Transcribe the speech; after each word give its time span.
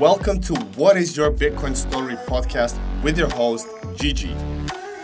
Welcome 0.00 0.40
to 0.44 0.54
What 0.76 0.96
is 0.96 1.14
Your 1.14 1.30
Bitcoin 1.30 1.76
Story 1.76 2.14
podcast 2.26 2.80
with 3.02 3.18
your 3.18 3.28
host, 3.28 3.68
Gigi. 3.96 4.34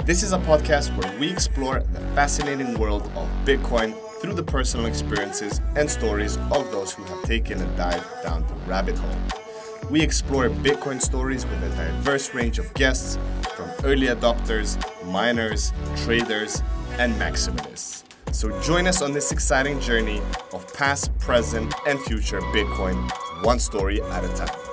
This 0.06 0.22
is 0.22 0.32
a 0.32 0.38
podcast 0.38 0.96
where 0.96 1.20
we 1.20 1.30
explore 1.30 1.80
the 1.80 2.00
fascinating 2.14 2.78
world 2.78 3.02
of 3.14 3.28
Bitcoin 3.44 3.94
through 4.22 4.32
the 4.32 4.42
personal 4.42 4.86
experiences 4.86 5.60
and 5.76 5.90
stories 5.90 6.38
of 6.50 6.70
those 6.70 6.94
who 6.94 7.04
have 7.04 7.22
taken 7.24 7.60
a 7.60 7.76
dive 7.76 8.02
down 8.22 8.46
the 8.46 8.54
rabbit 8.70 8.96
hole. 8.96 9.90
We 9.90 10.00
explore 10.00 10.48
Bitcoin 10.48 11.02
stories 11.02 11.44
with 11.44 11.62
a 11.62 11.68
diverse 11.76 12.32
range 12.32 12.58
of 12.58 12.72
guests 12.72 13.18
from 13.54 13.68
early 13.84 14.06
adopters, 14.06 14.78
miners, 15.04 15.74
traders, 16.04 16.62
and 16.92 17.14
maximalists. 17.16 18.02
So 18.32 18.58
join 18.62 18.86
us 18.86 19.02
on 19.02 19.12
this 19.12 19.30
exciting 19.30 19.78
journey 19.78 20.22
of 20.54 20.72
past, 20.72 21.16
present, 21.18 21.74
and 21.86 22.00
future 22.00 22.40
Bitcoin, 22.40 23.10
one 23.44 23.58
story 23.58 24.00
at 24.00 24.24
a 24.24 24.28
time. 24.28 24.65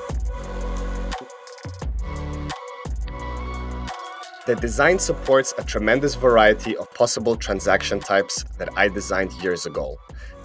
The 4.46 4.56
design 4.56 5.00
supports 5.00 5.54
a 5.58 5.64
tremendous 5.64 6.16
variety 6.16 6.76
of 6.76 6.94
possible 6.94 7.38
transaction 7.38 8.02
types 8.02 8.44
that 8.58 8.68
I 8.76 8.90
designed 8.90 9.32
years 9.42 9.66
ago 9.66 9.98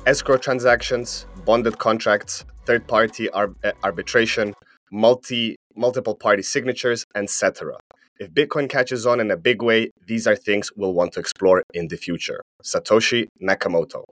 escrow 0.06 0.36
transactions, 0.36 1.26
bonded 1.44 1.78
contracts, 1.78 2.44
third 2.64 2.86
party 2.86 3.28
ar- 3.30 3.54
eh, 3.64 3.72
arbitration, 3.82 4.54
multi 4.92 5.56
multiple 5.74 6.14
party 6.14 6.42
signatures, 6.42 7.04
etc. 7.16 7.76
If 8.20 8.30
Bitcoin 8.30 8.68
catches 8.70 9.04
on 9.04 9.18
in 9.18 9.32
a 9.32 9.36
big 9.36 9.62
way, 9.62 9.90
these 10.06 10.28
are 10.28 10.36
things 10.36 10.70
we'll 10.76 10.94
want 10.94 11.12
to 11.14 11.20
explore 11.20 11.64
in 11.74 11.88
the 11.88 11.96
future. 11.96 12.40
Satoshi 12.62 13.26
Nakamoto. 13.42 14.04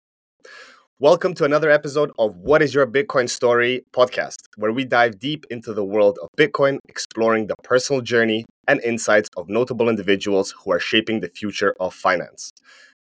Welcome 1.01 1.35
to 1.35 1.45
another 1.45 1.73
episode 1.73 2.13
of 2.21 2.37
What 2.37 2.63
is 2.63 2.73
Your 2.73 2.87
Bitcoin 2.87 3.29
Story 3.29 3.85
podcast, 3.93 4.37
where 4.57 4.71
we 4.71 4.85
dive 4.85 5.19
deep 5.19 5.45
into 5.51 5.75
the 5.75 5.85
world 5.85 6.21
of 6.23 6.29
Bitcoin, 6.39 6.79
exploring 6.89 7.49
the 7.49 7.57
personal 7.65 8.01
journey 8.01 8.45
and 8.69 8.81
insights 8.81 9.29
of 9.37 9.49
notable 9.49 9.89
individuals 9.89 10.55
who 10.63 10.71
are 10.71 10.79
shaping 10.79 11.19
the 11.19 11.29
future 11.29 11.75
of 11.81 11.95
finance. 11.95 12.53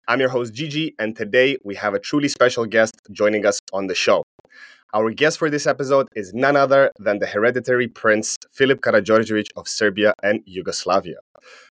I'm 0.08 0.18
your 0.18 0.30
host, 0.30 0.54
Gigi, 0.54 0.96
and 0.98 1.14
today 1.14 1.56
we 1.62 1.76
have 1.76 1.94
a 1.94 2.00
truly 2.00 2.26
special 2.26 2.66
guest 2.66 2.94
joining 3.12 3.46
us 3.46 3.60
on 3.72 3.86
the 3.86 3.94
show. 3.94 4.24
Our 4.92 5.12
guest 5.12 5.38
for 5.38 5.48
this 5.48 5.64
episode 5.64 6.08
is 6.16 6.34
none 6.34 6.56
other 6.56 6.90
than 6.98 7.20
the 7.20 7.26
hereditary 7.26 7.86
Prince 7.86 8.38
Filip 8.50 8.80
Karađorđević 8.80 9.50
of 9.54 9.68
Serbia 9.68 10.14
and 10.20 10.40
Yugoslavia. 10.46 11.20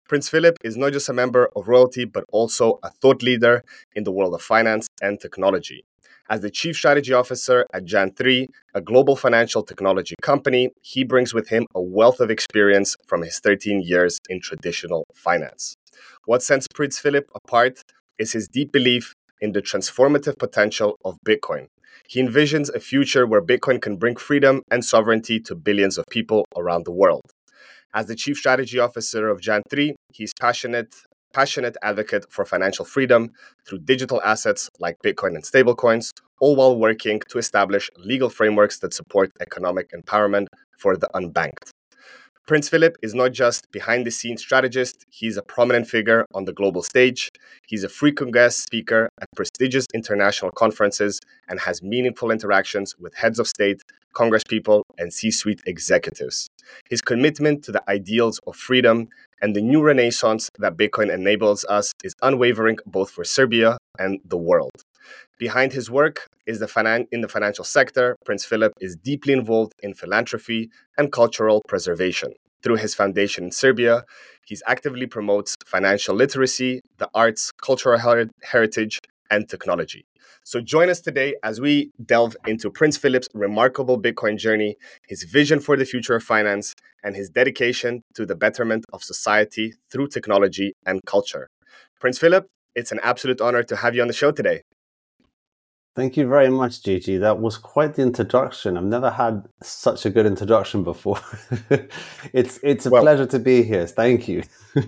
Prince 0.08 0.30
Filip 0.30 0.58
is 0.64 0.78
not 0.78 0.94
just 0.94 1.10
a 1.10 1.14
member 1.14 1.50
of 1.54 1.68
royalty, 1.68 2.06
but 2.06 2.24
also 2.32 2.80
a 2.82 2.90
thought 2.90 3.22
leader 3.22 3.62
in 3.94 4.06
the 4.06 4.12
world 4.12 4.34
of 4.34 4.42
finance 4.42 4.88
and 5.02 5.20
technology. 5.20 5.84
As 6.30 6.40
the 6.40 6.50
Chief 6.50 6.78
Strategy 6.78 7.12
Officer 7.12 7.66
at 7.74 7.84
Jan3, 7.84 8.48
a 8.74 8.82
global 8.82 9.18
financial 9.18 9.62
technology 9.62 10.16
company, 10.22 10.70
he 10.82 11.04
brings 11.04 11.34
with 11.34 11.50
him 11.50 11.66
a 11.76 11.82
wealth 11.82 12.22
of 12.22 12.32
experience 12.32 12.96
from 13.06 13.24
his 13.24 13.40
13 13.40 13.82
years 13.82 14.20
in 14.30 14.40
traditional 14.40 15.06
finance. 15.14 15.76
What 16.26 16.42
sets 16.42 16.66
Prince 16.74 16.98
Filip 16.98 17.30
apart 17.36 17.82
is 18.18 18.32
his 18.32 18.48
deep 18.48 18.72
belief 18.72 19.14
in 19.42 19.52
the 19.52 19.62
transformative 19.62 20.40
potential 20.40 20.98
of 21.04 21.18
Bitcoin. 21.28 21.68
He 22.08 22.22
envisions 22.22 22.74
a 22.74 22.80
future 22.80 23.28
where 23.28 23.42
Bitcoin 23.42 23.82
can 23.82 23.98
bring 23.98 24.16
freedom 24.16 24.62
and 24.72 24.86
sovereignty 24.86 25.42
to 25.42 25.56
billions 25.56 25.98
of 25.98 26.06
people 26.10 26.46
around 26.56 26.86
the 26.86 26.92
world. 26.94 27.24
As 27.94 28.06
the 28.08 28.16
Chief 28.16 28.38
Strategy 28.38 28.80
Officer 28.80 29.28
of 29.28 29.42
Jan3, 29.42 29.94
he's 30.14 30.32
passionate 30.40 30.96
passionate 31.34 31.76
advocate 31.82 32.26
for 32.30 32.46
financial 32.46 32.86
freedom 32.86 33.32
through 33.68 33.80
digital 33.80 34.22
assets 34.24 34.70
like 34.80 34.98
Bitcoin 35.04 35.36
and 35.36 35.44
stablecoins, 35.44 36.12
all 36.40 36.56
while 36.56 36.78
working 36.78 37.20
to 37.30 37.38
establish 37.38 37.90
legal 37.98 38.30
frameworks 38.30 38.80
that 38.80 38.94
support 38.94 39.32
economic 39.42 39.92
empowerment 39.92 40.48
for 40.78 40.96
the 40.96 41.10
unbanked. 41.14 41.72
Prince 42.46 42.68
Filip 42.68 42.98
is 43.02 43.16
not 43.16 43.32
just 43.32 43.72
behind 43.72 44.06
the 44.06 44.12
scenes 44.12 44.42
strategist, 44.42 45.06
he's 45.10 45.38
a 45.38 45.42
prominent 45.42 45.88
figure 45.88 46.26
on 46.34 46.44
the 46.44 46.52
global 46.52 46.84
stage. 46.84 47.32
He's 47.70 47.86
a 47.86 47.90
frequent 47.90 48.34
guest 48.34 48.62
speaker 48.62 49.08
at 49.22 49.30
prestigious 49.34 49.88
international 49.94 50.52
conferences 50.52 51.22
and 51.48 51.62
has 51.62 51.82
meaningful 51.82 52.32
interactions 52.32 52.96
with 53.00 53.16
heads 53.16 53.40
of 53.40 53.48
state, 53.48 53.82
congresspeople, 54.14 54.82
and 54.98 55.14
C 55.14 55.32
suite 55.32 55.62
executives. 55.66 56.50
His 56.90 57.02
commitment 57.02 57.64
to 57.64 57.72
the 57.72 57.84
ideals 57.90 58.42
of 58.46 58.58
freedom 58.58 59.08
and 59.44 59.54
the 59.54 59.62
new 59.62 59.82
renaissance 59.84 60.50
that 60.58 60.78
Bitcoin 60.78 61.14
enables 61.14 61.66
us 61.66 61.92
is 62.02 62.14
unwavering 62.22 62.78
both 62.86 63.12
for 63.12 63.26
Serbia 63.26 63.78
and 64.00 64.22
the 64.24 64.38
world. 64.38 64.72
Behind 65.38 65.74
his 65.74 65.92
work 65.92 66.28
is 66.46 66.60
the 66.60 66.66
finan- 66.66 67.08
in 67.12 67.20
the 67.20 67.28
financial 67.28 67.66
sector, 67.66 68.16
Prince 68.26 68.46
Filip 68.46 68.72
is 68.80 68.96
deeply 68.96 69.34
involved 69.34 69.74
in 69.84 69.94
philanthropy 69.94 70.70
and 70.98 71.12
cultural 71.12 71.62
preservation. 71.68 72.32
Through 72.64 72.78
his 72.78 72.96
foundation 72.96 73.44
in 73.44 73.52
Serbia, 73.52 74.06
he 74.46 74.56
actively 74.66 75.08
promotes 75.08 75.58
financial 75.66 76.16
literacy, 76.16 76.80
the 76.98 77.10
arts, 77.14 77.52
cultural 77.62 78.00
her- 78.00 78.30
heritage, 78.44 79.00
and 79.30 79.50
technology. 79.50 80.06
So 80.44 80.62
join 80.62 80.90
us 80.90 81.02
today 81.02 81.36
as 81.44 81.62
we 81.62 81.92
delve 82.06 82.36
into 82.46 82.70
Prince 82.70 82.98
Filip's 82.98 83.28
remarkable 83.34 84.02
Bitcoin 84.02 84.38
journey, 84.38 84.76
his 85.08 85.24
vision 85.24 85.60
for 85.60 85.78
the 85.78 85.86
future 85.86 86.16
of 86.16 86.24
finance, 86.24 86.74
and 87.04 87.16
his 87.16 87.30
dedication 87.30 88.04
to 88.16 88.26
the 88.26 88.36
betterment 88.36 88.86
of 88.94 89.04
society 89.04 89.74
through 89.92 90.08
technology 90.08 90.74
and 90.86 91.02
culture. 91.06 91.50
Prince 92.00 92.18
Filip, 92.18 92.48
it's 92.76 92.92
an 92.92 93.00
absolute 93.04 93.42
honor 93.42 93.64
to 93.64 93.76
have 93.78 93.96
you 93.96 94.02
on 94.02 94.08
the 94.08 94.14
show 94.14 94.32
today. 94.32 94.62
Thank 95.96 96.18
you 96.18 96.28
very 96.28 96.50
much, 96.50 96.82
Gigi. 96.82 97.18
That 97.18 97.40
was 97.40 97.58
quite 97.58 97.94
the 97.94 98.02
introduction. 98.02 98.78
I've 98.78 98.84
never 98.84 99.12
had 99.12 99.46
such 99.62 100.08
a 100.08 100.10
good 100.10 100.26
introduction 100.26 100.84
before. 100.84 101.20
it's 102.34 102.60
it's 102.64 102.88
a 102.88 102.90
well, 102.90 103.04
pleasure 103.04 103.28
to 103.28 103.38
be 103.38 103.62
here. 103.62 103.86
Thank 103.86 104.28
you. 104.28 104.42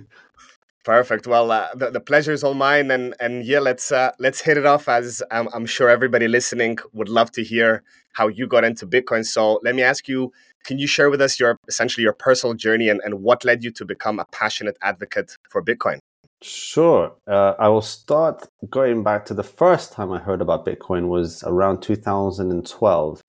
perfect. 0.85 1.27
Well, 1.27 1.51
uh, 1.51 1.67
the, 1.75 1.91
the 1.91 1.99
pleasure 1.99 2.31
is 2.31 2.43
all 2.43 2.53
mine, 2.53 2.91
and 2.91 3.13
and 3.19 3.43
yeah, 3.43 3.59
let's 3.59 3.91
uh, 3.91 4.11
let's 4.19 4.41
hit 4.41 4.57
it 4.57 4.65
off. 4.65 4.87
As 4.87 5.21
I'm, 5.31 5.49
I'm 5.53 5.65
sure 5.65 5.89
everybody 5.89 6.27
listening 6.27 6.77
would 6.93 7.09
love 7.09 7.31
to 7.31 7.43
hear 7.43 7.83
how 8.13 8.27
you 8.29 8.47
got 8.47 8.63
into 8.63 8.87
Bitcoin. 8.87 9.25
So 9.25 9.59
let 9.63 9.75
me 9.75 9.83
ask 9.83 10.07
you: 10.07 10.31
Can 10.63 10.79
you 10.79 10.87
share 10.87 11.09
with 11.09 11.21
us 11.21 11.39
your 11.39 11.57
essentially 11.67 12.03
your 12.03 12.13
personal 12.13 12.53
journey 12.53 12.87
and, 12.87 13.01
and 13.03 13.21
what 13.21 13.43
led 13.43 13.63
you 13.63 13.71
to 13.71 13.85
become 13.85 14.19
a 14.19 14.25
passionate 14.31 14.77
advocate 14.81 15.35
for 15.49 15.61
Bitcoin? 15.61 15.99
Sure. 16.41 17.11
Uh, 17.27 17.53
I 17.57 17.69
will 17.69 17.81
start 17.81 18.47
going 18.69 19.03
back 19.03 19.25
to 19.25 19.33
the 19.33 19.43
first 19.43 19.93
time 19.93 20.11
I 20.11 20.19
heard 20.19 20.41
about 20.41 20.65
Bitcoin 20.65 21.07
was 21.07 21.43
around 21.43 21.81
2012, 21.81 23.21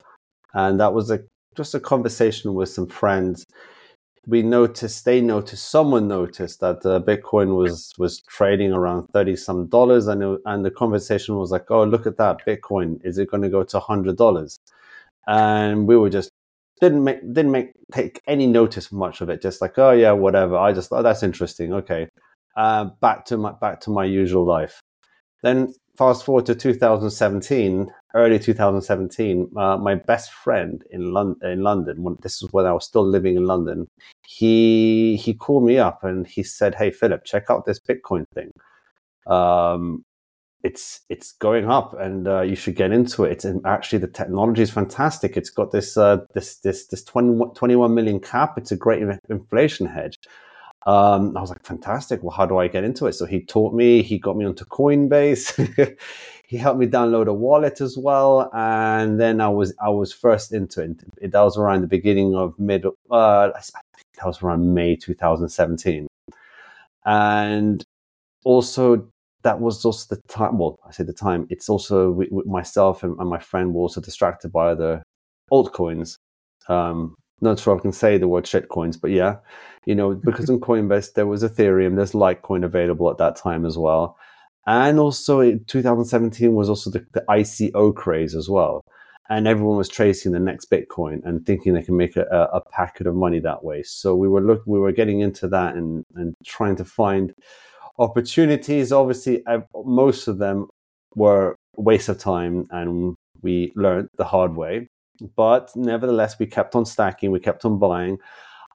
and 0.55 0.81
that 0.81 0.93
was 0.93 1.11
a 1.11 1.21
just 1.57 1.75
a 1.75 1.81
conversation 1.81 2.55
with 2.55 2.69
some 2.69 2.87
friends. 2.87 3.47
We 4.27 4.43
noticed, 4.43 5.05
they 5.05 5.21
noticed, 5.21 5.71
someone 5.71 6.09
noticed 6.09 6.61
that 6.61 6.85
uh, 6.85 7.01
Bitcoin 7.01 7.57
was 7.57 7.93
was 7.99 8.21
trading 8.23 8.73
around 8.73 9.07
thirty 9.09 9.37
some 9.37 9.67
dollars, 9.69 10.09
and 10.09 10.23
it, 10.23 10.41
and 10.47 10.65
the 10.65 10.71
conversation 10.71 11.37
was 11.37 11.53
like, 11.53 11.71
"Oh, 11.71 11.85
look 11.85 12.07
at 12.07 12.17
that 12.19 12.45
Bitcoin! 12.47 13.01
Is 13.05 13.19
it 13.19 13.31
going 13.31 13.43
to 13.45 13.49
go 13.49 13.63
to 13.65 13.81
hundred 13.81 14.17
dollars?" 14.17 14.59
And 15.29 15.87
we 15.89 15.97
were 15.97 16.11
just 16.11 16.31
didn't 16.81 17.05
make 17.05 17.21
didn't 17.21 17.53
make 17.53 17.73
take 17.93 18.21
any 18.27 18.47
notice 18.47 18.93
much 18.93 19.21
of 19.21 19.29
it. 19.31 19.43
Just 19.43 19.61
like, 19.63 19.79
"Oh 19.79 19.93
yeah, 19.93 20.13
whatever." 20.13 20.57
I 20.57 20.73
just 20.73 20.91
thought 20.91 21.01
oh, 21.01 21.03
that's 21.05 21.23
interesting. 21.23 21.73
Okay, 21.75 22.09
uh, 22.57 22.87
back 23.01 23.25
to 23.27 23.37
my 23.37 23.53
back 23.53 23.81
to 23.83 23.91
my 23.91 24.05
usual 24.05 24.45
life. 24.45 24.81
Then 25.43 25.73
fast 25.97 26.25
forward 26.25 26.47
to 26.47 26.55
2017, 26.55 27.93
early 28.17 28.39
2017, 28.39 29.51
uh, 29.57 29.77
my 29.77 29.95
best 29.95 30.33
friend 30.33 30.83
in 30.91 31.13
London, 31.13 31.51
in 31.51 31.63
London, 31.63 32.03
when, 32.03 32.17
this 32.23 32.43
is 32.43 32.53
when 32.53 32.67
I 32.67 32.73
was 32.73 32.85
still 32.85 33.07
living 33.07 33.37
in 33.37 33.45
London, 33.45 33.89
he 34.27 35.17
he 35.17 35.35
called 35.35 35.65
me 35.65 35.79
up 35.79 36.03
and 36.03 36.27
he 36.27 36.43
said, 36.43 36.75
"Hey 36.75 36.91
Filip, 36.91 37.25
check 37.25 37.45
out 37.51 37.67
this 37.67 37.79
Bitcoin 37.79 38.25
thing. 38.35 38.51
Um, 39.27 40.05
it's 40.63 41.03
it's 41.11 41.33
going 41.33 41.71
up, 41.71 41.95
and 42.01 42.27
uh, 42.27 42.41
you 42.43 42.57
should 42.57 42.77
get 42.77 42.91
into 42.93 43.25
it. 43.25 43.33
It's 43.33 43.47
actually 43.65 43.99
the 44.01 44.09
technology 44.09 44.63
is 44.63 44.71
fantastic. 44.71 45.37
It's 45.37 45.51
got 45.51 45.71
this 45.71 45.97
uh, 45.97 46.19
this 46.35 46.57
this 46.61 46.87
this 46.87 47.05
20, 47.05 47.53
21 47.55 47.95
million 47.95 48.21
cap. 48.21 48.59
It's 48.59 48.73
a 48.73 48.77
great 48.77 49.03
inflation 49.29 49.87
hedge." 49.87 50.17
Um, 50.87 51.37
I 51.37 51.41
was 51.41 51.51
like, 51.51 51.65
fantastic. 51.65 52.23
Well, 52.23 52.35
how 52.37 52.47
do 52.47 52.59
I 52.59 52.69
get 52.69 52.85
into 52.85 53.07
it? 53.07 53.15
So 53.15 53.27
he 53.27 53.41
taught 53.45 53.75
me, 53.75 54.03
he 54.03 54.19
got 54.19 54.37
me 54.37 54.45
onto 54.45 54.65
Coinbase. 54.65 55.99
he 56.47 56.57
helped 56.57 56.79
me 56.79 56.87
download 56.87 57.27
a 57.27 57.35
wallet 57.35 57.81
as 57.81 57.99
well. 57.99 58.49
And 58.55 59.21
then 59.21 59.41
I 59.41 59.49
was, 59.49 59.75
I 59.85 59.91
was 59.91 60.13
first 60.13 60.53
into 60.53 60.81
it. 61.21 61.33
That 61.33 61.41
was 61.41 61.59
around 61.59 61.81
the 61.81 61.89
beginning 61.89 62.37
of 62.37 62.57
mid, 62.59 62.87
uh, 63.11 63.49
that 63.49 64.25
was 64.25 64.43
around 64.43 64.75
May 64.75 64.95
2017. 64.95 66.07
And 67.05 67.85
also 68.45 69.09
that 69.43 69.61
was 69.61 69.85
also 69.85 70.15
the 70.15 70.21
time. 70.29 70.59
Well, 70.59 70.77
I 70.87 70.91
say 70.91 71.05
the 71.05 71.13
time. 71.13 71.47
It's 71.51 71.69
also 71.69 72.11
we, 72.11 72.29
myself 72.47 73.03
and, 73.05 73.19
and, 73.21 73.31
my 73.31 73.39
friend 73.39 73.73
were 73.73 73.83
also 73.83 74.01
distracted 74.01 74.51
by 74.51 74.75
the 74.75 75.03
altcoins. 75.53 76.17
Um, 76.69 77.15
not 77.41 77.59
sure 77.59 77.77
I 77.77 77.81
can 77.81 77.93
say 77.93 78.19
the 78.19 78.29
word 78.29 78.45
shitcoins, 78.45 79.01
but 79.01 79.11
yeah, 79.11 79.37
you 79.85 79.95
know, 79.95 80.15
because 80.25 80.51
in 80.51 80.61
Coinbase 80.61 81.15
there 81.15 81.27
was 81.27 81.43
Ethereum, 81.43 81.97
there's 81.97 82.13
Litecoin 82.13 82.65
available 82.65 83.11
at 83.11 83.19
that 83.19 83.37
time 83.37 83.67
as 83.67 83.77
well, 83.79 84.17
and 84.67 84.99
also 84.99 85.41
in 85.41 85.65
2017 85.65 86.55
was 86.55 86.69
also 86.69 86.91
the, 86.91 87.07
the 87.13 87.25
ICO 87.29 87.95
craze 87.95 88.35
as 88.35 88.49
well. 88.49 88.83
and 89.29 89.49
everyone 89.49 89.77
was 89.77 89.89
tracing 89.89 90.33
the 90.33 90.39
next 90.41 90.71
Bitcoin 90.71 91.25
and 91.25 91.45
thinking 91.45 91.75
they 91.75 91.83
can 91.83 91.97
make 91.97 92.17
a, 92.17 92.49
a 92.53 92.61
packet 92.71 93.07
of 93.07 93.15
money 93.15 93.41
that 93.41 93.65
way. 93.65 93.83
So 93.83 94.15
we 94.15 94.29
were 94.29 94.41
look, 94.41 94.63
we 94.67 94.79
were 94.79 94.93
getting 94.93 95.21
into 95.21 95.49
that 95.49 95.75
and 95.75 96.05
and 96.15 96.35
trying 96.45 96.77
to 96.77 96.85
find 96.85 97.35
opportunities. 97.99 98.93
Obviously, 98.93 99.43
most 99.85 100.29
of 100.29 100.39
them 100.39 100.69
were 101.15 101.57
waste 101.77 102.09
of 102.09 102.19
time, 102.19 102.67
and 102.71 103.17
we 103.43 103.73
learned 103.75 104.09
the 104.17 104.25
hard 104.25 104.57
way. 104.57 104.89
But 105.35 105.75
nevertheless, 105.75 106.39
we 106.39 106.47
kept 106.47 106.75
on 106.75 106.85
stacking, 106.85 107.31
we 107.31 107.41
kept 107.41 107.65
on 107.65 107.79
buying. 107.79 108.19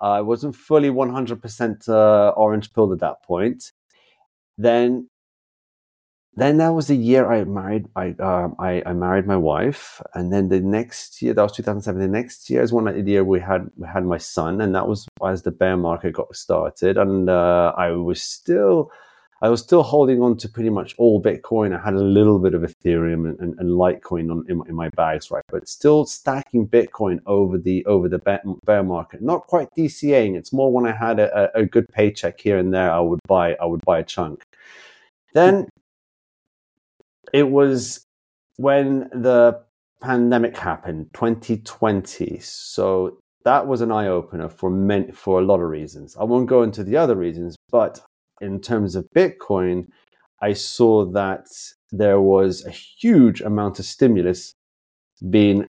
I 0.02 0.22
wasn't 0.22 0.56
fully 0.56 0.90
100% 0.90 1.90
uh, 1.90 2.30
orange 2.30 2.74
pilled 2.74 2.94
at 2.94 3.00
that 3.00 3.24
point. 3.24 3.72
Then 4.58 5.10
then 6.36 6.58
that 6.58 6.70
was 6.70 6.88
the 6.88 6.96
year 6.96 7.30
I 7.30 7.44
married. 7.44 7.88
I, 7.96 8.12
um, 8.20 8.56
I, 8.58 8.82
I 8.86 8.94
married 8.94 9.28
my 9.28 9.36
wife, 9.36 10.02
and 10.14 10.32
then 10.32 10.48
the 10.48 10.62
next 10.62 11.22
year, 11.22 11.34
that 11.34 11.42
was 11.42 11.52
2007. 11.52 12.00
The 12.00 12.08
next 12.08 12.50
year 12.50 12.62
is 12.62 12.72
one 12.72 12.86
the 12.86 13.02
year 13.12 13.24
we 13.26 13.42
had 13.42 13.70
we 13.76 13.86
had 13.86 14.06
my 14.06 14.18
son, 14.18 14.62
and 14.62 14.74
that 14.74 14.88
was 14.88 15.08
as 15.26 15.44
the 15.44 15.52
bear 15.52 15.76
market 15.76 16.14
got 16.14 16.34
started. 16.34 16.98
And 16.98 17.30
uh, 17.30 17.74
I 17.78 17.92
was 17.92 18.24
still, 18.24 18.92
I 19.44 19.50
was 19.50 19.62
still 19.62 19.82
holding 19.82 20.22
on 20.22 20.38
to 20.38 20.50
pretty 20.50 20.70
much 20.70 20.94
all 21.00 21.22
Bitcoin. 21.22 21.76
I 21.76 21.84
had 21.84 21.96
a 21.96 22.04
little 22.04 22.38
bit 22.38 22.54
of 22.54 22.62
Ethereum 22.62 23.28
and, 23.28 23.40
and, 23.40 23.60
and 23.60 23.70
Litecoin 23.72 24.30
on, 24.30 24.46
in, 24.48 24.62
in, 24.68 24.76
my 24.76 24.90
bags, 24.90 25.32
right? 25.32 25.44
But 25.50 25.68
still 25.68 26.06
stacking 26.06 26.68
Bitcoin 26.68 27.20
over 27.26 27.58
the 27.58 27.84
over 27.86 28.08
the 28.08 28.20
bear 28.66 28.84
market. 28.84 29.24
Not 29.24 29.48
quite 29.48 29.70
DCAing. 29.76 30.38
It's 30.38 30.54
more 30.54 30.72
when 30.72 30.86
I 30.86 30.92
had 30.92 31.20
a, 31.20 31.58
a 31.58 31.66
good 31.66 31.88
paycheck 31.90 32.40
here 32.40 32.60
and 32.60 32.72
there, 32.72 32.92
I 32.92 33.00
would 33.00 33.20
buy 33.28 33.56
I 33.56 33.66
would 33.66 33.84
buy 33.84 34.00
a 34.00 34.04
chunk. 34.04 34.44
Then 35.34 35.68
it 37.34 37.50
was 37.50 38.06
when 38.58 39.10
the 39.12 39.60
pandemic 40.02 40.56
happened, 40.56 41.10
2020. 41.14 42.40
So 42.42 43.18
that 43.44 43.66
was 43.66 43.82
an 43.82 43.92
eye 43.92 44.08
opener 44.08 44.50
for 44.50 44.70
many, 44.70 45.12
for 45.12 45.40
a 45.40 45.44
lot 45.44 45.62
of 45.62 45.70
reasons. 45.70 46.16
I 46.16 46.24
won't 46.26 46.48
go 46.48 46.62
into 46.62 46.84
the 46.84 46.98
other 46.98 47.16
reasons, 47.16 47.56
but 47.72 48.02
in 48.42 48.60
terms 48.60 48.96
of 48.96 49.08
Bitcoin, 49.16 49.88
I 50.42 50.54
saw 50.54 51.06
that 51.12 51.48
there 51.92 52.20
was 52.20 52.66
a 52.66 52.72
huge 52.72 53.42
amount 53.42 53.80
of 53.80 53.86
stimulus 53.86 54.54
being 55.30 55.68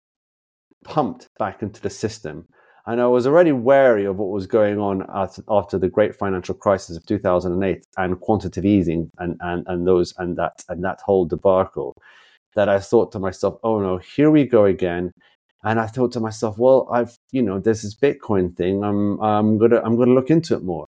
pumped 0.83 1.27
back 1.37 1.61
into 1.61 1.81
the 1.81 1.89
system. 1.89 2.47
And 2.85 2.99
I 2.99 3.07
was 3.07 3.25
already 3.25 3.53
wary 3.53 4.03
of 4.05 4.17
what 4.17 4.29
was 4.29 4.45
going 4.45 4.77
on 4.77 5.05
after 5.47 5.79
the 5.79 5.87
great 5.87 6.15
financial 6.15 6.55
crisis 6.55 6.97
of 6.97 7.05
2008 7.05 7.85
and 7.97 8.19
quantitative 8.19 8.65
easing 8.65 9.09
and, 9.19 9.37
and, 9.39 9.63
and 9.67 9.87
those 9.87 10.13
and 10.17 10.35
that 10.37 10.65
and 10.67 10.83
that 10.83 10.99
whole 11.05 11.25
debacle 11.25 11.93
that 12.55 12.67
I 12.67 12.79
thought 12.79 13.11
to 13.13 13.19
myself, 13.19 13.57
oh 13.63 13.79
no, 13.79 13.97
here 13.99 14.31
we 14.31 14.45
go 14.45 14.65
again. 14.65 15.11
And 15.63 15.79
I 15.79 15.87
thought 15.87 16.11
to 16.13 16.19
myself, 16.19 16.57
well, 16.57 16.89
I've, 16.91 17.17
you 17.31 17.41
know, 17.41 17.57
there's 17.57 17.83
this 17.83 17.95
Bitcoin 17.95 18.55
thing. 18.55 18.83
I'm, 18.83 19.19
I'm 19.21 19.57
gonna, 19.57 19.81
I'm 19.81 19.95
gonna 19.95 20.13
look 20.13 20.29
into 20.29 20.55
it 20.55 20.63
more. 20.63 20.85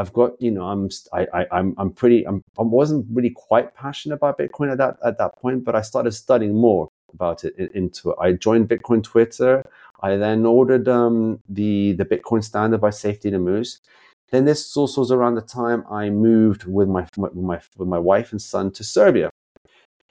I've 0.00 0.12
got, 0.14 0.40
you 0.40 0.50
know, 0.50 0.64
I'm, 0.64 0.88
I, 1.12 1.26
I, 1.34 1.46
I'm, 1.52 1.74
I'm 1.78 1.90
pretty, 1.90 2.26
I'm, 2.26 2.42
I 2.58 2.62
wasn't 2.62 3.06
really 3.12 3.30
quite 3.30 3.74
passionate 3.74 4.14
about 4.14 4.38
Bitcoin 4.38 4.72
at 4.72 4.78
that, 4.78 4.96
at 5.04 5.18
that 5.18 5.36
point, 5.36 5.64
but 5.64 5.74
I 5.74 5.82
started 5.82 6.12
studying 6.12 6.54
more 6.54 6.88
about 7.12 7.44
it 7.44 7.54
into 7.74 8.10
it. 8.10 8.16
I 8.20 8.32
joined 8.32 8.68
Bitcoin 8.68 9.02
Twitter. 9.02 9.62
I 10.02 10.16
then 10.16 10.46
ordered 10.46 10.88
um, 10.88 11.40
the 11.48 11.92
the 11.92 12.06
Bitcoin 12.06 12.42
Standard 12.42 12.80
by 12.80 12.90
Saifedean 12.90 13.34
Ammous. 13.34 13.80
Then 14.30 14.44
this 14.46 14.76
also 14.76 15.02
was 15.02 15.10
around 15.10 15.34
the 15.34 15.42
time 15.42 15.84
I 15.90 16.08
moved 16.08 16.64
with 16.64 16.88
my 16.88 17.06
with 17.16 17.34
my 17.34 17.60
with 17.76 17.88
my 17.88 17.98
wife 17.98 18.32
and 18.32 18.40
son 18.40 18.70
to 18.72 18.84
Serbia 18.84 19.28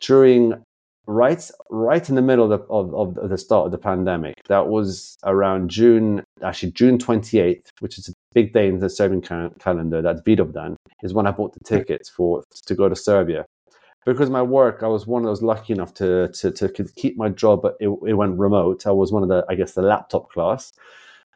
during 0.02 0.64
right 1.10 1.50
right 1.72 2.08
in 2.08 2.16
the 2.16 2.22
middle 2.22 2.52
of 2.52 2.62
the, 2.62 2.66
of, 2.68 3.18
of 3.18 3.30
the 3.30 3.38
start 3.38 3.66
of 3.66 3.72
the 3.72 3.78
pandemic. 3.78 4.36
That 4.48 4.68
was 4.68 5.18
around 5.24 5.70
June, 5.70 6.24
actually 6.44 6.72
June 6.72 7.00
twenty 7.00 7.40
eighth, 7.40 7.72
which 7.80 7.98
is 7.98 8.10
a 8.10 8.14
big 8.34 8.54
day 8.54 8.68
in 8.68 8.80
the 8.80 8.90
Serbian 8.90 9.22
calendar. 9.22 10.02
That 10.02 10.24
Vidovdan 10.24 10.76
is 11.04 11.14
when 11.14 11.26
I 11.26 11.32
bought 11.32 11.54
the 11.54 11.64
tickets 11.66 12.10
for 12.10 12.44
to 12.66 12.76
go 12.76 12.88
to 12.88 12.96
Serbia 12.96 13.46
because 14.06 14.30
my 14.30 14.42
work, 14.42 14.82
I 14.84 14.88
was 14.88 15.08
one 15.08 15.24
of 15.24 15.28
those 15.28 15.42
lucky 15.42 15.74
enough 15.74 15.94
to 15.96 16.30
to, 16.30 16.52
to 16.52 16.70
keep 16.96 17.18
my 17.18 17.30
job, 17.30 17.62
but 17.64 17.76
it, 17.80 17.90
it 18.08 18.14
went 18.14 18.38
remote. 18.38 18.86
I 18.86 18.92
was 18.92 19.12
one 19.12 19.24
of 19.24 19.30
the, 19.30 19.46
I 19.50 19.56
guess, 19.56 19.74
the 19.74 19.82
laptop 19.82 20.32
class. 20.32 20.72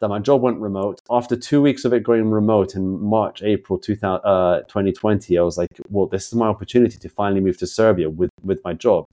That 0.02 0.10
my 0.10 0.20
job 0.20 0.42
went 0.42 0.60
remote. 0.60 1.00
After 1.10 1.38
two 1.38 1.62
weeks 1.62 1.86
of 1.86 1.94
it 1.94 2.04
going 2.04 2.30
remote 2.30 2.76
in 2.76 3.02
March, 3.02 3.42
April 3.42 3.80
2000, 3.80 4.26
uh, 4.26 4.62
2020, 4.64 5.38
I 5.38 5.42
was 5.42 5.58
like, 5.58 5.70
well, 5.88 6.08
this 6.08 6.28
is 6.28 6.34
my 6.34 6.48
opportunity 6.48 6.98
to 6.98 7.08
finally 7.08 7.40
move 7.40 7.58
to 7.60 7.68
Serbia 7.68 8.10
with, 8.10 8.30
with 8.44 8.60
my 8.66 8.74
job. 8.74 9.06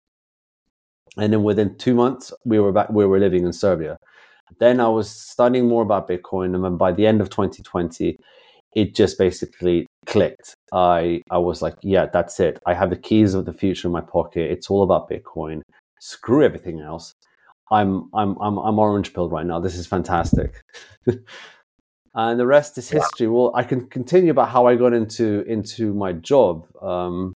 And 1.16 1.32
then 1.32 1.42
within 1.42 1.76
two 1.76 1.94
months, 1.94 2.32
we 2.44 2.58
were 2.58 2.72
back, 2.72 2.90
we 2.90 3.04
were 3.04 3.18
living 3.18 3.44
in 3.44 3.52
Serbia. 3.52 3.96
Then 4.58 4.80
I 4.80 4.88
was 4.88 5.10
studying 5.10 5.68
more 5.68 5.82
about 5.82 6.08
Bitcoin. 6.08 6.54
And 6.54 6.64
then 6.64 6.76
by 6.76 6.92
the 6.92 7.06
end 7.06 7.20
of 7.20 7.30
2020, 7.30 8.16
it 8.74 8.94
just 8.94 9.18
basically 9.18 9.86
clicked. 10.06 10.54
I 10.72 11.22
I 11.30 11.38
was 11.38 11.62
like, 11.62 11.74
yeah, 11.82 12.06
that's 12.06 12.38
it. 12.40 12.58
I 12.66 12.74
have 12.74 12.90
the 12.90 12.96
keys 12.96 13.34
of 13.34 13.44
the 13.44 13.52
future 13.52 13.88
in 13.88 13.92
my 13.92 14.00
pocket. 14.00 14.50
It's 14.50 14.70
all 14.70 14.82
about 14.82 15.10
Bitcoin. 15.10 15.62
Screw 16.00 16.44
everything 16.44 16.80
else. 16.80 17.12
I'm 17.70 18.08
I'm 18.14 18.36
I'm 18.40 18.58
I'm 18.58 18.78
orange 18.78 19.12
pilled 19.12 19.32
right 19.32 19.46
now. 19.46 19.60
This 19.60 19.76
is 19.76 19.86
fantastic. 19.86 20.62
and 22.14 22.40
the 22.40 22.46
rest 22.46 22.78
is 22.78 22.88
history. 22.88 23.28
Well, 23.28 23.52
I 23.54 23.64
can 23.64 23.86
continue 23.88 24.30
about 24.30 24.50
how 24.50 24.66
I 24.66 24.76
got 24.76 24.92
into 24.92 25.42
into 25.42 25.94
my 25.94 26.12
job. 26.12 26.66
Um, 26.82 27.34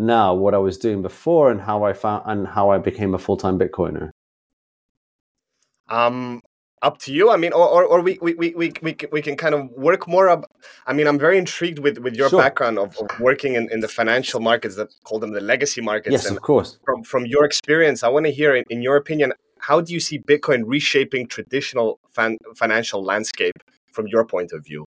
now, 0.00 0.34
what 0.34 0.54
I 0.54 0.58
was 0.58 0.78
doing 0.78 1.02
before, 1.02 1.50
and 1.50 1.60
how 1.60 1.84
I 1.84 1.92
found 1.92 2.24
and 2.26 2.46
how 2.46 2.70
I 2.70 2.78
became 2.78 3.14
a 3.14 3.18
full 3.18 3.36
time 3.36 3.58
Bitcoiner. 3.58 4.10
Um, 5.88 6.40
up 6.82 6.98
to 6.98 7.12
you. 7.12 7.30
I 7.30 7.36
mean, 7.36 7.52
or, 7.52 7.68
or, 7.68 7.84
or 7.84 8.00
we, 8.00 8.18
we, 8.22 8.34
we, 8.34 8.54
we, 8.54 8.72
we, 8.82 8.96
we 9.12 9.22
can 9.22 9.36
kind 9.36 9.54
of 9.54 9.70
work 9.72 10.08
more. 10.08 10.28
Up, 10.28 10.50
I 10.86 10.92
mean, 10.92 11.06
I'm 11.06 11.18
very 11.18 11.36
intrigued 11.36 11.78
with, 11.78 11.98
with 11.98 12.14
your 12.14 12.30
sure. 12.30 12.40
background 12.40 12.78
of, 12.78 12.96
of, 12.98 13.08
working 13.20 13.54
in, 13.54 13.70
in 13.70 13.80
the 13.80 13.88
financial 13.88 14.40
markets 14.40 14.76
that 14.76 14.88
call 15.04 15.18
them 15.18 15.32
the 15.32 15.40
legacy 15.40 15.80
markets. 15.80 16.12
Yes, 16.12 16.26
and 16.26 16.36
of 16.36 16.42
course. 16.42 16.78
From, 16.84 17.02
from 17.02 17.26
your 17.26 17.44
experience, 17.44 18.02
I 18.02 18.08
want 18.08 18.26
to 18.26 18.32
hear, 18.32 18.54
in, 18.54 18.64
in 18.70 18.82
your 18.82 18.96
opinion, 18.96 19.32
how 19.58 19.80
do 19.80 19.92
you 19.92 20.00
see 20.00 20.18
Bitcoin 20.18 20.62
reshaping 20.64 21.26
traditional 21.26 22.00
fan, 22.08 22.38
financial 22.56 23.04
landscape 23.04 23.58
from 23.92 24.06
your 24.06 24.24
point 24.24 24.52
of 24.52 24.64
view? 24.64 24.84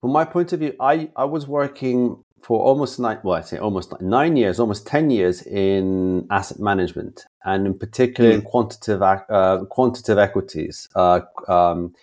From 0.00 0.12
my 0.12 0.24
point 0.24 0.52
of 0.52 0.60
view, 0.60 0.76
I, 0.78 1.10
I 1.16 1.24
was 1.24 1.48
working 1.48 2.22
for 2.44 2.60
almost 2.60 3.00
nine, 3.00 3.18
well, 3.22 3.38
I 3.38 3.40
say 3.40 3.56
almost 3.56 3.98
nine 4.02 4.36
years, 4.36 4.60
almost 4.60 4.86
10 4.86 5.08
years 5.08 5.40
in 5.46 6.26
asset 6.30 6.60
management 6.60 7.24
and 7.42 7.66
in 7.66 7.78
particular 7.78 8.30
mm. 8.30 8.34
in 8.34 8.42
quantitative, 8.42 9.00
uh, 9.02 9.64
quantitative 9.70 10.18
equities. 10.18 10.86
Uh, 10.94 11.20
um, 11.48 11.94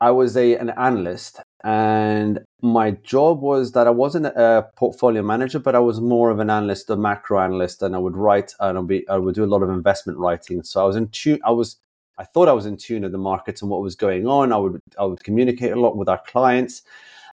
I 0.00 0.12
was 0.12 0.36
a, 0.36 0.54
an 0.54 0.70
analyst 0.70 1.40
and 1.64 2.38
my 2.62 2.92
job 2.92 3.40
was 3.40 3.72
that 3.72 3.88
I 3.88 3.90
wasn't 3.90 4.26
a 4.26 4.68
portfolio 4.76 5.22
manager, 5.22 5.58
but 5.58 5.74
I 5.74 5.80
was 5.80 6.00
more 6.00 6.30
of 6.30 6.38
an 6.38 6.50
analyst, 6.50 6.88
a 6.88 6.96
macro 6.96 7.40
analyst, 7.40 7.82
and 7.82 7.96
I 7.96 7.98
would 7.98 8.16
write 8.16 8.54
and 8.60 8.78
I'd 8.78 8.86
be, 8.86 9.08
I 9.08 9.16
would 9.16 9.34
do 9.34 9.44
a 9.44 9.52
lot 9.52 9.64
of 9.64 9.70
investment 9.70 10.20
writing. 10.20 10.62
So 10.62 10.80
I 10.80 10.86
was 10.86 10.94
in 10.94 11.08
tune. 11.08 11.40
I 11.44 11.50
was, 11.50 11.78
I 12.16 12.22
thought 12.22 12.46
I 12.46 12.52
was 12.52 12.66
in 12.66 12.76
tune 12.76 13.02
of 13.02 13.10
the 13.10 13.18
markets 13.18 13.60
and 13.60 13.72
what 13.72 13.82
was 13.82 13.96
going 13.96 14.28
on. 14.28 14.52
I 14.52 14.56
would, 14.56 14.80
I 14.96 15.04
would 15.04 15.24
communicate 15.24 15.72
a 15.72 15.80
lot 15.80 15.96
with 15.96 16.08
our 16.08 16.22
clients 16.28 16.82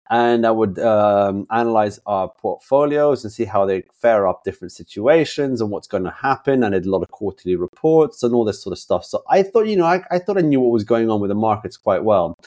and 0.10 0.46
I 0.46 0.52
would 0.52 0.80
um, 0.80 1.46
analyze 1.50 2.00
our 2.06 2.30
portfolios 2.30 3.24
and 3.24 3.32
see 3.32 3.46
how 3.46 3.66
they 3.66 3.84
fare 3.94 4.28
up 4.28 4.44
different 4.44 4.72
situations 4.72 5.62
and 5.62 5.70
what's 5.72 5.88
going 5.88 6.04
to 6.04 6.12
happen. 6.12 6.64
And 6.64 6.76
I 6.76 6.80
did 6.80 6.88
a 6.88 6.92
lot 6.92 7.04
of 7.04 7.12
quarterly 7.12 7.56
reports 7.56 8.22
and 8.22 8.34
all 8.34 8.44
this 8.44 8.62
sort 8.62 8.74
of 8.74 8.80
stuff. 8.80 9.06
So 9.06 9.24
I 9.30 9.44
thought, 9.44 9.68
you 9.68 9.78
know, 9.78 9.86
I, 9.86 10.02
I 10.12 10.20
thought 10.20 10.38
I 10.38 10.42
knew 10.42 10.60
what 10.60 10.72
was 10.72 10.84
going 10.84 11.10
on 11.10 11.22
with 11.22 11.30
the 11.30 11.36
markets 11.36 11.78
quite 11.78 12.04
well. 12.04 12.38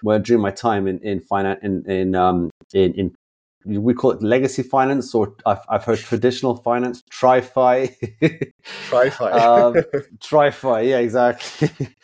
Where 0.00 0.18
during 0.18 0.42
my 0.42 0.50
time 0.50 0.88
in 0.88 0.98
in 1.00 1.20
finance 1.20 1.60
in 1.62 1.88
in, 1.88 2.14
um, 2.16 2.50
in 2.74 2.92
in 2.94 3.14
we 3.64 3.94
call 3.94 4.10
it 4.10 4.20
legacy 4.20 4.64
finance, 4.64 5.14
or 5.14 5.36
I've, 5.46 5.60
I've 5.68 5.84
heard 5.84 6.00
traditional 6.00 6.56
finance, 6.56 7.04
TradFi. 7.12 7.94
TradFi. 8.90 9.32
um, 9.32 9.74
TradFi, 10.18 10.88
yeah, 10.88 10.98
exactly 10.98 11.94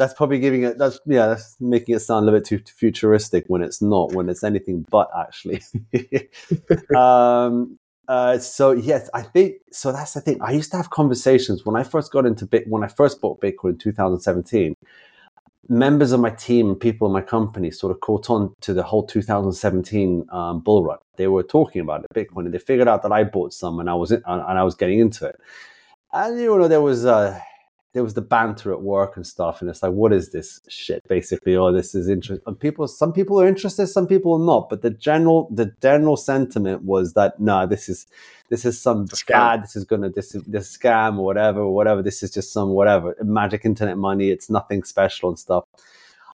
that's 0.00 0.14
probably 0.14 0.38
giving 0.38 0.62
it 0.62 0.78
that's 0.78 0.98
yeah 1.04 1.26
that's 1.26 1.56
making 1.60 1.94
it 1.94 2.00
sound 2.00 2.22
a 2.22 2.32
little 2.32 2.40
bit 2.40 2.46
too 2.46 2.72
futuristic 2.74 3.44
when 3.48 3.60
it's 3.60 3.82
not 3.82 4.12
when 4.14 4.30
it's 4.30 4.42
anything 4.42 4.84
but 4.90 5.10
actually 5.14 5.60
um 6.96 7.76
uh, 8.08 8.36
so 8.40 8.72
yes, 8.72 9.08
I 9.14 9.22
think 9.22 9.58
so. 9.70 9.92
That's 9.92 10.14
the 10.14 10.20
thing. 10.20 10.42
I 10.42 10.50
used 10.50 10.72
to 10.72 10.76
have 10.76 10.90
conversations 10.90 11.64
when 11.64 11.76
I 11.76 11.84
first 11.84 12.10
got 12.10 12.26
into 12.26 12.44
bit 12.44 12.66
when 12.66 12.82
I 12.82 12.88
first 12.88 13.20
bought 13.20 13.40
Bitcoin 13.40 13.74
in 13.74 13.78
2017. 13.78 14.74
Members 15.68 16.10
of 16.10 16.18
my 16.18 16.30
team 16.30 16.70
and 16.70 16.80
people 16.80 17.06
in 17.06 17.12
my 17.12 17.20
company 17.20 17.70
sort 17.70 17.92
of 17.92 18.00
caught 18.00 18.28
on 18.28 18.52
to 18.62 18.74
the 18.74 18.82
whole 18.82 19.06
2017 19.06 20.26
um, 20.32 20.58
bull 20.58 20.82
run. 20.82 20.98
They 21.18 21.28
were 21.28 21.44
talking 21.44 21.82
about 21.82 22.04
it, 22.04 22.12
Bitcoin, 22.12 22.46
and 22.46 22.52
they 22.52 22.58
figured 22.58 22.88
out 22.88 23.02
that 23.02 23.12
I 23.12 23.22
bought 23.22 23.52
some 23.52 23.78
and 23.78 23.88
I 23.88 23.94
was 23.94 24.10
in, 24.10 24.20
and 24.26 24.58
I 24.58 24.64
was 24.64 24.74
getting 24.74 24.98
into 24.98 25.26
it. 25.26 25.36
And 26.12 26.40
you 26.40 26.58
know, 26.58 26.66
there 26.66 26.80
was 26.80 27.06
uh, 27.06 27.38
there 27.92 28.04
was 28.04 28.14
the 28.14 28.22
banter 28.22 28.72
at 28.72 28.82
work 28.82 29.16
and 29.16 29.26
stuff, 29.26 29.60
and 29.60 29.68
it's 29.68 29.82
like, 29.82 29.92
what 29.92 30.12
is 30.12 30.30
this 30.30 30.60
shit, 30.68 31.06
basically? 31.08 31.56
Oh, 31.56 31.72
this 31.72 31.94
is 31.94 32.08
interesting. 32.08 32.54
People, 32.56 32.86
some 32.86 33.12
people 33.12 33.40
are 33.40 33.48
interested, 33.48 33.88
some 33.88 34.06
people 34.06 34.34
are 34.34 34.46
not. 34.46 34.68
But 34.68 34.82
the 34.82 34.90
general, 34.90 35.48
the 35.50 35.72
general 35.82 36.16
sentiment 36.16 36.84
was 36.84 37.14
that 37.14 37.40
no, 37.40 37.66
this 37.66 37.88
is 37.88 38.06
this 38.48 38.64
is 38.64 38.80
some 38.80 39.06
bad. 39.26 39.64
This 39.64 39.74
is 39.74 39.84
gonna 39.84 40.08
this 40.08 40.34
is 40.34 40.44
this 40.44 40.76
scam 40.76 41.18
or 41.18 41.24
whatever, 41.24 41.60
or 41.60 41.74
whatever. 41.74 42.02
This 42.02 42.22
is 42.22 42.30
just 42.30 42.52
some 42.52 42.70
whatever 42.70 43.16
magic 43.22 43.64
internet 43.64 43.98
money. 43.98 44.30
It's 44.30 44.48
nothing 44.48 44.84
special 44.84 45.28
and 45.28 45.38
stuff. 45.38 45.64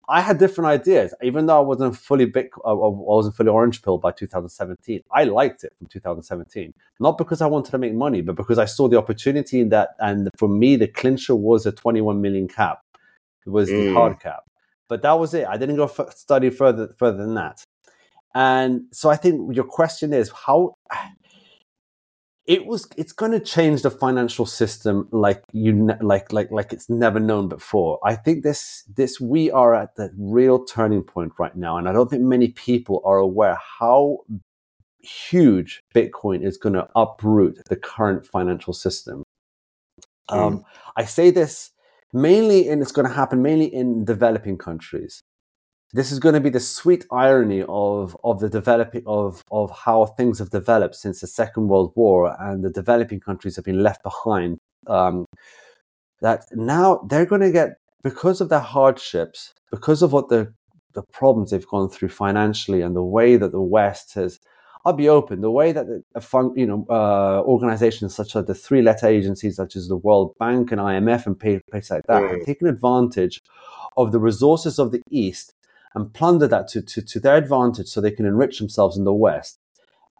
I 0.07 0.21
had 0.21 0.37
different 0.37 0.67
ideas, 0.67 1.13
even 1.23 1.45
though 1.45 1.57
I 1.57 1.61
wasn't 1.61 1.97
fully 1.97 2.25
big, 2.25 2.49
I 2.65 2.73
wasn't 2.73 3.35
fully 3.35 3.49
orange 3.49 3.81
pill 3.81 3.97
by 3.97 4.11
2017. 4.11 5.01
I 5.11 5.23
liked 5.23 5.63
it 5.63 5.73
from 5.77 5.87
2017, 5.87 6.73
not 6.99 7.17
because 7.17 7.41
I 7.41 7.47
wanted 7.47 7.71
to 7.71 7.77
make 7.77 7.93
money, 7.93 8.21
but 8.21 8.35
because 8.35 8.59
I 8.59 8.65
saw 8.65 8.87
the 8.87 8.97
opportunity 8.97 9.59
in 9.59 9.69
that. 9.69 9.89
And 9.99 10.29
for 10.37 10.47
me, 10.47 10.75
the 10.75 10.87
clincher 10.87 11.35
was 11.35 11.65
a 11.65 11.71
21 11.71 12.21
million 12.21 12.47
cap. 12.47 12.81
It 13.45 13.49
was 13.49 13.69
mm. 13.69 13.87
the 13.87 13.93
hard 13.93 14.19
cap, 14.19 14.43
but 14.87 15.01
that 15.01 15.13
was 15.13 15.33
it. 15.33 15.47
I 15.47 15.57
didn't 15.57 15.77
go 15.77 15.85
f- 15.85 16.15
study 16.15 16.49
further 16.49 16.93
further 16.97 17.17
than 17.17 17.35
that. 17.35 17.63
And 18.35 18.83
so 18.91 19.09
I 19.09 19.15
think 19.15 19.55
your 19.55 19.65
question 19.65 20.13
is 20.13 20.29
how 20.29 20.75
it 22.47 22.65
was 22.65 22.87
it's 22.95 23.11
going 23.11 23.31
to 23.31 23.39
change 23.39 23.81
the 23.81 23.89
financial 23.89 24.45
system 24.45 25.07
like 25.11 25.43
you 25.51 25.73
ne- 25.73 25.97
like 26.01 26.31
like 26.31 26.51
like 26.51 26.71
it's 26.71 26.89
never 26.89 27.19
known 27.19 27.47
before. 27.49 27.99
I 28.03 28.15
think 28.15 28.43
this 28.43 28.83
this 28.95 29.19
we 29.19 29.49
are 29.51 29.73
at 29.73 29.95
the 29.95 30.11
real 30.17 30.63
turning 30.63 31.03
point 31.03 31.33
right 31.39 31.55
now 31.55 31.77
and 31.77 31.87
i 31.89 31.91
don't 31.91 32.09
think 32.09 32.21
many 32.21 32.49
people 32.49 33.01
are 33.05 33.17
aware 33.17 33.57
how 33.79 34.19
huge 35.01 35.81
bitcoin 35.93 36.43
is 36.43 36.57
going 36.57 36.73
to 36.73 36.87
uproot 36.95 37.59
the 37.69 37.75
current 37.75 38.25
financial 38.25 38.73
system. 38.73 39.23
Mm. 40.29 40.37
um, 40.37 40.65
i 40.97 41.05
say 41.05 41.29
this 41.29 41.71
mainly 42.11 42.67
and 42.69 42.81
it's 42.81 42.91
going 42.91 43.07
to 43.07 43.13
happen 43.13 43.41
mainly 43.41 43.71
in 43.73 44.03
developing 44.05 44.57
countries 44.57 45.21
this 45.95 46.11
is 46.11 46.19
going 46.19 46.35
to 46.35 46.41
be 46.41 46.49
the 46.49 46.59
sweet 46.59 47.05
irony 47.09 47.63
of 47.69 48.17
of 48.23 48.41
the 48.41 48.49
developing 48.49 49.03
of 49.05 49.43
of 49.49 49.71
how 49.71 50.05
things 50.05 50.39
have 50.39 50.49
developed 50.49 50.95
since 50.95 51.21
the 51.21 51.27
Second 51.27 51.69
World 51.69 51.93
War, 51.95 52.35
and 52.39 52.63
the 52.63 52.69
developing 52.69 53.21
countries 53.21 53.55
have 53.55 53.63
been 53.63 53.81
left 53.81 54.03
behind. 54.03 54.59
Um, 54.87 55.25
that 56.21 56.45
now 56.51 57.01
they're 57.09 57.25
going 57.25 57.41
to 57.41 57.51
get 57.51 57.77
because 58.03 58.41
of 58.41 58.49
their 58.49 58.59
hardships, 58.59 59.53
because 59.71 60.01
of 60.01 60.11
what 60.11 60.27
the 60.27 60.53
the 60.93 61.03
problems 61.13 61.51
they've 61.51 61.67
gone 61.67 61.89
through 61.89 62.09
financially, 62.09 62.81
and 62.81 62.95
the 62.95 63.03
way 63.03 63.37
that 63.37 63.51
the 63.51 63.61
West 63.61 64.13
has. 64.15 64.39
I'll 64.87 64.93
be 64.93 65.09
open. 65.09 65.41
The 65.41 65.49
way 65.49 65.71
that 65.71 65.87
the, 66.13 66.21
fun, 66.21 66.51
you 66.55 66.67
know 66.67 66.85
uh, 66.89 67.41
organizations 67.43 68.13
such 68.13 68.35
as 68.35 68.45
the 68.45 68.53
three-letter 68.53 69.07
agencies, 69.07 69.55
such 69.55 69.75
as 69.75 69.87
the 69.87 69.97
World 69.97 70.35
Bank 70.37 70.71
and 70.71 70.79
IMF 70.79 71.25
and 71.25 71.39
places 71.39 71.89
like 71.89 72.03
that, 72.07 72.21
mm. 72.21 72.29
have 72.29 72.45
taken 72.45 72.67
advantage 72.67 73.41
of 73.97 74.11
the 74.11 74.19
resources 74.19 74.77
of 74.77 74.91
the 74.91 75.01
East 75.09 75.55
and 75.95 76.13
plunder 76.13 76.47
that 76.47 76.67
to, 76.69 76.81
to, 76.81 77.01
to 77.01 77.19
their 77.19 77.37
advantage 77.37 77.87
so 77.87 78.01
they 78.01 78.11
can 78.11 78.25
enrich 78.25 78.59
themselves 78.59 78.97
in 78.97 79.05
the 79.05 79.13
West. 79.13 79.59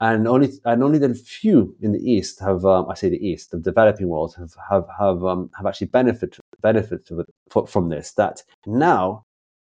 And 0.02 0.28
only 0.28 0.52
and 0.66 0.84
only 0.84 1.00
the 1.00 1.14
few 1.14 1.74
in 1.82 1.94
the 1.94 2.00
East 2.00 2.42
have 2.42 2.66
um, 2.66 2.88
I 2.90 2.96
say 2.96 3.08
the 3.08 3.26
East, 3.26 3.52
the 3.52 3.60
developing 3.60 4.10
world 4.10 4.36
have 4.38 4.54
have 4.70 4.86
have 5.00 5.24
um, 5.24 5.50
have 5.56 5.66
actually 5.66 5.88
benefited 5.88 6.40
benefited 6.62 7.26
from 7.68 7.88
this. 7.88 8.12
That 8.12 8.44
now 8.66 9.24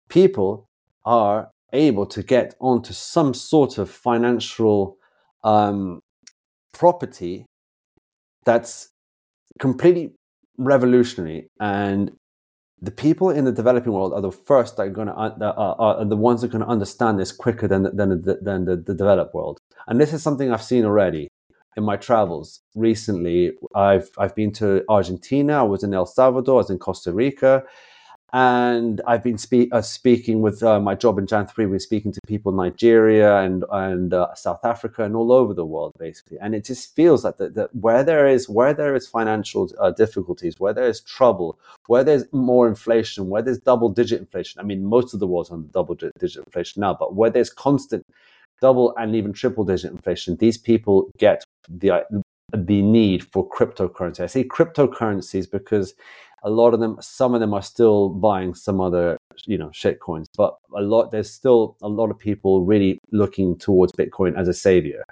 people 0.09 0.67
are 1.05 1.49
able 1.71 2.05
to 2.07 2.23
get 2.23 2.55
onto 2.59 2.91
some 2.91 3.33
sort 3.33 3.77
of 3.77 3.89
financial 3.89 4.97
um, 5.45 6.01
property 6.73 7.45
that's 8.43 8.89
completely 9.59 10.11
revolutionary 10.57 11.49
and 11.59 12.11
the 12.81 12.91
people 12.91 13.29
in 13.29 13.45
the 13.45 13.51
developing 13.51 13.91
world 13.91 14.13
are 14.13 14.21
the 14.21 14.31
first 14.31 14.77
that 14.77 14.83
are 14.83 14.89
going 14.89 15.07
to 15.07 15.13
uh, 15.13 15.75
are, 15.79 16.05
the 16.05 16.15
ones 16.15 16.41
that 16.41 16.47
are 16.47 16.51
going 16.51 16.63
to 16.63 16.69
understand 16.69 17.19
this 17.19 17.31
quicker 17.31 17.67
than 17.67 17.83
than 17.95 18.21
the, 18.21 18.39
than 18.41 18.65
the, 18.65 18.75
the 18.75 18.93
developed 18.93 19.33
world. 19.33 19.59
And 19.87 19.99
this 19.99 20.13
is 20.13 20.21
something 20.21 20.51
I've 20.51 20.63
seen 20.63 20.85
already 20.85 21.27
in 21.75 21.83
my 21.83 21.97
travels 21.97 22.61
recently. 22.75 23.53
I've 23.73 24.09
I've 24.17 24.35
been 24.35 24.51
to 24.53 24.83
Argentina. 24.89 25.59
I 25.59 25.63
was 25.63 25.83
in 25.83 25.93
El 25.93 26.05
Salvador. 26.05 26.55
I 26.55 26.57
was 26.57 26.69
in 26.69 26.77
Costa 26.77 27.11
Rica, 27.11 27.63
and 28.33 28.99
I've 29.07 29.23
been 29.23 29.37
spe- 29.37 29.71
uh, 29.71 29.81
speaking 29.81 30.41
with 30.41 30.61
uh, 30.61 30.79
my 30.81 30.95
job 30.95 31.17
in 31.17 31.27
Jan 31.27 31.47
3. 31.47 31.65
We're 31.65 31.79
speaking 31.79 32.11
to 32.11 32.19
people 32.27 32.51
in 32.51 32.57
Nigeria 32.57 33.37
and 33.37 33.63
and 33.71 34.13
uh, 34.13 34.35
South 34.35 34.65
Africa 34.65 35.03
and 35.03 35.15
all 35.15 35.31
over 35.31 35.53
the 35.53 35.65
world, 35.65 35.93
basically. 35.97 36.37
And 36.41 36.53
it 36.53 36.65
just 36.65 36.93
feels 36.93 37.23
like 37.23 37.37
that, 37.37 37.55
that 37.55 37.73
where 37.73 38.03
there 38.03 38.27
is 38.27 38.49
where 38.49 38.73
there 38.73 38.95
is 38.95 39.07
financial 39.07 39.71
uh, 39.79 39.91
difficulties, 39.91 40.55
where 40.57 40.73
there 40.73 40.89
is 40.89 40.99
trouble, 41.01 41.57
where 41.87 42.03
there's 42.03 42.25
more 42.33 42.67
inflation, 42.67 43.29
where 43.29 43.41
there's 43.41 43.59
double 43.59 43.89
digit 43.89 44.19
inflation. 44.19 44.59
I 44.59 44.63
mean, 44.63 44.83
most 44.85 45.13
of 45.13 45.21
the 45.21 45.27
world's 45.27 45.49
on 45.49 45.69
double 45.71 45.95
digit 45.95 46.43
inflation 46.45 46.81
now, 46.81 46.93
but 46.93 47.15
where 47.15 47.29
there's 47.29 47.49
constant 47.49 48.05
double 48.61 48.93
and 48.97 49.15
even 49.15 49.31
triple 49.31 49.63
digit 49.63 49.91
inflation, 49.91 50.35
these 50.35 50.57
people 50.57 51.09
get 51.17 51.43
the 51.69 52.05
the 52.53 52.81
need 52.81 53.25
for 53.25 53.47
cryptocurrency. 53.49 54.21
I 54.21 54.27
say 54.27 54.43
cryptocurrencies 54.43 55.49
because 55.51 55.93
a 56.43 56.49
lot 56.49 56.73
of 56.73 56.79
them 56.79 56.97
some 57.01 57.33
of 57.33 57.39
them 57.39 57.53
are 57.53 57.61
still 57.61 58.09
buying 58.09 58.53
some 58.53 58.79
other 58.79 59.17
you 59.45 59.57
know 59.57 59.69
shit 59.73 59.99
coins 59.99 60.27
but 60.35 60.55
a 60.75 60.81
lot 60.81 61.11
there's 61.11 61.31
still 61.31 61.75
a 61.81 61.87
lot 61.87 62.11
of 62.11 62.17
people 62.17 62.63
really 62.63 62.99
looking 63.11 63.57
towards 63.57 63.91
bitcoin 63.93 64.37
as 64.37 64.47
a 64.47 64.53
savior 64.53 65.03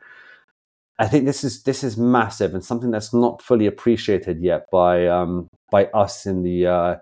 i 0.99 1.07
think 1.07 1.25
this 1.25 1.43
is 1.43 1.63
this 1.63 1.83
is 1.83 1.97
massive 1.97 2.53
and 2.53 2.63
something 2.63 2.91
that's 2.91 3.13
not 3.13 3.41
fully 3.41 3.65
appreciated 3.65 4.41
yet 4.41 4.69
by 4.71 5.07
um 5.07 5.47
by 5.71 5.85
us 5.85 6.25
in 6.25 6.43
the 6.43 6.65
uh 6.65 6.95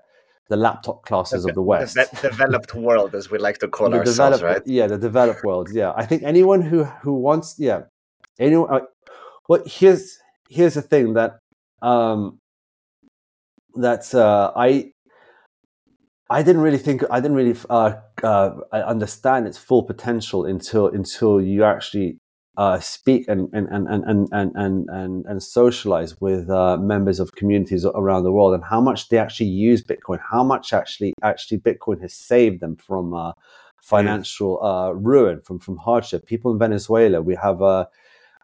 the 0.50 0.58
laptop 0.58 1.04
classes 1.06 1.44
the, 1.44 1.50
of 1.50 1.56
the 1.56 1.62
West, 1.62 1.96
the 1.96 2.30
developed 2.30 2.76
world, 2.76 3.16
as 3.16 3.32
we 3.32 3.38
like 3.38 3.58
to 3.60 3.68
call 3.68 3.90
the 3.90 3.98
ourselves, 4.00 4.44
right? 4.44 4.62
Yeah, 4.66 4.88
the 4.88 4.98
developed 4.98 5.44
world. 5.44 5.70
Yeah, 5.72 5.94
I 5.96 6.06
think 6.06 6.22
anyone 6.24 6.62
who 6.62 6.84
who 6.84 7.14
wants, 7.14 7.56
yeah, 7.58 7.84
anyone. 8.40 8.70
Uh, 8.72 8.82
well, 9.48 9.64
here's 9.66 10.20
here's 10.50 10.74
the 10.74 10.82
thing 10.82 11.14
that 11.14 11.40
um, 11.82 12.40
that 13.76 14.14
uh, 14.14 14.52
I 14.56 14.92
I 16.30 16.42
didn't 16.42 16.62
really 16.62 16.78
think 16.78 17.04
I 17.12 17.20
didn't 17.20 17.38
really 17.38 17.56
uh, 17.70 17.94
uh, 18.24 18.52
understand 18.72 19.48
its 19.48 19.58
full 19.58 19.84
potential 19.84 20.46
until 20.46 20.88
until 20.88 21.42
you 21.42 21.64
actually 21.64 22.18
uh, 22.58 22.80
speak 22.80 23.28
and 23.28 23.50
and, 23.54 23.68
and, 23.70 23.88
and, 23.88 24.28
and, 24.32 24.52
and, 24.56 24.90
and, 24.90 25.26
and 25.26 25.44
socialize 25.44 26.20
with 26.22 26.50
uh, 26.50 26.78
members 26.78 27.20
of 27.20 27.36
communities 27.36 27.86
around 27.86 28.24
the 28.24 28.32
world 28.32 28.54
and 28.54 28.64
how 28.64 28.80
much 28.80 29.10
they 29.10 29.18
actually 29.18 29.50
use 29.50 29.84
Bitcoin, 29.84 30.20
how 30.32 30.44
much 30.44 30.74
actually 30.74 31.14
actually 31.24 31.60
Bitcoin 31.60 32.02
has 32.02 32.14
saved 32.14 32.62
them 32.62 32.76
from 32.78 33.14
uh, 33.14 33.34
financial 33.82 34.64
uh, 34.64 34.92
ruin, 34.92 35.42
from 35.42 35.60
from 35.60 35.78
hardship. 35.78 36.26
People 36.26 36.52
in 36.52 36.60
Venezuela, 36.60 37.22
we 37.22 37.36
have 37.36 37.62
a 37.62 37.88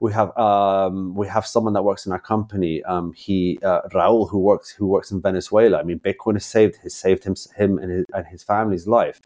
we 0.02 0.14
have 0.14 0.36
um, 0.38 1.16
we 1.16 1.28
have 1.28 1.46
someone 1.46 1.74
that 1.74 1.84
works 1.84 2.06
in 2.06 2.12
our 2.12 2.20
company. 2.20 2.84
Um, 2.84 3.14
he 3.14 3.60
uh, 3.64 3.82
Raul, 3.94 4.30
who 4.30 4.40
works 4.40 4.70
who 4.70 4.88
works 4.88 5.12
in 5.12 5.22
Venezuela. 5.22 5.80
I 5.80 5.84
mean, 5.84 6.00
Bitcoin 6.00 6.34
has 6.34 6.46
saved 6.46 6.78
has 6.84 6.96
saved 6.96 7.24
him 7.24 7.36
him 7.56 7.78
and 7.78 7.92
his, 7.92 8.06
and 8.14 8.26
his 8.28 8.44
family's 8.44 8.88
life, 8.88 9.20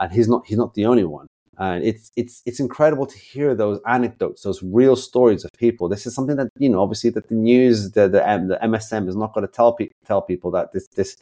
and 0.00 0.12
he's 0.12 0.28
not 0.28 0.46
he's 0.46 0.58
not 0.58 0.74
the 0.74 0.86
only 0.86 1.04
one. 1.04 1.26
And 1.58 1.84
it's 1.84 2.10
it's 2.16 2.42
it's 2.46 2.58
incredible 2.58 3.06
to 3.06 3.18
hear 3.18 3.54
those 3.54 3.80
anecdotes, 3.86 4.42
those 4.42 4.62
real 4.62 4.96
stories 4.96 5.44
of 5.44 5.50
people. 5.56 5.88
This 5.88 6.06
is 6.06 6.14
something 6.14 6.36
that 6.36 6.48
you 6.58 6.68
know, 6.68 6.82
obviously, 6.82 7.10
that 7.10 7.28
the 7.28 7.34
news, 7.34 7.92
the 7.92 8.08
the, 8.08 8.18
the 8.48 8.58
MSM 8.62 9.08
is 9.08 9.16
not 9.16 9.34
going 9.34 9.46
to 9.46 9.52
tell 9.52 9.72
people 9.72 9.94
tell 10.04 10.22
people 10.22 10.50
that 10.52 10.72
this 10.72 10.88
this 10.88 11.16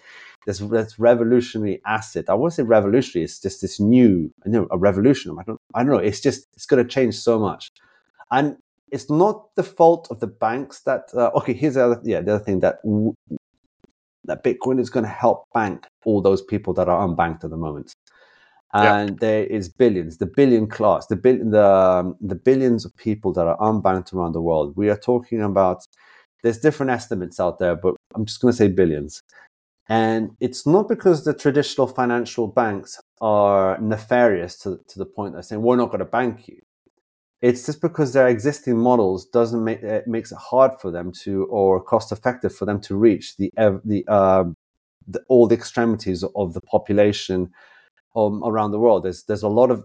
this 0.47 0.59
this 0.59 0.99
revolutionary 0.99 1.83
asset. 1.85 2.31
I 2.31 2.35
won't 2.35 2.55
say 2.55 2.63
revolutionary. 2.63 3.25
It's 3.25 3.41
just 3.41 3.61
this 3.61 3.79
new, 3.79 4.33
you 4.47 4.53
know, 4.53 4.69
a 4.71 4.79
revolution. 4.79 5.37
I 5.39 5.43
don't 5.43 5.61
I 5.75 5.83
don't 5.83 5.93
know. 5.93 5.99
It's 5.99 6.21
just 6.21 6.47
it's 6.55 6.67
going 6.67 6.83
to 6.83 6.89
change 6.89 7.17
so 7.17 7.39
much. 7.39 7.71
And 8.31 8.57
it's 8.93 9.11
not 9.11 9.55
the 9.57 9.63
fault 9.63 10.07
of 10.11 10.21
the 10.21 10.27
banks 10.27 10.83
that 10.83 11.09
uh, 11.15 11.31
okay 11.35 11.55
here's 11.55 11.75
the 11.75 11.85
other 11.85 12.01
yeah 12.05 12.21
the 12.21 12.35
other 12.35 12.45
thing 12.45 12.61
that 12.61 12.79
that 14.25 14.45
bitcoin 14.45 14.79
is 14.79 14.91
going 14.91 15.05
to 15.05 15.11
help 15.11 15.47
bank 15.53 15.87
all 16.05 16.21
those 16.21 16.43
people 16.43 16.73
that 16.75 16.89
are 16.89 17.07
unbanked 17.07 17.43
at 17.43 17.51
the 17.51 17.57
moment. 17.57 17.93
And 18.75 19.11
yep. 19.11 19.19
there 19.19 19.45
is 19.45 19.69
billions 19.69 20.19
the 20.19 20.27
billion 20.27 20.67
class 20.67 21.07
the 21.07 21.17
billion 21.17 21.51
the, 21.51 21.67
um, 21.67 22.17
the 22.21 22.35
billions 22.35 22.85
of 22.85 22.97
people 22.97 23.33
that 23.33 23.47
are 23.47 23.59
unbanked 23.59 24.15
around 24.15 24.33
the 24.33 24.41
world. 24.41 24.77
We 24.77 24.89
are 24.91 24.97
talking 24.97 25.43
about 25.43 25.85
there's 26.43 26.59
different 26.59 26.91
estimates 26.91 27.39
out 27.39 27.59
there 27.59 27.77
but 27.77 27.95
i'm 28.15 28.25
just 28.25 28.41
going 28.41 28.53
to 28.53 28.57
say 28.57 28.69
billions. 28.69 29.23
And 29.89 30.31
it's 30.41 30.67
not 30.67 30.89
because 30.89 31.25
the 31.25 31.35
traditional 31.35 31.87
financial 31.87 32.47
banks 32.47 32.99
are 33.21 33.79
nefarious 33.81 34.57
to, 34.61 34.81
to 34.89 34.99
the 34.99 35.05
point 35.05 35.33
that 35.33 35.39
they're 35.39 35.43
saying 35.43 35.63
we're 35.63 35.77
not 35.77 35.87
going 35.87 35.99
to 35.99 36.05
bank 36.05 36.49
you 36.49 36.61
it's 37.43 37.67
just 37.67 37.81
because 37.81 38.13
their 38.13 38.29
existing 38.29 38.79
models 38.79 39.27
doesn't 39.27 39.63
make 39.63 39.83
it 39.83 40.07
makes 40.07 40.33
it 40.33 40.39
hard 40.39 40.73
for 40.81 40.91
them 40.91 41.13
to 41.25 41.45
or 41.47 41.83
cost 41.83 42.13
effective 42.13 42.55
for 42.55 42.65
them 42.65 42.81
to 42.81 42.97
reach 42.97 43.37
the 43.37 43.51
the, 43.85 44.05
uh, 44.09 44.45
the 45.07 45.21
all 45.29 45.47
the 45.47 45.55
extremities 45.55 46.25
of 46.37 46.55
the 46.55 46.61
population 46.61 47.51
um, 48.17 48.43
around 48.45 48.71
the 48.71 48.79
world. 48.79 49.05
There's 49.05 49.25
there's 49.25 49.43
a 49.43 49.49
lot 49.49 49.71
of 49.71 49.85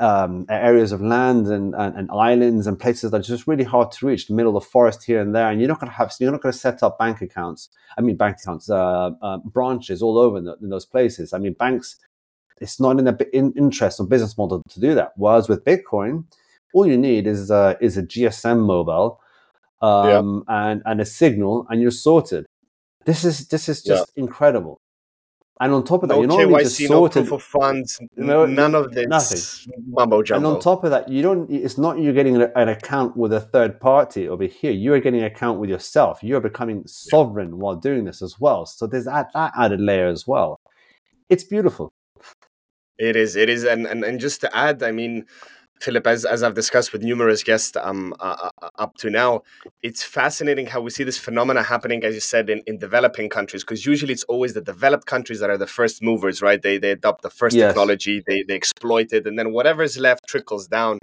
um, 0.00 0.46
areas 0.50 0.92
of 0.92 1.00
land 1.00 1.46
and, 1.46 1.74
and, 1.74 1.96
and, 1.96 2.10
islands 2.10 2.66
and 2.66 2.78
places 2.78 3.10
that 3.10 3.20
are 3.20 3.22
just 3.22 3.46
really 3.46 3.64
hard 3.64 3.90
to 3.92 4.06
reach, 4.06 4.26
the 4.26 4.34
middle 4.34 4.56
of 4.56 4.62
the 4.62 4.68
forest 4.68 5.04
here 5.04 5.20
and 5.20 5.34
there, 5.34 5.50
and 5.50 5.60
you're 5.60 5.68
not 5.68 5.80
going 5.80 5.90
to 5.90 5.96
have, 5.96 6.12
you're 6.20 6.32
not 6.32 6.42
going 6.42 6.52
to 6.52 6.58
set 6.58 6.82
up 6.82 6.98
bank 6.98 7.22
accounts. 7.22 7.68
I 7.96 8.00
mean, 8.02 8.16
bank 8.16 8.38
accounts, 8.42 8.68
uh, 8.68 9.10
uh, 9.22 9.38
branches 9.38 10.02
all 10.02 10.18
over 10.18 10.38
in, 10.38 10.44
the, 10.44 10.56
in, 10.60 10.68
those 10.68 10.86
places. 10.86 11.32
I 11.32 11.38
mean, 11.38 11.54
banks, 11.54 11.96
it's 12.60 12.80
not 12.80 12.98
in 12.98 13.04
the 13.04 13.28
in 13.36 13.52
interest 13.52 14.00
or 14.00 14.06
business 14.06 14.38
model 14.38 14.62
to 14.68 14.80
do 14.80 14.94
that. 14.94 15.12
Whereas 15.16 15.48
with 15.48 15.64
Bitcoin, 15.64 16.24
all 16.72 16.86
you 16.86 16.96
need 16.96 17.26
is 17.26 17.50
a, 17.50 17.76
is 17.80 17.96
a 17.96 18.02
GSM 18.02 18.64
mobile 18.64 19.20
um, 19.82 20.44
yeah. 20.48 20.70
and 20.70 20.82
and 20.84 21.00
a 21.00 21.04
signal, 21.04 21.66
and 21.68 21.80
you're 21.80 21.90
sorted. 21.90 22.46
This 23.04 23.24
is 23.24 23.48
this 23.48 23.68
is 23.68 23.82
just 23.82 24.12
yeah. 24.16 24.22
incredible. 24.22 24.80
And 25.60 25.72
on 25.72 25.84
top 25.84 26.02
of 26.02 26.08
that, 26.08 26.16
no 26.16 26.20
you're 26.20 26.28
not 26.28 26.40
only 26.40 26.64
just 26.64 26.84
sorted. 26.84 27.30
No 27.30 27.38
funds, 27.38 28.00
no, 28.16 28.44
none 28.44 28.74
of 28.74 28.92
this 28.92 29.06
nothing. 29.06 29.84
mumbo 29.86 30.22
jumbo. 30.22 30.48
And 30.48 30.56
on 30.56 30.60
top 30.60 30.82
of 30.82 30.90
that, 30.90 31.08
you 31.08 31.22
don't. 31.22 31.48
It's 31.48 31.78
not 31.78 32.00
you're 32.00 32.12
getting 32.12 32.42
an 32.42 32.68
account 32.68 33.16
with 33.16 33.32
a 33.32 33.40
third 33.40 33.78
party 33.78 34.28
over 34.28 34.44
here. 34.44 34.72
You 34.72 34.94
are 34.94 35.00
getting 35.00 35.20
an 35.20 35.26
account 35.26 35.60
with 35.60 35.70
yourself. 35.70 36.24
You 36.24 36.36
are 36.36 36.40
becoming 36.40 36.82
sovereign 36.86 37.50
yeah. 37.50 37.54
while 37.54 37.76
doing 37.76 38.04
this 38.04 38.20
as 38.20 38.40
well. 38.40 38.66
So 38.66 38.88
there's 38.88 39.04
that, 39.04 39.32
that 39.34 39.52
added 39.56 39.80
layer 39.80 40.08
as 40.08 40.26
well. 40.26 40.58
It's 41.28 41.44
beautiful. 41.44 41.92
It 42.98 43.16
is. 43.16 43.36
It 43.36 43.48
is. 43.48 43.64
And 43.64 43.86
and 43.86 44.04
and 44.04 44.20
just 44.20 44.40
to 44.42 44.56
add, 44.56 44.82
I 44.82 44.92
mean, 44.92 45.26
Filip, 45.80 46.06
as, 46.06 46.24
as 46.24 46.42
I've 46.42 46.54
discussed 46.54 46.92
with 46.92 47.02
numerous 47.02 47.42
guests 47.42 47.76
um, 47.76 48.14
uh, 48.20 48.48
uh, 48.62 48.68
up 48.78 48.94
to 48.98 49.10
now, 49.10 49.42
it's 49.82 50.02
fascinating 50.02 50.66
how 50.66 50.80
we 50.80 50.90
see 50.90 51.04
this 51.04 51.18
phenomena 51.18 51.62
happening, 51.62 52.04
as 52.04 52.14
you 52.14 52.20
said, 52.20 52.48
in, 52.48 52.62
in 52.66 52.78
developing 52.78 53.28
countries, 53.28 53.64
because 53.64 53.84
usually 53.84 54.12
it's 54.12 54.24
always 54.24 54.54
the 54.54 54.60
developed 54.60 55.06
countries 55.06 55.40
that 55.40 55.50
are 55.50 55.58
the 55.58 55.66
first 55.66 56.02
movers, 56.02 56.40
right? 56.40 56.62
They, 56.62 56.78
they 56.78 56.92
adopt 56.92 57.22
the 57.22 57.30
first 57.30 57.56
yes. 57.56 57.70
technology, 57.70 58.22
they, 58.26 58.44
they 58.44 58.54
exploit 58.54 59.12
it, 59.12 59.26
and 59.26 59.38
then 59.38 59.52
whatever's 59.52 59.98
left 59.98 60.26
trickles 60.26 60.68
down. 60.68 61.00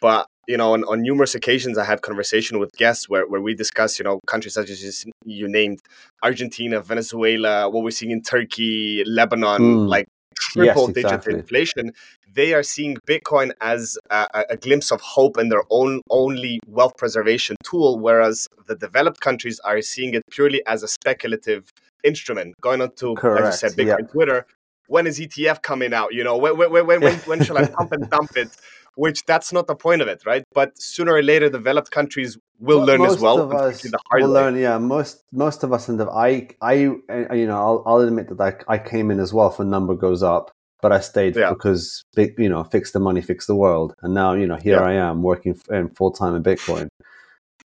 But 0.00 0.26
you 0.46 0.56
know, 0.56 0.72
on, 0.72 0.82
on 0.84 1.02
numerous 1.02 1.34
occasions, 1.34 1.78
I 1.78 1.84
had 1.84 2.02
conversation 2.02 2.58
with 2.58 2.72
guests 2.72 3.08
where, 3.08 3.26
where 3.28 3.40
we 3.40 3.54
discuss, 3.54 3.98
you 3.98 4.04
know, 4.04 4.18
countries 4.26 4.54
such 4.54 4.70
as 4.70 5.04
you 5.24 5.46
named 5.46 5.80
Argentina, 6.22 6.80
Venezuela, 6.80 7.68
what 7.68 7.84
we're 7.84 7.90
seeing 7.90 8.12
in 8.12 8.22
Turkey, 8.22 9.04
Lebanon, 9.06 9.60
mm. 9.60 9.88
like 9.88 10.06
triple 10.34 10.86
yes, 10.86 10.94
digit 10.94 11.04
exactly. 11.04 11.34
inflation, 11.34 11.92
they 12.34 12.54
are 12.54 12.62
seeing 12.62 12.96
Bitcoin 13.06 13.52
as 13.60 13.98
a, 14.10 14.44
a, 14.50 14.56
glimpse 14.56 14.90
of 14.92 15.00
hope 15.00 15.36
and 15.36 15.50
their 15.50 15.62
own 15.70 16.00
only 16.10 16.60
wealth 16.66 16.96
preservation 16.96 17.56
tool, 17.64 17.98
whereas 17.98 18.46
the 18.66 18.76
developed 18.76 19.20
countries 19.20 19.60
are 19.60 19.80
seeing 19.82 20.14
it 20.14 20.22
purely 20.30 20.64
as 20.66 20.82
a 20.82 20.88
speculative 20.88 21.72
instrument. 22.04 22.54
Going 22.60 22.80
on 22.80 22.92
to, 22.96 23.14
Correct. 23.14 23.46
as 23.46 23.62
you 23.62 23.68
said, 23.68 23.78
Bitcoin 23.78 24.00
yep. 24.00 24.12
Twitter. 24.12 24.46
When 24.86 25.06
is 25.06 25.20
ETF 25.20 25.62
coming 25.62 25.92
out? 25.92 26.14
You 26.14 26.24
know, 26.24 26.36
when 26.36 26.56
when 26.56 26.86
when 26.86 27.00
when, 27.00 27.14
when 27.30 27.42
shall 27.42 27.58
I 27.58 27.66
pump 27.66 27.92
and 27.92 28.08
dump 28.08 28.36
it? 28.36 28.56
Which 28.94 29.24
that's 29.26 29.52
not 29.52 29.66
the 29.66 29.76
point 29.76 30.02
of 30.02 30.08
it, 30.08 30.22
right? 30.26 30.44
But 30.54 30.80
sooner 30.80 31.12
or 31.12 31.22
later, 31.22 31.48
developed 31.48 31.90
countries 31.90 32.38
will 32.58 32.78
well, 32.78 32.86
learn 32.86 33.02
as 33.02 33.18
well. 33.18 33.40
Of 33.40 33.52
us 33.52 33.86
will 34.12 34.28
learn, 34.28 34.56
yeah. 34.56 34.78
Most 34.78 35.24
most 35.32 35.62
of 35.62 35.72
us 35.72 35.88
in 35.88 35.96
the 35.96 36.08
I 36.10 36.48
I 36.60 36.72
you 36.72 37.46
know 37.46 37.58
I'll, 37.58 37.82
I'll 37.86 38.00
admit 38.00 38.28
that 38.28 38.40
I, 38.68 38.74
I 38.74 38.78
came 38.78 39.10
in 39.10 39.20
as 39.20 39.32
well. 39.32 39.54
A 39.58 39.64
number 39.64 39.94
goes 39.94 40.22
up, 40.22 40.50
but 40.80 40.92
I 40.92 41.00
stayed 41.00 41.36
yeah. 41.36 41.50
because 41.50 42.04
you 42.16 42.48
know, 42.48 42.64
fix 42.64 42.92
the 42.92 43.00
money, 43.00 43.20
fix 43.20 43.46
the 43.46 43.56
world, 43.56 43.94
and 44.02 44.14
now 44.14 44.32
you 44.32 44.46
know 44.46 44.56
here 44.56 44.80
yeah. 44.80 44.86
I 44.86 44.92
am 44.94 45.22
working 45.22 45.58
in 45.70 45.90
full 45.90 46.12
time 46.12 46.34
in 46.34 46.42
Bitcoin. 46.42 46.88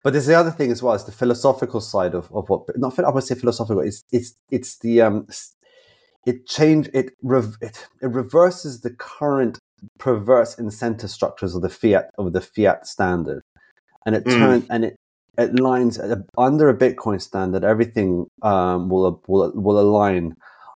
But 0.03 0.13
there's 0.13 0.27
the 0.27 0.35
other 0.35 0.51
thing 0.51 0.71
as 0.71 0.83
well. 0.83 0.93
It's 0.93 1.05
the 1.05 1.11
philosophical 1.11 1.81
side 1.81 2.13
of, 2.13 2.31
of 2.31 2.47
what 2.47 2.61
not 2.77 2.97
I 2.99 3.09
would 3.09 3.23
say 3.23 3.35
philosophical. 3.35 3.81
It's 3.81 4.03
it's 4.11 4.35
it's 4.51 4.77
the 4.79 5.01
um 5.01 5.27
it 6.25 6.47
change 6.47 6.89
it, 6.93 7.13
rev, 7.23 7.55
it 7.61 7.87
it 8.01 8.07
reverses 8.07 8.81
the 8.81 8.91
current 8.91 9.59
perverse 9.99 10.57
incentive 10.57 11.09
structures 11.09 11.55
of 11.55 11.61
the 11.61 11.69
fiat 11.69 12.09
of 12.17 12.33
the 12.33 12.41
fiat 12.41 12.87
standard, 12.87 13.41
and 14.05 14.15
it 14.15 14.25
mm. 14.25 14.37
turns 14.37 14.65
and 14.69 14.85
it 14.85 14.95
it 15.37 15.59
lines 15.59 15.99
under 16.37 16.69
a 16.69 16.77
Bitcoin 16.77 17.21
standard. 17.21 17.63
Everything 17.63 18.27
um, 18.41 18.89
will 18.89 19.21
will 19.27 19.51
will 19.53 19.79
align 19.79 20.35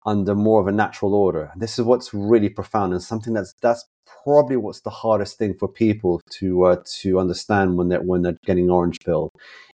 under 0.06 0.34
more 0.34 0.60
of 0.60 0.66
a 0.66 0.72
natural 0.72 1.14
order. 1.14 1.50
This 1.56 1.78
is 1.78 1.84
what's 1.84 2.14
really 2.14 2.48
profound 2.48 2.92
and 2.92 3.02
something 3.02 3.34
that's 3.34 3.54
that's 3.60 3.84
probably 4.22 4.56
what's 4.56 4.80
the 4.80 4.90
hardest 4.90 5.36
thing 5.36 5.54
for 5.54 5.68
people 5.68 6.20
to 6.30 6.64
uh, 6.64 6.76
to 7.00 7.18
understand 7.18 7.76
when 7.76 7.88
they're 7.88 8.02
when 8.02 8.22
they're 8.22 8.38
getting 8.44 8.70
orange 8.70 9.00
pill 9.00 9.32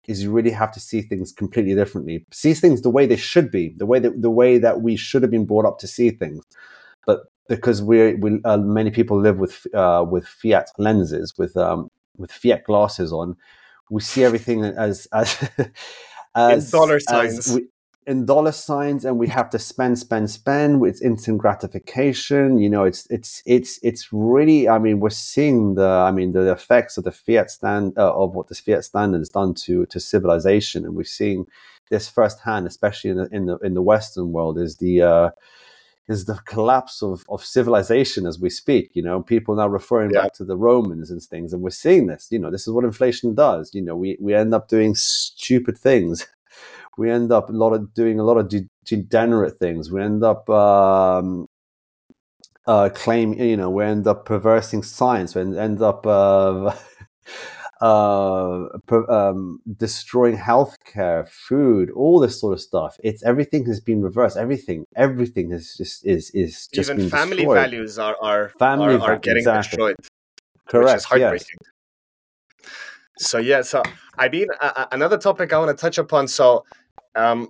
is 0.09 0.23
you 0.23 0.33
really 0.33 0.51
have 0.51 0.73
to 0.73 0.81
see 0.81 1.01
things 1.03 1.33
completely 1.33 1.75
differently. 1.75 2.25
See 2.33 2.55
things 2.55 2.83
the 2.83 2.91
way 2.91 3.07
they 3.07 3.17
should 3.17 3.51
be, 3.51 3.75
the 3.77 3.87
way 3.87 3.99
that 3.99 4.21
the 4.21 4.31
way 4.31 4.59
that 4.59 4.81
we 4.81 4.97
should 4.97 5.23
have 5.23 5.31
been 5.31 5.47
brought 5.47 5.67
up 5.67 5.79
to 5.79 5.87
see 5.87 6.11
things. 6.11 6.43
But 7.07 7.21
because 7.49 7.83
we 7.83 8.15
we 8.15 8.41
uh, 8.45 8.57
many 8.57 8.91
people 8.91 9.21
live 9.21 9.39
with 9.39 9.67
uh, 9.75 10.05
with 10.09 10.27
fiat 10.27 10.71
lenses, 10.79 11.35
with 11.37 11.57
um, 11.57 11.89
with 12.17 12.33
fiat 12.33 12.65
glasses 12.65 13.13
on, 13.13 13.37
we 13.91 14.01
see 14.01 14.25
everything 14.25 14.65
as 14.65 15.07
as 15.13 15.51
as 16.35 16.71
dollar 16.71 17.01
signs. 17.01 17.53
We, 17.53 17.69
in 18.07 18.27
dollar 18.27 18.53
signs 18.53 19.05
and 19.05 19.17
we 19.17 19.29
have 19.29 19.49
to 19.51 19.59
spend 19.59 19.99
spend 19.99 20.29
spend 20.29 20.81
with 20.81 21.01
instant 21.03 21.39
gratification 21.39 22.59
you 22.59 22.69
know 22.69 22.85
it's 22.85 23.07
it's 23.11 23.43
it's 23.47 23.79
it's 23.83 24.13
really 24.13 24.69
i 24.69 24.79
mean 24.79 24.99
we're 24.99 25.11
seeing 25.11 25.75
the 25.77 25.87
i 25.87 26.11
mean 26.11 26.33
the 26.33 26.51
effects 26.51 26.99
of 26.99 27.05
the 27.05 27.13
fiat 27.13 27.51
stand 27.51 27.97
uh, 27.97 28.13
of 28.13 28.35
what 28.35 28.49
this 28.49 28.59
fiat 28.59 28.85
standard 28.85 29.19
has 29.19 29.29
done 29.29 29.55
to 29.55 29.87
to 29.87 30.01
civilization 30.01 30.85
and 30.85 30.97
we're 30.97 31.05
seeing 31.05 31.47
this 31.91 32.09
firsthand 32.09 32.67
especially 32.67 33.11
in 33.11 33.17
the 33.19 33.29
in 33.31 33.47
the 33.47 33.57
in 33.59 33.75
the 33.75 33.83
western 33.83 34.33
world 34.33 34.59
is 34.59 34.79
the 34.79 35.01
uh 35.01 35.31
is 36.09 36.25
the 36.25 36.35
collapse 36.47 37.03
of, 37.03 37.25
of 37.29 37.45
civilization 37.45 38.27
as 38.27 38.39
we 38.39 38.51
speak. 38.51 38.91
You 38.95 39.03
know, 39.03 39.23
people 39.23 39.55
now 39.55 39.69
referring 39.69 40.11
yeah. 40.13 40.23
back 40.23 40.35
to 40.35 40.45
the 40.45 40.57
Romans 40.57 41.11
and 41.11 41.23
things, 41.23 41.53
and 41.53 41.63
we're 41.63 41.71
seeing 41.71 42.07
this. 42.07 42.29
You 42.31 42.39
know, 42.39 42.51
this 42.51 42.67
is 42.67 42.73
what 42.73 42.85
inflation 42.85 43.35
does. 43.35 43.75
You 43.75 43.83
know, 43.83 43.97
we, 43.97 44.17
we 44.21 44.35
end 44.35 44.55
up 44.55 44.69
doing 44.69 44.95
stupid 44.95 45.79
things 45.79 46.27
we 46.99 47.11
end 47.11 47.33
up 47.33 47.49
a 47.49 47.53
lot 47.53 47.73
of 47.73 47.95
doing 47.95 48.21
a 48.21 48.25
lot 48.25 48.37
of 48.37 48.49
de- 48.49 48.69
degenerate 48.85 49.59
things. 49.59 49.91
We 49.91 50.03
end 50.03 50.23
up 50.23 50.49
um, 50.51 51.49
uh, 52.67 52.91
claim, 52.91 53.35
you 53.35 53.57
know, 53.57 53.71
we 53.71 53.85
end 53.85 54.07
up 54.07 54.25
perversing 54.25 54.83
science. 54.83 55.35
We 55.35 55.43
end 55.43 55.83
up 55.83 56.07
uh, 56.07 56.75
uh, 57.83 58.69
um, 59.09 59.61
destroying 59.77 60.39
healthcare, 60.39 61.29
food, 61.29 61.91
all 61.91 62.21
this 62.21 62.41
sort 62.41 62.53
of 62.53 62.61
stuff. 62.61 62.97
It's 63.03 63.25
everything 63.25 63.67
has 63.67 63.81
been 63.81 64.03
reversed. 64.03 64.37
Everything, 64.37 64.87
everything 64.95 65.51
is 65.51 65.75
just 65.77 66.07
is 66.07 66.31
is 66.31 66.69
just 66.73 66.91
even 66.91 67.11
family 67.11 67.39
destroyed. 67.39 67.57
values 67.57 67.99
are 67.99 68.17
are 68.23 68.51
family 68.51 68.95
are, 68.95 69.01
are 69.01 69.19
getting 69.19 69.39
exactly. 69.39 69.69
destroyed. 69.69 69.97
Correct. 70.69 70.87
Which 70.87 70.97
is 70.97 71.05
heartbreaking. 71.05 71.59
Yes. 72.61 73.29
So 73.29 73.39
yeah, 73.39 73.63
so 73.63 73.83
I 74.17 74.29
mean, 74.29 74.47
uh, 74.61 74.87
another 74.93 75.19
topic 75.19 75.53
I 75.53 75.59
want 75.59 75.77
to 75.77 75.81
touch 75.81 75.99
upon. 75.99 76.29
So 76.29 76.65
um, 77.17 77.49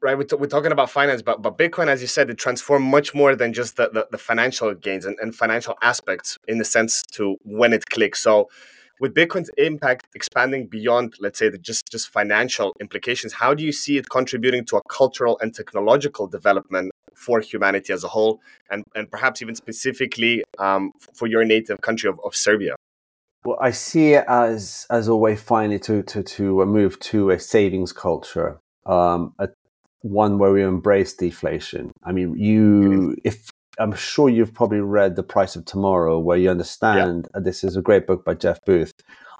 right 0.00 0.16
we're, 0.16 0.24
t- 0.24 0.36
we're, 0.36 0.46
talking 0.46 0.72
about 0.72 0.88
finance 0.88 1.20
but, 1.20 1.42
but 1.42 1.58
bitcoin 1.58 1.88
as 1.88 2.00
you 2.00 2.06
said 2.06 2.30
it 2.30 2.38
transformed 2.38 2.86
much 2.86 3.14
more 3.14 3.36
than 3.36 3.52
just 3.52 3.76
the, 3.76 3.90
the, 3.92 4.06
the 4.10 4.16
financial 4.16 4.72
gains 4.72 5.04
and, 5.04 5.18
and, 5.20 5.34
financial 5.34 5.76
aspects 5.82 6.38
in 6.48 6.56
the 6.56 6.64
sense 6.64 7.02
to 7.12 7.36
when 7.42 7.74
it 7.74 7.84
clicks 7.90 8.22
so 8.22 8.48
with 9.00 9.14
bitcoin's 9.14 9.50
impact 9.58 10.06
expanding 10.14 10.66
beyond 10.66 11.14
let's 11.20 11.38
say 11.38 11.48
the 11.48 11.58
just 11.58 11.90
just 11.90 12.08
financial 12.08 12.74
implications 12.80 13.32
how 13.32 13.52
do 13.52 13.64
you 13.64 13.72
see 13.72 13.98
it 13.98 14.08
contributing 14.08 14.64
to 14.64 14.76
a 14.76 14.82
cultural 14.88 15.38
and 15.40 15.54
technological 15.54 16.26
development 16.26 16.92
for 17.14 17.40
humanity 17.40 17.92
as 17.92 18.04
a 18.04 18.08
whole 18.08 18.40
and, 18.70 18.84
and 18.94 19.10
perhaps 19.10 19.42
even 19.42 19.54
specifically 19.54 20.42
um, 20.58 20.92
for 21.12 21.26
your 21.26 21.44
native 21.44 21.80
country 21.80 22.08
of, 22.08 22.20
of 22.24 22.36
serbia 22.36 22.76
well, 23.42 23.56
I 23.58 23.70
see 23.70 24.12
it 24.12 24.26
as 24.28 24.86
as 24.90 25.08
a 25.08 25.16
way 25.16 25.34
finally 25.34 25.78
to 25.80 26.02
to 26.02 26.22
to 26.22 26.66
move 26.66 27.00
to 27.00 27.30
a 27.30 27.38
savings 27.38 27.90
culture 27.90 28.60
um, 28.84 29.34
a, 29.38 29.48
one 30.02 30.38
where 30.38 30.52
we 30.52 30.62
embrace 30.62 31.14
deflation. 31.14 31.92
I 32.04 32.12
mean, 32.12 32.36
you 32.36 33.16
if 33.24 33.50
I'm 33.80 33.94
sure 33.94 34.28
you've 34.28 34.52
probably 34.52 34.80
read 34.80 35.16
The 35.16 35.22
Price 35.22 35.56
of 35.56 35.64
Tomorrow, 35.64 36.18
where 36.18 36.36
you 36.36 36.50
understand 36.50 37.28
yeah. 37.34 37.40
this 37.40 37.64
is 37.64 37.76
a 37.76 37.82
great 37.82 38.06
book 38.06 38.24
by 38.24 38.34
Jeff 38.34 38.62
Booth. 38.66 38.92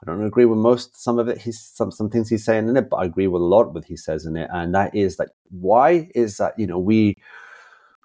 I 0.03 0.07
don't 0.07 0.25
agree 0.25 0.47
with 0.47 0.59
most 0.59 0.97
some 0.97 1.19
of 1.19 1.29
it. 1.29 1.39
He's 1.39 1.61
some 1.61 1.91
some 1.91 2.09
things 2.09 2.31
he's 2.31 2.45
saying 2.45 2.67
in 2.69 2.77
it, 2.77 2.89
but 2.89 2.97
I 2.97 3.05
agree 3.05 3.27
with 3.27 3.43
a 3.43 3.45
lot 3.45 3.69
of 3.69 3.75
what 3.75 3.85
he 3.85 3.97
says 3.97 4.25
in 4.25 4.37
it. 4.37 4.49
And 4.51 4.75
that 4.75 4.95
is 4.95 5.19
that 5.19 5.31
why 5.51 6.09
is 6.15 6.39
that 6.39 6.59
you 6.59 6.67
know 6.67 6.79
we 6.79 7.17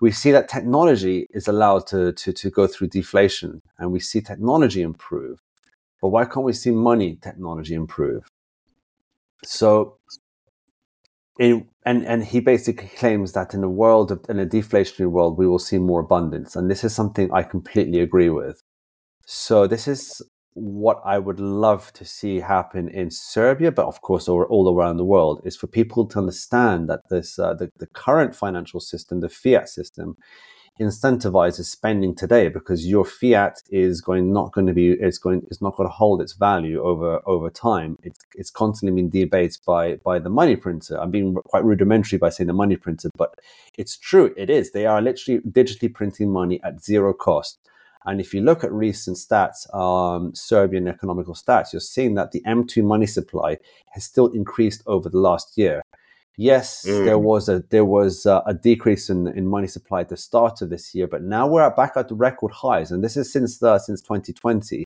we 0.01 0.11
see 0.11 0.31
that 0.31 0.49
technology 0.49 1.27
is 1.29 1.47
allowed 1.47 1.87
to 1.87 2.11
to 2.11 2.33
to 2.33 2.49
go 2.49 2.67
through 2.67 2.89
deflation, 2.89 3.61
and 3.79 3.93
we 3.93 4.01
see 4.01 4.19
technology 4.19 4.81
improve. 4.81 5.41
But 6.01 6.09
why 6.09 6.25
can't 6.25 6.45
we 6.45 6.53
see 6.53 6.71
money 6.71 7.17
technology 7.21 7.75
improve? 7.75 8.29
So 9.45 9.97
and 11.39 11.65
and 11.85 12.23
he 12.23 12.39
basically 12.39 12.87
claims 12.87 13.33
that 13.33 13.53
in 13.53 13.63
a 13.63 13.69
world 13.69 14.11
of, 14.11 14.25
in 14.29 14.39
a 14.39 14.45
deflationary 14.45 15.09
world 15.09 15.37
we 15.37 15.47
will 15.47 15.59
see 15.59 15.77
more 15.77 16.01
abundance. 16.01 16.55
And 16.55 16.69
this 16.69 16.83
is 16.83 16.95
something 16.95 17.31
i 17.31 17.43
completely 17.43 17.99
agree 17.99 18.29
with. 18.29 18.61
So 19.25 19.67
this 19.67 19.87
is 19.87 20.21
what 20.55 21.01
i 21.03 21.19
would 21.19 21.39
love 21.39 21.91
to 21.91 22.05
see 22.05 22.39
happen 22.39 22.87
in 22.87 23.11
serbia 23.11 23.69
but 23.69 23.85
of 23.85 23.99
course 23.99 24.29
all, 24.29 24.43
all 24.43 24.73
around 24.73 24.95
the 24.95 25.03
world 25.03 25.41
is 25.43 25.57
for 25.57 25.67
people 25.67 26.07
to 26.07 26.17
understand 26.17 26.89
that 26.89 27.01
this 27.09 27.37
uh, 27.37 27.53
the, 27.53 27.69
the 27.77 27.87
current 27.87 28.33
financial 28.33 28.79
system 28.79 29.19
the 29.19 29.27
fiat 29.27 29.67
system 29.67 30.15
incentivizes 30.79 31.65
spending 31.65 32.13
today 32.13 32.49
because 32.49 32.85
your 32.85 33.05
fiat 33.05 33.61
is 33.69 34.01
going 34.01 34.33
not 34.33 34.51
going 34.51 34.67
to 34.67 34.73
be 34.73 34.91
it's 34.91 35.17
going 35.17 35.41
it's 35.47 35.61
not 35.61 35.75
going 35.77 35.87
to 35.87 35.93
hold 35.93 36.21
its 36.21 36.33
value 36.33 36.83
over 36.83 37.21
over 37.25 37.49
time. 37.49 37.97
It's 38.03 38.19
it's 38.35 38.51
constantly 38.51 38.95
being 38.95 39.09
debased 39.09 39.65
by 39.65 39.95
by 39.97 40.19
the 40.19 40.29
money 40.29 40.57
printer. 40.57 40.99
I'm 40.99 41.11
being 41.11 41.33
quite 41.33 41.63
rudimentary 41.63 42.17
by 42.17 42.29
saying 42.29 42.47
the 42.47 42.53
money 42.53 42.75
printer 42.75 43.09
but 43.17 43.35
it's 43.77 43.97
true 43.97 44.33
it 44.35 44.49
is. 44.49 44.71
They 44.71 44.85
are 44.85 45.01
literally 45.01 45.39
digitally 45.41 45.93
printing 45.93 46.31
money 46.31 46.59
at 46.63 46.83
zero 46.83 47.13
cost. 47.13 47.57
And 48.05 48.21
if 48.21 48.33
you 48.33 48.41
look 48.41 48.63
at 48.63 48.71
recent 48.71 49.17
stats, 49.17 49.73
um, 49.73 50.35
Serbian 50.35 50.87
economical 50.87 51.33
stats, 51.33 51.73
you're 51.73 51.79
seeing 51.79 52.13
that 52.15 52.31
the 52.31 52.41
M2 52.41 52.83
money 52.83 53.07
supply 53.07 53.57
has 53.93 54.03
still 54.03 54.27
increased 54.27 54.83
over 54.85 55.09
the 55.09 55.17
last 55.17 55.57
year. 55.57 55.81
Yes, 56.37 56.85
mm. 56.85 57.05
there 57.05 57.19
was 57.19 57.47
a 57.47 57.63
there 57.69 57.85
was 57.85 58.25
a, 58.25 58.43
a, 58.45 58.53
decrease 58.53 59.09
in, 59.09 59.27
in 59.27 59.47
money 59.47 59.67
supply 59.67 60.01
at 60.01 60.09
the 60.09 60.17
start 60.17 60.61
of 60.61 60.69
this 60.69 60.93
year, 60.93 61.07
but 61.07 61.23
now 61.23 61.47
we're 61.47 61.69
back 61.71 61.93
at 61.95 62.09
the 62.09 62.15
record 62.15 62.51
highs, 62.51 62.91
and 62.91 63.03
this 63.03 63.15
is 63.15 63.31
since 63.31 63.59
the, 63.59 63.79
since 63.79 64.01
2020. 64.01 64.83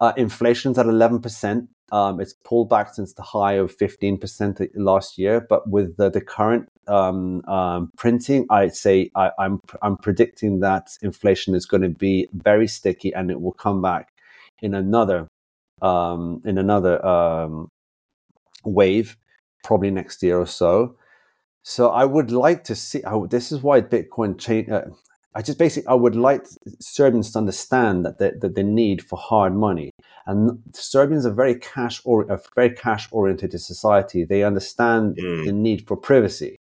Uh, 0.00 0.12
inflation's 0.16 0.78
at 0.78 0.86
11 0.86 1.20
percent. 1.20 1.68
Um, 1.92 2.20
it's 2.20 2.34
pulled 2.44 2.68
back 2.68 2.94
since 2.94 3.14
the 3.14 3.22
high 3.22 3.54
of 3.54 3.76
15% 3.76 4.70
last 4.76 5.18
year, 5.18 5.44
but 5.46 5.68
with 5.68 5.96
the, 5.96 6.08
the 6.08 6.20
current 6.20 6.68
um, 6.86 7.44
um, 7.46 7.90
printing, 7.96 8.46
I'd 8.48 8.76
say 8.76 9.10
I, 9.16 9.32
I'm, 9.38 9.60
I'm 9.82 9.96
predicting 9.96 10.60
that 10.60 10.96
inflation 11.02 11.54
is 11.54 11.66
going 11.66 11.82
to 11.82 11.88
be 11.88 12.28
very 12.32 12.68
sticky 12.68 13.12
and 13.12 13.28
it 13.28 13.40
will 13.40 13.52
come 13.52 13.82
back 13.82 14.12
in 14.62 14.72
another 14.74 15.26
um, 15.82 16.42
in 16.44 16.58
another 16.58 17.04
um, 17.04 17.68
wave, 18.64 19.16
probably 19.62 19.90
next 19.90 20.22
year 20.22 20.38
or 20.38 20.46
so. 20.46 20.96
So 21.62 21.90
I 21.90 22.04
would 22.04 22.30
like 22.30 22.64
to 22.64 22.74
see. 22.74 23.04
I, 23.04 23.18
this 23.28 23.52
is 23.52 23.62
why 23.62 23.80
Bitcoin 23.80 24.38
change. 24.38 24.68
Uh, 24.68 24.86
I 25.34 25.42
just 25.42 25.58
basically 25.58 25.86
I 25.88 25.94
would 25.94 26.16
like 26.16 26.46
Serbians 26.80 27.32
to 27.32 27.38
understand 27.38 28.04
that 28.04 28.18
the, 28.18 28.32
that 28.40 28.54
the 28.54 28.64
need 28.64 29.02
for 29.02 29.16
hard 29.16 29.54
money 29.54 29.92
and 30.26 30.62
Serbians 30.72 31.26
are 31.26 31.32
very 31.32 31.54
cash 31.54 32.00
or 32.04 32.22
a 32.22 32.40
very 32.54 32.70
cash 32.70 33.08
oriented 33.10 33.58
society. 33.60 34.24
They 34.24 34.42
understand 34.44 35.16
mm. 35.16 35.44
the 35.44 35.52
need 35.52 35.86
for 35.86 35.96
privacy, 35.96 36.56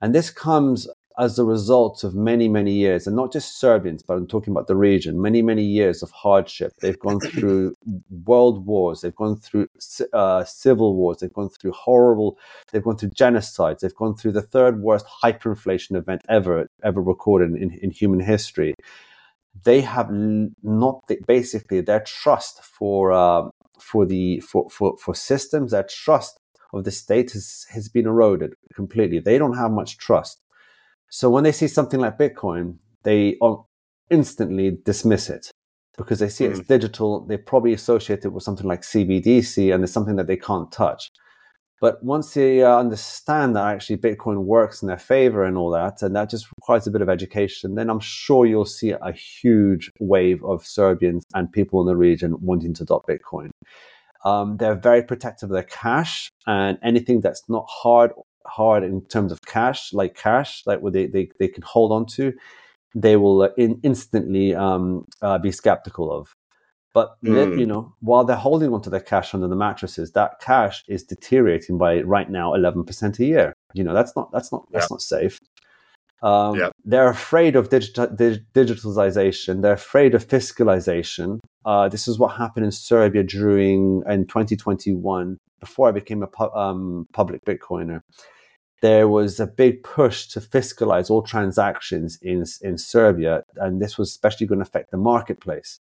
and 0.00 0.14
this 0.14 0.30
comes 0.30 0.88
as 1.18 1.38
a 1.38 1.44
result 1.44 2.04
of 2.04 2.14
many 2.14 2.48
many 2.48 2.72
years, 2.72 3.06
and 3.06 3.16
not 3.16 3.32
just 3.32 3.58
Serbians, 3.58 4.02
but 4.02 4.14
I'm 4.14 4.26
talking 4.26 4.52
about 4.52 4.66
the 4.66 4.76
region. 4.76 5.20
Many 5.20 5.42
many 5.42 5.64
years 5.64 6.02
of 6.02 6.10
hardship. 6.10 6.72
They've 6.80 6.98
gone 6.98 7.20
through 7.32 7.76
world 8.24 8.66
wars. 8.66 9.00
They've 9.00 9.14
gone 9.14 9.36
through 9.36 9.68
uh, 10.12 10.44
civil 10.44 10.94
wars. 10.94 11.18
They've 11.18 11.32
gone 11.32 11.48
through 11.48 11.72
horrible. 11.72 12.38
They've 12.72 12.84
gone 12.84 12.96
through 12.96 13.10
genocides. 13.10 13.80
They've 13.80 13.94
gone 13.94 14.16
through 14.16 14.32
the 14.32 14.42
third 14.42 14.80
worst 14.80 15.06
hyperinflation 15.22 15.96
event 15.96 16.22
ever 16.28 16.68
ever 16.84 17.02
recorded 17.02 17.50
in, 17.56 17.72
in 17.82 17.90
human 17.90 18.20
history 18.20 18.74
they 19.64 19.80
have 19.80 20.10
not 20.10 21.02
basically 21.26 21.80
their 21.80 22.00
trust 22.00 22.62
for 22.62 23.12
uh, 23.12 23.48
for 23.78 24.06
the 24.06 24.40
for, 24.40 24.68
for 24.70 24.96
for 24.98 25.14
systems 25.14 25.70
their 25.72 25.86
trust 25.88 26.38
of 26.72 26.84
the 26.84 26.90
state 26.90 27.32
has, 27.32 27.66
has 27.70 27.88
been 27.88 28.06
eroded 28.06 28.54
completely 28.74 29.18
they 29.18 29.38
don't 29.38 29.56
have 29.56 29.70
much 29.70 29.98
trust 29.98 30.40
so 31.16 31.30
when 31.30 31.44
they 31.44 31.52
see 31.52 31.68
something 31.68 32.00
like 32.00 32.18
bitcoin 32.18 32.76
they 33.02 33.36
instantly 34.10 34.78
dismiss 34.84 35.30
it 35.30 35.50
because 35.96 36.18
they 36.18 36.28
see 36.28 36.44
mm. 36.44 36.50
it's 36.50 36.60
hmm. 36.60 36.74
digital 36.74 37.10
they 37.26 37.36
probably 37.36 37.72
associate 37.72 38.24
it 38.24 38.32
with 38.32 38.42
something 38.42 38.66
like 38.66 38.82
cbdc 38.82 39.72
and 39.72 39.82
it's 39.82 39.92
something 39.92 40.16
that 40.16 40.26
they 40.26 40.36
can't 40.36 40.70
touch 40.72 41.10
but 41.80 42.02
once 42.02 42.32
they 42.32 42.62
uh, 42.62 42.78
understand 42.78 43.54
that 43.54 43.66
actually 43.66 43.98
Bitcoin 43.98 44.44
works 44.44 44.80
in 44.80 44.88
their 44.88 44.98
favor 44.98 45.44
and 45.44 45.58
all 45.58 45.70
that, 45.72 46.00
and 46.00 46.16
that 46.16 46.30
just 46.30 46.46
requires 46.56 46.86
a 46.86 46.90
bit 46.90 47.02
of 47.02 47.10
education, 47.10 47.74
then 47.74 47.90
I'm 47.90 48.00
sure 48.00 48.46
you'll 48.46 48.64
see 48.64 48.92
a 48.92 49.12
huge 49.12 49.90
wave 50.00 50.42
of 50.42 50.66
Serbians 50.66 51.24
and 51.34 51.52
people 51.52 51.82
in 51.82 51.86
the 51.86 51.96
region 51.96 52.36
wanting 52.40 52.72
to 52.74 52.84
adopt 52.84 53.08
Bitcoin. 53.08 53.50
Um, 54.24 54.56
they're 54.56 54.74
very 54.74 55.02
protective 55.02 55.50
of 55.50 55.54
their 55.54 55.64
cash 55.64 56.30
and 56.46 56.78
anything 56.82 57.20
that's 57.20 57.42
not 57.48 57.66
hard 57.68 58.10
hard 58.48 58.84
in 58.84 59.02
terms 59.06 59.32
of 59.32 59.42
cash, 59.42 59.92
like 59.92 60.14
cash, 60.14 60.62
like 60.66 60.80
what 60.80 60.92
they, 60.92 61.06
they, 61.06 61.30
they 61.38 61.48
can 61.48 61.62
hold 61.62 61.92
on 61.92 62.06
to, 62.06 62.32
they 62.94 63.16
will 63.16 63.42
uh, 63.42 63.48
in, 63.56 63.78
instantly 63.82 64.54
um, 64.54 65.06
uh, 65.22 65.38
be 65.38 65.52
skeptical 65.52 66.12
of. 66.12 66.34
But 66.94 67.16
mm. 67.22 67.60
you 67.60 67.66
know, 67.66 67.94
while 68.00 68.24
they're 68.24 68.36
holding 68.36 68.72
onto 68.72 68.88
their 68.88 69.00
cash 69.00 69.34
under 69.34 69.48
the 69.48 69.54
mattresses, 69.54 70.12
that 70.12 70.40
cash 70.40 70.82
is 70.88 71.04
deteriorating 71.04 71.76
by 71.76 72.00
right 72.00 72.30
now 72.30 72.54
eleven 72.54 72.84
percent 72.84 73.18
a 73.18 73.24
year. 73.26 73.52
You 73.74 73.84
know, 73.84 73.92
that's 73.92 74.16
not 74.16 74.32
that's 74.32 74.50
not 74.50 74.66
that's 74.72 74.90
not 74.90 75.02
safe. 75.02 75.38
Um, 76.22 76.56
yeah. 76.56 76.70
They're 76.84 77.10
afraid 77.10 77.54
of 77.54 77.68
digita- 77.68 78.16
dig- 78.16 78.50
digitalization. 78.54 79.60
They're 79.60 79.74
afraid 79.74 80.14
of 80.14 80.26
fiscalization. 80.26 81.40
Uh, 81.66 81.88
this 81.90 82.08
is 82.08 82.18
what 82.18 82.36
happened 82.36 82.64
in 82.64 82.72
Serbia 82.72 83.22
during 83.22 84.02
in 84.08 84.26
2021. 84.26 85.36
Before 85.60 85.88
I 85.88 85.92
became 85.92 86.22
a 86.22 86.26
pu- 86.26 86.52
um, 86.52 87.06
public 87.12 87.44
Bitcoiner, 87.44 88.00
there 88.82 89.08
was 89.08 89.40
a 89.40 89.46
big 89.46 89.82
push 89.82 90.26
to 90.28 90.40
fiscalize 90.40 91.10
all 91.10 91.22
transactions 91.22 92.18
in 92.22 92.44
in 92.62 92.78
Serbia, 92.78 93.44
and 93.56 93.80
this 93.80 93.96
was 93.98 94.10
especially 94.10 94.46
going 94.46 94.58
to 94.58 94.62
affect 94.62 94.90
the 94.90 94.98
marketplace. 94.98 95.80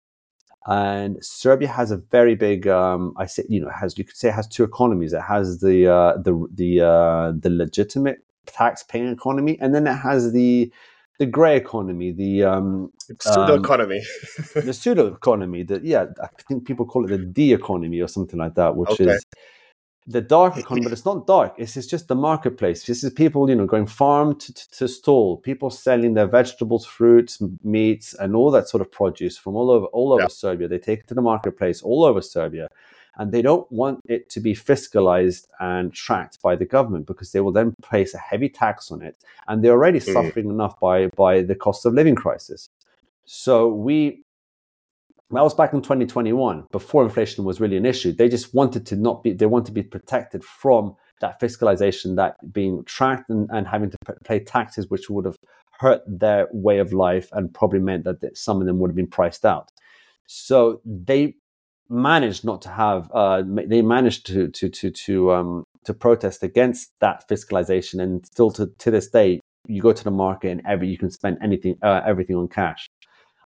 And 0.67 1.23
Serbia 1.23 1.69
has 1.69 1.91
a 1.91 1.99
very 1.99 2.35
big, 2.35 2.67
um, 2.67 3.13
I 3.19 3.27
say, 3.27 3.45
you 3.51 3.61
know, 3.61 3.69
has 3.69 3.99
you 3.99 4.05
could 4.05 4.17
say 4.17 4.29
it 4.29 4.35
has 4.35 4.49
two 4.49 4.65
economies. 4.65 5.13
It 5.13 5.21
has 5.21 5.61
the 5.61 5.87
uh, 5.87 6.17
the 6.17 6.47
the 6.55 6.81
uh, 6.81 7.33
the 7.39 7.51
legitimate 7.51 8.25
tax-paying 8.47 9.09
economy, 9.09 9.59
and 9.61 9.75
then 9.75 9.87
it 9.87 9.97
has 9.97 10.33
the 10.33 10.73
the 11.19 11.27
gray 11.27 11.57
economy, 11.57 12.13
the 12.13 12.45
um, 12.45 12.91
pseudo 13.21 13.55
economy, 13.55 13.99
um, 14.57 14.65
the 14.65 14.73
pseudo 14.73 15.07
economy. 15.09 15.65
That 15.65 15.85
yeah, 15.85 16.07
I 16.23 16.29
think 16.49 16.67
people 16.67 16.87
call 16.87 17.05
it 17.05 17.09
the 17.09 17.19
D 17.19 17.53
economy 17.53 18.01
or 18.01 18.09
something 18.09 18.39
like 18.39 18.55
that, 18.55 18.75
which 18.75 18.91
okay. 18.91 19.05
is 19.05 19.27
the 20.07 20.21
dark 20.21 20.59
economy, 20.59 20.85
but 20.85 20.93
it's 20.93 21.07
not 21.07 21.27
dark. 21.27 21.55
It's, 21.57 21.77
it's 21.77 21.87
just 21.87 22.09
the 22.09 22.15
marketplace. 22.15 22.85
This 22.85 23.03
is 23.03 23.13
people, 23.13 23.49
you 23.49 23.57
know, 23.57 23.65
going 23.65 23.87
farm 23.87 24.39
to, 24.39 24.53
to, 24.53 24.71
to, 24.71 24.89
stall, 24.89 25.39
people 25.39 25.71
selling 25.71 26.13
their 26.13 26.27
vegetables, 26.27 26.85
fruits, 26.85 27.43
meats, 27.63 28.13
and 28.15 28.37
all 28.37 28.51
that 28.51 28.69
sort 28.69 28.83
of 28.83 28.93
produce 28.93 29.39
from 29.39 29.57
all 29.57 29.71
over 29.71 29.87
all 29.87 30.13
over 30.13 30.23
yeah. 30.23 30.29
Serbia. 30.29 30.69
They 30.69 30.79
take 30.79 31.01
it 31.01 31.09
to 31.09 31.15
the 31.15 31.23
marketplace 31.23 31.83
all 31.83 32.05
over 32.05 32.21
Serbia, 32.21 32.69
and 33.17 33.33
they 33.33 33.41
don't 33.41 33.71
want 33.73 34.01
it 34.07 34.29
to 34.31 34.41
be 34.41 34.55
fiscalized 34.55 35.49
and 35.59 35.93
tracked 35.95 36.43
by 36.43 36.55
the 36.55 36.67
government 36.67 37.07
because 37.07 37.33
they 37.33 37.41
will 37.41 37.53
then 37.53 37.75
place 37.83 38.13
a 38.13 38.19
heavy 38.19 38.51
tax 38.51 38.91
on 38.91 39.01
it, 39.01 39.17
and 39.49 39.65
they're 39.65 39.73
already 39.73 40.01
mm. 40.01 40.13
suffering 40.13 40.51
enough 40.51 40.79
by 40.81 41.07
by 41.17 41.41
the 41.41 41.55
cost 41.55 41.87
of 41.87 41.95
living 41.95 42.15
crisis. 42.15 42.69
So 43.25 43.69
we 43.69 44.24
that 45.31 45.43
was 45.43 45.55
back 45.55 45.73
in 45.73 45.83
2021, 45.83 46.67
before 46.71 47.03
inflation 47.03 47.45
was 47.45 47.61
really 47.61 47.77
an 47.77 47.87
issue. 47.87 48.13
They 48.13 48.29
just 48.29 48.55
wanted 48.55 48.87
to 48.87 48.97
not 48.97 49.23
be, 49.23 49.33
they 49.33 49.47
want 49.47 49.67
to 49.67 49.73
be 49.73 49.83
protected 49.83 50.45
from 50.45 50.97
that 51.21 51.41
fiscalization, 51.41 52.17
that 52.17 52.37
being 52.53 52.85
tracked 52.85 53.31
and, 53.31 53.49
and 53.53 53.67
having 53.67 53.91
to 53.91 53.97
pay 54.25 54.41
taxes, 54.41 54.91
which 54.91 55.09
would 55.09 55.25
have 55.25 55.37
hurt 55.79 56.03
their 56.07 56.49
way 56.53 56.79
of 56.79 56.93
life 56.93 57.29
and 57.33 57.53
probably 57.53 57.81
meant 57.81 58.05
that 58.05 58.37
some 58.37 58.61
of 58.61 58.67
them 58.67 58.79
would 58.79 58.91
have 58.91 58.97
been 58.97 59.07
priced 59.07 59.45
out. 59.45 59.71
So 60.27 60.81
they 60.85 61.35
managed 61.89 62.45
not 62.45 62.63
to 62.63 62.69
have, 62.69 63.11
uh, 63.13 63.43
they 63.47 63.83
managed 63.83 64.27
to, 64.27 64.49
to, 64.49 64.69
to, 64.69 64.91
to, 64.91 65.33
um, 65.33 65.65
to 65.85 65.95
protest 65.95 66.43
against 66.43 66.93
that 67.01 67.29
fiscalization. 67.29 68.03
And 68.03 68.25
still 68.27 68.51
to, 68.53 68.67
to 68.79 68.91
this 68.91 69.09
day, 69.09 69.41
you 69.67 69.81
go 69.81 69.93
to 69.93 70.05
the 70.05 70.11
market 70.11 70.51
and 70.51 70.63
every, 70.67 70.89
you 70.89 70.99
can 70.99 71.11
spend 71.11 71.39
anything, 71.43 71.77
uh, 71.83 72.03
everything 72.07 72.37
on 72.37 72.49
cash. 72.49 72.87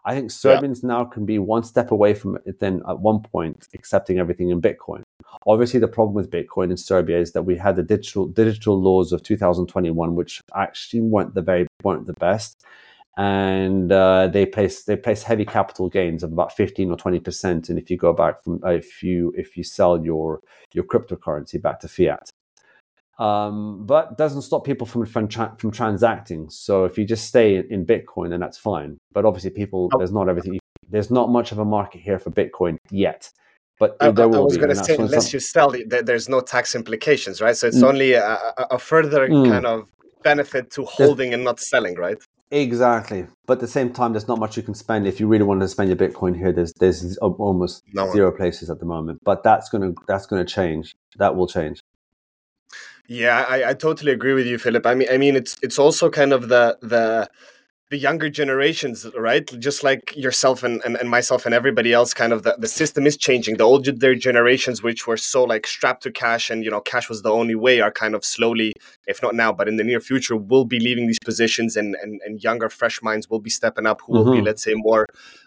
I 0.07 0.15
think 0.15 0.31
Serbians 0.31 0.83
yeah. 0.83 0.89
now 0.89 1.05
can 1.05 1.27
be 1.27 1.41
one 1.41 1.65
step 1.65 1.91
away 1.91 2.15
from 2.15 2.39
it 2.47 2.61
then 2.61 2.81
at 2.89 3.01
one 3.01 3.21
point 3.21 3.67
accepting 3.75 4.21
everything 4.21 4.51
in 4.51 4.63
Bitcoin. 4.63 5.03
Obviously, 5.49 5.81
the 5.81 5.89
problem 5.89 6.15
with 6.15 6.31
Bitcoin 6.31 6.71
in 6.71 6.77
Serbia 6.77 7.19
is 7.19 7.33
that 7.33 7.43
we 7.43 7.57
had 7.57 7.75
the 7.75 7.83
digital 7.83 8.27
digital 8.29 8.81
laws 8.81 9.13
of 9.13 9.25
2021, 9.25 10.15
which 10.15 10.41
actually 10.55 11.01
weren't 11.01 11.35
the 11.35 11.43
very 11.43 11.67
weren't 11.83 12.07
the 12.07 12.15
best, 12.15 12.65
and 13.17 13.91
uh, 13.91 14.29
they 14.29 14.47
place 14.47 14.85
they 14.85 14.97
place 14.97 15.25
heavy 15.25 15.45
capital 15.45 15.89
gains 15.89 16.23
of 16.23 16.33
about 16.33 16.57
15 16.57 16.93
or 16.93 16.97
20 16.97 17.19
percent. 17.19 17.69
And 17.69 17.77
if 17.77 17.91
you 17.91 17.97
go 17.97 18.13
back 18.13 18.45
from 18.45 18.61
uh, 18.65 18.71
if 18.71 19.03
you 19.03 19.35
if 19.37 19.57
you 19.57 19.65
sell 19.65 20.05
your 20.05 20.41
your 20.73 20.85
cryptocurrency 20.85 21.61
back 21.61 21.81
to 21.81 21.89
fiat, 21.89 22.31
um, 23.19 23.87
but 23.87 24.19
doesn't 24.19 24.43
stop 24.43 24.65
people 24.65 24.87
from 24.87 25.07
from, 25.07 25.29
tra- 25.29 25.55
from 25.59 25.71
transacting. 25.71 26.51
So 26.51 26.85
if 26.85 26.99
you 26.99 27.05
just 27.05 27.27
stay 27.27 27.57
in 27.57 27.87
Bitcoin, 27.87 28.31
then 28.31 28.41
that's 28.41 28.59
fine. 28.59 28.99
But 29.13 29.25
obviously, 29.25 29.51
people 29.51 29.91
oh. 29.93 29.99
there's 29.99 30.13
not 30.13 30.29
everything. 30.29 30.59
There's 30.89 31.11
not 31.11 31.31
much 31.31 31.53
of 31.53 31.59
a 31.59 31.65
market 31.65 32.01
here 32.01 32.19
for 32.19 32.31
Bitcoin 32.31 32.77
yet. 32.91 33.31
But 33.79 33.97
I, 34.01 34.11
there 34.11 34.29
will 34.29 34.43
I 34.43 34.45
was 34.45 34.57
going 34.57 34.71
to 34.71 34.77
say, 34.77 34.95
unless 34.95 35.25
some... 35.25 35.37
you 35.37 35.41
sell, 35.41 35.75
there's 35.87 36.31
no 36.31 36.41
tax 36.41 36.75
implications, 36.75 37.43
right? 37.43 37.55
So 37.55 37.67
it's 37.67 37.83
mm. 37.83 37.89
only 37.89 38.13
a, 38.15 38.39
a 38.71 38.79
further 38.79 39.29
mm. 39.29 39.51
kind 39.51 39.67
of 39.67 39.91
benefit 40.23 40.71
to 40.73 40.85
holding 40.85 41.31
there's... 41.31 41.35
and 41.35 41.45
not 41.45 41.61
selling, 41.61 41.95
right? 41.97 42.17
Exactly, 42.51 43.27
but 43.47 43.55
at 43.55 43.61
the 43.61 43.67
same 43.67 43.93
time, 43.93 44.13
there's 44.13 44.29
not 44.29 44.39
much 44.39 44.57
you 44.57 44.63
can 44.63 44.73
spend 44.73 45.07
if 45.07 45.19
you 45.19 45.27
really 45.27 45.43
want 45.43 45.61
to 45.61 45.69
spend 45.69 45.89
your 45.89 45.97
Bitcoin 45.97 46.37
here. 46.37 46.53
There's 46.53 46.73
there's 46.75 47.17
almost 47.19 47.83
no 47.93 48.13
zero 48.13 48.31
places 48.31 48.71
at 48.71 48.79
the 48.79 48.87
moment, 48.87 49.19
but 49.25 49.43
that's 49.43 49.69
gonna 49.69 49.93
that's 50.07 50.27
gonna 50.27 50.45
change. 50.45 50.95
That 51.17 51.35
will 51.35 51.49
change. 51.49 51.81
Yeah, 53.09 53.45
I, 53.49 53.71
I 53.71 53.75
totally 53.75 54.13
agree 54.13 54.33
with 54.33 54.47
you, 54.47 54.59
Filip. 54.59 54.87
I 54.87 54.95
mean, 54.95 55.09
I 55.11 55.17
mean, 55.17 55.37
it's 55.37 55.57
it's 55.63 55.79
also 55.79 56.11
kind 56.11 56.33
of 56.33 56.49
the 56.49 56.79
the 56.83 57.29
the 57.91 57.97
younger 57.97 58.29
generations, 58.29 59.07
right? 59.17 59.47
Just 59.61 59.85
like 59.85 60.13
yourself 60.17 60.65
and, 60.65 60.83
and, 60.85 60.97
and 60.97 61.09
myself 61.09 61.47
and 61.47 61.55
everybody 61.55 61.93
else, 61.93 62.13
kind 62.13 62.33
of 62.33 62.43
the, 62.43 62.57
the 62.59 62.67
system 62.67 63.07
is 63.07 63.17
changing. 63.17 63.59
The 63.59 63.65
older 63.65 64.15
generations, 64.17 64.83
which 64.83 65.07
were 65.07 65.17
so 65.17 65.45
like 65.45 65.69
strapped 65.69 66.03
to 66.03 66.11
cash 66.11 66.51
and, 66.51 66.65
you 66.65 66.71
know, 66.71 66.81
cash 66.81 67.09
was 67.09 67.23
the 67.23 67.31
only 67.31 67.55
way, 67.55 67.81
are 67.81 67.93
kind 67.93 68.17
of 68.17 68.25
slowly, 68.25 68.73
if 69.07 69.23
not 69.23 69.37
now, 69.37 69.53
but 69.53 69.69
in 69.69 69.77
the 69.77 69.85
near 69.85 70.01
future, 70.01 70.37
will 70.37 70.65
be 70.65 70.81
leaving 70.81 71.07
these 71.07 71.21
positions 71.25 71.77
and, 71.77 71.95
and, 72.03 72.21
and 72.27 72.43
younger, 72.43 72.69
fresh 72.69 73.03
minds 73.03 73.31
will 73.31 73.39
be 73.39 73.51
stepping 73.51 73.87
up 73.87 74.01
who 74.01 74.15
mm-hmm. 74.15 74.25
will 74.25 74.33
be, 74.33 74.39
mm-hmm. 74.39 74.47
let's 74.47 74.65
say, 74.65 74.75
more 74.75 75.07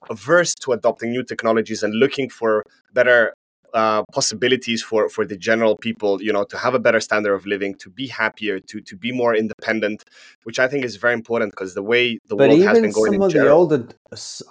averse 0.10 0.56
to 0.56 0.72
adopting 0.72 1.12
new 1.12 1.24
technologies 1.24 1.84
and 1.84 1.94
looking 1.94 2.30
for 2.30 2.64
better 2.94 3.34
uh, 3.74 4.04
possibilities 4.12 4.82
for 4.82 5.10
for 5.10 5.26
the 5.26 5.38
general 5.38 5.78
people 5.78 6.22
you 6.22 6.32
know 6.32 6.44
to 6.44 6.58
have 6.58 6.74
a 6.74 6.80
better 6.80 7.00
standard 7.00 7.34
of 7.34 7.46
living 7.46 7.76
to 7.76 7.90
be 7.90 8.08
happier 8.08 8.60
to 8.60 8.82
to 8.82 8.96
be 8.96 9.12
more 9.12 9.36
independent 9.36 10.04
which 10.44 10.60
i 10.60 10.68
think 10.68 10.84
is 10.84 10.96
very 10.96 11.14
important 11.14 11.52
because 11.52 11.74
the 11.74 11.84
way 11.84 12.20
the 12.28 12.36
but 12.36 12.50
world 12.50 12.62
has 12.62 12.80
been 12.80 12.92
going 12.92 13.14
some 13.14 13.22
of 13.22 13.32
general, 13.32 13.68
the 13.68 13.76
older 13.76 13.88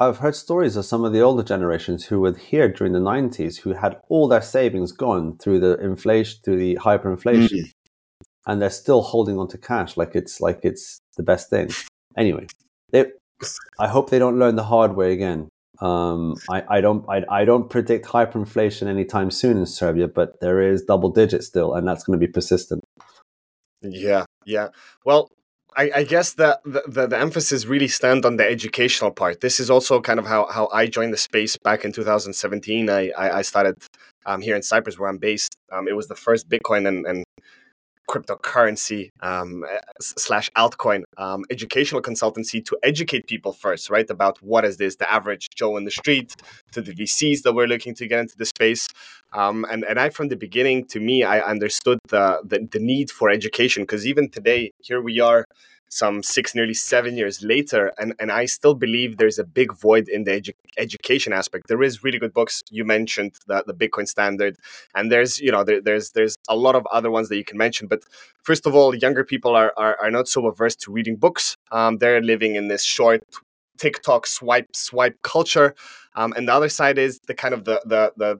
i've 0.01 0.19
heard 0.19 0.35
stories 0.35 0.77
of 0.77 0.85
some 0.85 1.05
of 1.05 1.13
the 1.13 1.21
older 1.21 1.43
generations 1.43 2.05
who 2.05 2.21
were 2.21 2.35
here 2.35 2.69
during 2.69 2.93
the 2.93 3.01
90s 3.01 3.59
who 3.59 3.73
had 3.73 3.97
all 4.09 4.29
their 4.29 4.43
savings 4.43 4.93
gone 4.93 5.37
through 5.39 5.59
the 5.61 5.79
inflation 5.81 6.41
through 6.45 6.57
the 6.57 6.77
hyperinflation 6.77 7.51
mm. 7.51 7.73
and 8.47 8.63
they're 8.63 8.71
still 8.71 9.03
holding 9.03 9.39
on 9.39 9.49
to 9.49 9.59
cash 9.59 9.97
like 9.97 10.15
it's 10.15 10.41
like 10.41 10.61
it's 10.63 11.01
the 11.17 11.23
best 11.23 11.51
thing 11.51 11.69
anyway 12.17 12.47
they, 12.91 13.07
i 13.79 13.89
hope 13.89 14.11
they 14.11 14.19
don't 14.19 14.39
learn 14.39 14.57
the 14.57 14.65
hard 14.65 14.95
way 14.97 15.13
again 15.13 15.49
um, 15.81 16.35
I, 16.51 16.63
I 16.69 16.81
don't 16.81 17.05
I, 17.09 17.25
I 17.31 17.45
don't 17.45 17.71
predict 17.71 18.07
hyperinflation 18.07 18.87
anytime 18.87 19.31
soon 19.31 19.59
in 19.59 19.67
Serbia, 19.67 20.09
but 20.09 20.41
there 20.41 20.61
is 20.61 20.83
double 20.83 21.11
digit 21.11 21.45
still, 21.45 21.75
and 21.75 21.87
that's 21.87 22.05
going 22.05 22.19
to 22.19 22.27
be 22.27 22.31
persistent. 22.31 22.83
Yeah, 23.83 24.25
yeah. 24.45 24.69
Well, 25.05 25.31
I, 25.77 25.91
I 25.95 26.03
guess 26.03 26.35
that 26.35 26.61
the, 26.65 26.83
the, 26.89 27.07
the, 27.07 27.19
emphasis 27.19 27.67
really 27.67 27.87
stand 27.87 28.25
on 28.25 28.37
the 28.37 28.45
educational 28.45 29.13
part. 29.13 29.41
This 29.41 29.61
is 29.61 29.71
also 29.71 30.01
kind 30.01 30.19
of 30.19 30.27
how, 30.27 30.47
how 30.47 30.69
I 30.73 30.87
joined 30.87 31.13
the 31.13 31.19
space 31.19 31.57
back 31.57 31.85
in 31.85 31.93
2017. 31.93 32.91
I, 32.91 33.11
I, 33.11 33.39
I 33.39 33.43
started 33.43 33.77
um, 34.27 34.41
here 34.41 34.57
in 34.57 34.63
Cyprus, 34.63 34.99
where 34.99 35.09
I'm 35.09 35.19
based. 35.19 35.55
Um, 35.71 35.87
it 35.87 35.95
was 35.95 36.09
the 36.09 36.17
first 36.17 36.49
Bitcoin 36.49 36.89
and, 36.89 37.07
and 37.07 37.25
cryptocurrency 38.09 39.11
um, 39.21 39.65
eh, 39.65 39.79
slash 40.01 40.51
altcoin 40.57 41.03
um, 41.19 41.45
educational 41.51 42.03
consultancy 42.03 42.65
to 42.65 42.77
educate 42.83 43.27
people 43.27 43.53
first, 43.53 43.91
right? 43.91 44.09
About 44.11 44.43
what 44.43 44.65
is 44.65 44.79
this, 44.79 44.97
the 44.97 45.11
average 45.11 45.51
Joe 45.55 45.77
in 45.77 45.85
the 45.85 45.91
street, 45.91 46.35
to 46.73 46.81
the 46.81 46.93
VCs 46.93 47.43
that 47.43 47.53
we're 47.55 47.67
looking 47.67 47.95
to 47.95 48.07
get 48.07 48.21
into 48.21 48.37
the 48.37 48.47
space. 48.47 48.89
Um, 49.33 49.67
and, 49.71 49.85
and 49.85 50.01
I, 50.01 50.09
from 50.09 50.29
the 50.29 50.37
beginning, 50.37 50.87
to 50.87 51.01
me, 51.01 51.23
I 51.23 51.41
understood 51.41 51.99
the, 52.09 52.41
the, 52.45 52.67
the 52.71 52.79
need 52.79 53.11
for 53.11 53.29
education 53.29 53.83
because 53.83 54.07
even 54.07 54.31
today, 54.31 54.73
here 54.81 55.03
we 55.03 55.21
are 55.21 55.45
some 55.89 56.23
six, 56.23 56.55
nearly 56.55 56.75
seven 56.75 57.17
years 57.17 57.43
later, 57.43 57.93
and, 57.99 58.15
and 58.19 58.31
I 58.31 58.45
still 58.47 58.75
believe 58.75 59.17
there's 59.17 59.39
a 59.39 59.45
big 59.45 59.73
void 59.73 60.09
in 60.09 60.25
the 60.25 60.33
edu- 60.33 60.55
education 60.77 61.33
aspect. 61.33 61.69
There 61.69 61.83
is 61.83 62.03
really 62.05 62.19
good 62.19 62.35
books. 62.35 62.63
You 62.71 62.85
mentioned 62.85 63.33
the, 63.47 63.65
the 63.67 63.75
Bitcoin 63.75 64.07
Standard, 64.07 64.57
and 64.95 65.11
there's 65.11 65.41
you 65.41 65.51
know 65.51 65.65
there, 65.65 65.81
there's 65.81 66.13
there's 66.13 66.37
a 66.49 66.57
lot 66.57 66.75
of 66.75 66.87
other 66.93 67.11
ones 67.11 67.29
that 67.29 67.37
you 67.37 67.45
can 67.45 67.59
mention. 67.59 67.89
But 67.89 68.03
first 68.43 68.67
of 68.67 68.75
all, 68.75 68.95
younger 68.95 69.25
people 69.25 69.55
are 69.55 69.73
are, 69.77 69.97
are 70.01 70.11
not 70.11 70.29
so 70.29 70.47
averse 70.47 70.77
to 70.77 70.93
reading 70.93 71.17
books. 71.17 71.57
Um, 71.73 71.99
they're 71.99 72.21
living 72.21 72.55
in 72.55 72.69
this 72.69 72.85
short 72.85 73.23
TikTok 73.79 74.27
swipe 74.27 74.75
swipe 74.75 75.21
culture, 75.23 75.75
um, 76.15 76.33
and 76.37 76.49
the 76.49 76.53
other 76.53 76.69
side 76.69 76.99
is 76.99 77.19
the 77.27 77.35
kind 77.35 77.55
of 77.55 77.65
the 77.65 77.81
the 77.87 78.13
the 78.17 78.39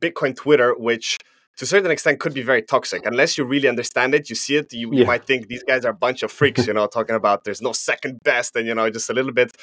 Bitcoin 0.00 0.36
Twitter, 0.36 0.74
which 0.76 1.18
to 1.58 1.64
a 1.64 1.66
certain 1.66 1.90
extent 1.90 2.20
could 2.20 2.32
be 2.32 2.42
very 2.42 2.62
toxic. 2.62 3.04
Unless 3.04 3.36
you 3.36 3.44
really 3.44 3.68
understand 3.68 4.14
it 4.14 4.30
you 4.30 4.36
see 4.36 4.56
it 4.56 4.72
you, 4.72 4.90
yeah. 4.92 5.00
you 5.00 5.06
might 5.06 5.24
think 5.26 5.48
these 5.48 5.64
guys 5.64 5.84
are 5.84 5.90
a 5.90 5.94
bunch 5.94 6.22
of 6.22 6.30
freaks 6.30 6.66
you 6.66 6.72
know 6.72 6.86
talking 6.96 7.16
about 7.16 7.44
there's 7.44 7.60
no 7.60 7.72
second 7.72 8.20
best 8.22 8.56
and 8.56 8.66
you 8.66 8.74
know 8.74 8.88
just 8.90 9.10
a 9.10 9.12
little 9.12 9.32
bit 9.32 9.54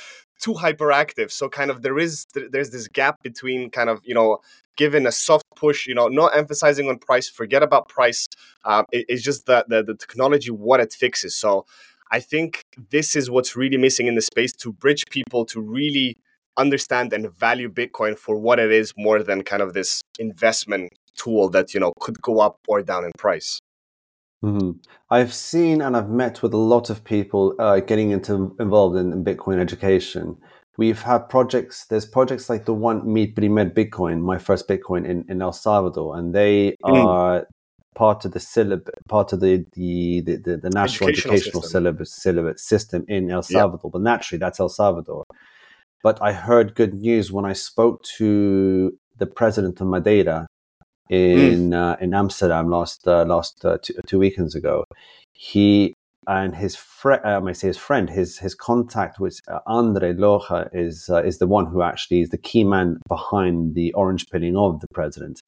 too 0.42 0.54
hyperactive. 0.54 1.32
So 1.32 1.50
kind 1.50 1.72
of 1.72 1.82
there 1.82 1.98
is 1.98 2.26
there's 2.52 2.70
this 2.70 2.88
gap 2.88 3.24
between 3.24 3.70
kind 3.72 3.90
of 3.90 4.02
you 4.04 4.14
know 4.14 4.40
given 4.76 5.08
a 5.08 5.12
soft 5.12 5.46
push 5.56 5.88
you 5.88 5.96
know 5.96 6.08
not 6.08 6.38
emphasizing 6.38 6.90
on 6.90 7.00
price 7.00 7.30
forget 7.30 7.64
about 7.64 7.88
price 7.88 8.28
um, 8.66 8.86
it, 8.92 9.06
it's 9.08 9.24
just 9.24 9.46
the, 9.46 9.66
the 9.70 9.82
the 9.84 9.96
technology 9.96 10.52
what 10.52 10.80
it 10.80 10.94
fixes. 10.94 11.36
So 11.36 11.66
i 12.12 12.20
think 12.20 12.64
this 12.92 13.16
is 13.16 13.32
what's 13.32 13.56
really 13.56 13.78
missing 13.78 14.06
in 14.06 14.14
the 14.14 14.22
space 14.22 14.54
to 14.54 14.72
bridge 14.72 15.04
people 15.10 15.44
to 15.44 15.60
really 15.60 16.16
understand 16.56 17.12
and 17.14 17.32
value 17.32 17.70
bitcoin 17.70 18.16
for 18.18 18.38
what 18.38 18.60
it 18.60 18.72
is 18.72 18.94
more 18.96 19.24
than 19.24 19.42
kind 19.44 19.64
of 19.64 19.74
this 19.74 20.04
investment 20.20 20.94
tool 21.18 21.50
that 21.50 21.74
you 21.74 21.80
know 21.80 21.94
could 22.00 22.22
go 22.22 22.40
up 22.40 22.60
or 22.68 22.82
down 22.82 23.06
in 23.06 23.12
price. 23.18 23.60
Mm-hmm. 24.44 24.72
I've 25.10 25.34
seen 25.34 25.82
and 25.82 25.98
I've 25.98 26.10
met 26.10 26.44
with 26.44 26.54
a 26.54 26.58
lot 26.58 26.90
of 26.90 27.04
people 27.04 27.56
uh, 27.58 27.80
getting 27.80 28.12
into 28.12 28.56
involved 28.60 28.96
in, 28.98 29.12
in, 29.12 29.24
Bitcoin 29.24 29.60
education. 29.60 30.38
We've 30.78 31.02
had 31.02 31.30
projects. 31.30 31.86
There's 31.86 32.06
projects 32.06 32.50
like 32.50 32.66
the 32.66 32.74
one 32.74 33.12
Mi 33.12 33.28
Primer 33.28 33.70
Bitcoin, 33.70 34.22
my 34.22 34.38
first 34.38 34.68
Bitcoin 34.68 35.06
in, 35.06 35.26
in 35.30 35.42
El 35.42 35.54
Salvador, 35.54 36.18
and 36.18 36.36
they 36.36 36.76
mm. 36.84 37.06
are 37.06 37.48
part 37.96 38.26
of 38.26 38.34
the 38.34 38.40
syllabus, 38.40 38.94
part 39.08 39.34
of 39.34 39.40
the 39.40 39.66
the, 39.74 40.22
the, 40.22 40.36
the, 40.36 40.58
the 40.58 40.70
national 40.70 41.10
educational, 41.10 41.34
educational 41.34 41.62
system. 41.64 41.84
syllabus 41.84 42.14
syllabus 42.14 42.62
system 42.62 43.06
in 43.08 43.32
El 43.32 43.42
Salvador. 43.42 43.88
Yep. 43.88 43.94
But 43.94 44.02
naturally, 44.02 44.40
that's 44.40 44.60
El 44.60 44.70
Salvador. 44.70 45.24
But 46.04 46.22
I 46.22 46.34
heard 46.34 46.76
good 46.76 46.94
news 46.94 47.32
when 47.32 47.46
I 47.46 47.54
spoke 47.54 48.04
to 48.18 48.96
the 49.18 49.26
president 49.26 49.82
of 49.82 49.88
Madeira. 49.88 50.46
In 51.10 51.70
mm. 51.70 51.74
uh, 51.74 51.98
in 52.02 52.14
Amsterdam 52.14 52.70
last 52.70 53.08
uh, 53.08 53.26
last 53.26 53.64
uh, 53.64 53.78
two, 53.82 53.94
two, 54.08 54.20
weekends 54.20 54.56
ago. 54.56 54.86
He 55.34 55.94
and 56.28 56.56
his 56.56 56.76
friend, 56.76 57.22
I 57.24 57.40
may 57.40 57.54
say 57.54 57.68
his 57.68 57.78
friend, 57.78 58.10
his 58.10 58.40
his 58.40 58.56
contact 58.56 59.20
with 59.20 59.40
uh, 59.48 59.60
Andre 59.68 60.14
Loja 60.14 60.70
is 60.74 61.10
uh, 61.10 61.24
is 61.24 61.38
the 61.38 61.48
one 61.48 61.68
who 61.68 61.82
actually 61.82 62.22
is 62.22 62.30
the 62.30 62.38
key 62.38 62.64
man 62.64 63.00
behind 63.08 63.76
the 63.76 63.94
orange 63.94 64.28
pilling 64.30 64.58
of 64.58 64.80
the 64.80 64.88
president. 64.94 65.42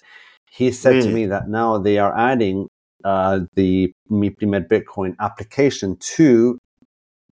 He 0.49 0.71
said 0.71 0.95
mm. 0.95 1.03
to 1.03 1.09
me 1.09 1.25
that 1.25 1.49
now 1.49 1.77
they 1.77 1.97
are 1.97 2.15
adding 2.17 2.67
uh, 3.03 3.41
the 3.55 3.91
Mi 4.09 4.29
Primer 4.29 4.61
Bitcoin 4.61 5.15
application 5.19 5.97
to 5.97 6.59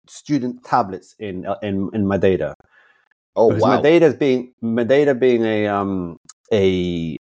student 0.08 0.64
tablets 0.64 1.14
in 1.18 1.46
in, 1.62 1.90
in 1.92 2.06
Madeira. 2.06 2.54
Oh 3.36 3.48
because 3.50 3.62
wow! 3.62 3.76
Madeira 3.76 4.12
being 4.14 4.52
Madeira 4.60 5.14
being 5.14 5.44
a 5.44 5.68
um, 5.68 6.16
a 6.52 7.16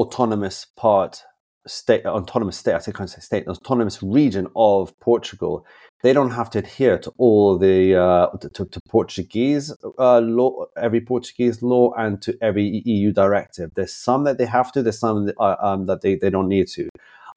autonomous 0.00 0.66
part 0.76 1.24
state 1.66 2.06
autonomous 2.06 2.56
state 2.56 2.74
I 2.74 2.78
say 2.78 2.92
can't 2.92 3.10
say 3.10 3.20
state 3.20 3.46
autonomous 3.46 4.02
region 4.02 4.48
of 4.56 4.98
Portugal. 4.98 5.66
They 6.02 6.14
don't 6.14 6.30
have 6.30 6.48
to 6.50 6.60
adhere 6.60 6.98
to 6.98 7.12
all 7.18 7.58
the 7.58 7.94
uh, 7.94 8.28
to, 8.38 8.64
to, 8.64 8.80
Portuguese 8.88 9.66
uh, 9.98 10.20
law 10.20 10.64
every 10.76 11.02
Portuguese 11.02 11.62
law 11.62 11.92
and 11.98 12.22
to 12.22 12.36
every 12.40 12.82
EU 12.86 13.12
directive. 13.12 13.72
There's 13.74 13.92
some 13.92 14.24
that 14.24 14.38
they 14.38 14.46
have 14.46 14.72
to 14.72 14.82
there's 14.82 14.98
some 14.98 15.26
that, 15.26 15.36
uh, 15.38 15.56
um, 15.60 15.84
that 15.86 16.00
they, 16.00 16.14
they 16.14 16.30
don't 16.30 16.48
need 16.48 16.68
to. 16.68 16.88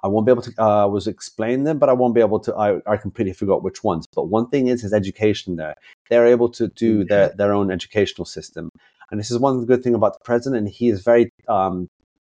I 0.05 0.07
won't 0.07 0.25
be 0.25 0.31
able 0.31 0.41
to 0.43 0.63
uh, 0.63 0.87
was 0.87 1.07
explain 1.07 1.65
them 1.65 1.77
but 1.77 1.89
I 1.89 1.93
won't 1.93 2.15
be 2.15 2.21
able 2.21 2.39
to 2.41 2.55
I, 2.55 2.79
I 2.89 2.95
completely 2.95 3.33
forgot 3.33 3.63
which 3.63 3.83
ones. 3.83 4.07
But 4.15 4.29
one 4.29 4.47
thing 4.47 4.67
is 4.67 4.85
is 4.85 4.93
education 4.93 5.57
there. 5.57 5.75
They're 6.09 6.27
able 6.27 6.49
to 6.51 6.69
do 6.69 7.03
their, 7.03 7.33
their 7.37 7.53
own 7.53 7.71
educational 7.71 8.25
system. 8.25 8.69
And 9.11 9.19
this 9.19 9.29
is 9.29 9.37
one 9.37 9.65
good 9.65 9.83
thing 9.83 9.95
about 9.95 10.13
the 10.13 10.23
president. 10.23 10.69
He 10.69 10.89
is 10.89 11.03
very 11.03 11.29
um, 11.47 11.89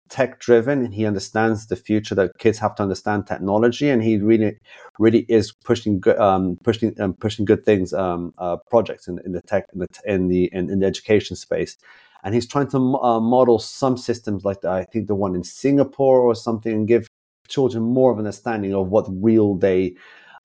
tech 0.09 0.39
driven 0.41 0.85
and 0.85 0.95
he 0.95 1.07
understands 1.07 1.67
the 1.67 1.77
future 1.77 2.15
that 2.15 2.37
kids 2.39 2.59
have 2.59 2.75
to 2.75 2.83
understand 2.83 3.27
technology 3.27 3.89
and 3.89 4.03
he 4.03 4.19
really 4.19 4.57
really 4.99 5.25
is 5.29 5.53
pushing 5.65 6.01
good 6.01 6.19
um, 6.19 6.59
pushing 6.63 6.95
um, 7.01 7.15
pushing 7.15 7.45
good 7.45 7.65
things 7.65 7.93
um, 7.95 8.33
uh, 8.39 8.57
projects 8.69 9.09
in, 9.09 9.19
in 9.25 9.33
the 9.33 9.41
tech 9.43 9.65
in 9.73 9.81
the 9.81 9.87
in 10.05 10.29
the 10.29 10.51
in, 10.53 10.71
in 10.71 10.81
the 10.81 10.87
education 10.87 11.37
space. 11.37 11.77
And 12.25 12.35
he's 12.35 12.47
trying 12.47 12.69
to 12.69 12.79
uh, 12.79 13.19
model 13.19 13.59
some 13.59 13.97
systems 13.97 14.45
like 14.45 14.61
the, 14.61 14.71
I 14.71 14.85
think 14.85 15.09
the 15.09 15.15
one 15.15 15.35
in 15.35 15.43
Singapore 15.43 16.21
or 16.21 16.37
something 16.37 16.73
and 16.73 16.87
give 16.87 17.09
children 17.49 17.83
more 17.83 18.13
of 18.13 18.19
an 18.19 18.27
understanding 18.27 18.75
of 18.75 18.89
what 18.89 19.07
real 19.09 19.55
day 19.55 19.97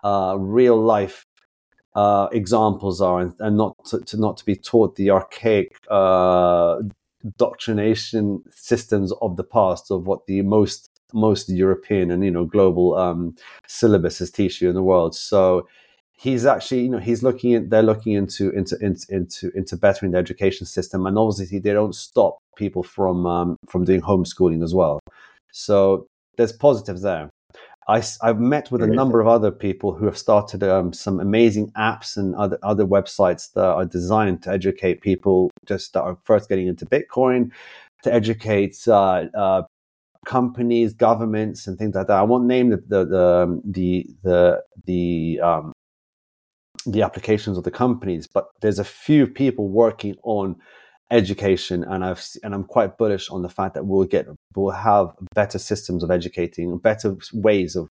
uh, 0.03 0.35
real 0.39 0.81
life 0.81 1.25
uh, 1.95 2.27
examples 2.31 3.01
are 3.01 3.19
and, 3.19 3.33
and 3.39 3.57
not 3.57 3.75
to, 3.85 3.99
to, 4.01 4.17
not 4.17 4.37
to 4.37 4.45
be 4.45 4.55
taught 4.55 4.95
the 4.95 5.09
archaic 5.09 5.75
uh, 5.89 6.79
doctrination 7.37 8.43
systems 8.51 9.11
of 9.21 9.35
the 9.37 9.43
past 9.43 9.91
of 9.91 10.07
what 10.07 10.25
the 10.27 10.41
most 10.41 10.89
most 11.13 11.49
European 11.49 12.11
and 12.11 12.23
you 12.23 12.31
know 12.31 12.45
global 12.45 12.95
um, 12.95 13.35
syllabuses 13.67 14.31
teach 14.31 14.61
you 14.61 14.69
in 14.69 14.75
the 14.75 14.83
world. 14.83 15.15
So 15.15 15.67
he's 16.17 16.45
actually 16.45 16.81
you 16.81 16.89
know 16.89 16.99
he's 16.99 17.23
looking 17.23 17.53
at 17.53 17.69
they're 17.69 17.83
looking 17.83 18.13
into 18.13 18.49
into 18.51 18.77
into 19.09 19.51
into 19.55 19.77
bettering 19.77 20.11
the 20.11 20.17
education 20.17 20.65
system, 20.65 21.05
and 21.05 21.17
obviously 21.17 21.59
they 21.59 21.73
don't 21.73 21.95
stop 21.95 22.39
people 22.55 22.83
from 22.83 23.25
um, 23.25 23.57
from 23.67 23.85
doing 23.85 24.01
homeschooling 24.01 24.63
as 24.63 24.73
well. 24.73 24.99
So 25.51 26.07
there's 26.37 26.51
positives 26.51 27.01
there. 27.01 27.29
I, 27.89 28.03
have 28.21 28.39
met 28.39 28.69
with 28.69 28.81
a 28.83 28.87
number 28.87 29.21
of 29.21 29.27
other 29.27 29.49
people 29.49 29.93
who 29.93 30.05
have 30.05 30.17
started 30.17 30.61
um, 30.61 30.91
some 30.91 31.21
amazing 31.21 31.71
apps 31.71 32.17
and 32.17 32.35
other, 32.35 32.59
other 32.61 32.85
websites 32.85 33.53
that 33.53 33.63
are 33.63 33.85
designed 33.85 34.43
to 34.43 34.51
educate 34.51 34.99
people 34.99 35.49
just 35.65 35.93
that 35.93 36.01
are 36.01 36.17
first 36.23 36.49
getting 36.49 36.67
into 36.67 36.85
Bitcoin, 36.85 37.49
to 38.03 38.13
educate 38.13 38.77
uh, 38.89 39.25
uh, 39.37 39.61
companies, 40.25 40.93
governments, 40.93 41.65
and 41.65 41.77
things 41.77 41.95
like 41.95 42.07
that. 42.07 42.17
I 42.17 42.23
won't 42.23 42.45
name 42.45 42.69
the 42.69 42.77
the 42.87 43.05
the 43.05 43.25
um, 43.25 43.61
the 43.63 44.05
the, 44.23 44.63
the, 44.85 45.39
um, 45.41 45.71
the 46.85 47.03
applications 47.03 47.57
of 47.57 47.63
the 47.63 47.71
companies, 47.71 48.27
but 48.27 48.49
there's 48.61 48.79
a 48.79 48.83
few 48.83 49.27
people 49.27 49.69
working 49.69 50.17
on 50.23 50.57
education, 51.11 51.83
and 51.83 52.03
I've 52.03 52.23
and 52.43 52.53
I'm 52.53 52.63
quite 52.63 52.97
bullish 52.97 53.29
on 53.29 53.41
the 53.41 53.49
fact 53.49 53.73
that 53.75 53.85
we'll 53.85 54.05
get 54.05 54.27
we'll 54.55 54.71
have 54.71 55.11
better 55.33 55.59
systems 55.59 56.03
of 56.03 56.11
educating, 56.11 56.77
better 56.77 57.15
ways 57.33 57.75
of 57.75 57.89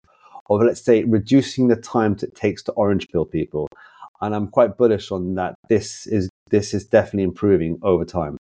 of 0.50 0.62
let's 0.62 0.84
say 0.84 1.04
reducing 1.04 1.68
the 1.68 1.76
time 1.76 2.18
it 2.22 2.36
takes 2.36 2.64
to 2.64 2.72
orange 2.74 3.08
pill 3.10 3.26
people, 3.26 3.68
and 4.22 4.36
I'm 4.36 4.48
quite 4.48 4.78
bullish 4.78 5.12
on 5.12 5.36
that. 5.36 5.56
This 5.70 6.08
is 6.08 6.30
this 6.50 6.74
is 6.74 6.86
definitely 6.86 7.24
improving 7.24 7.80
over 7.82 8.06
time. 8.06 8.38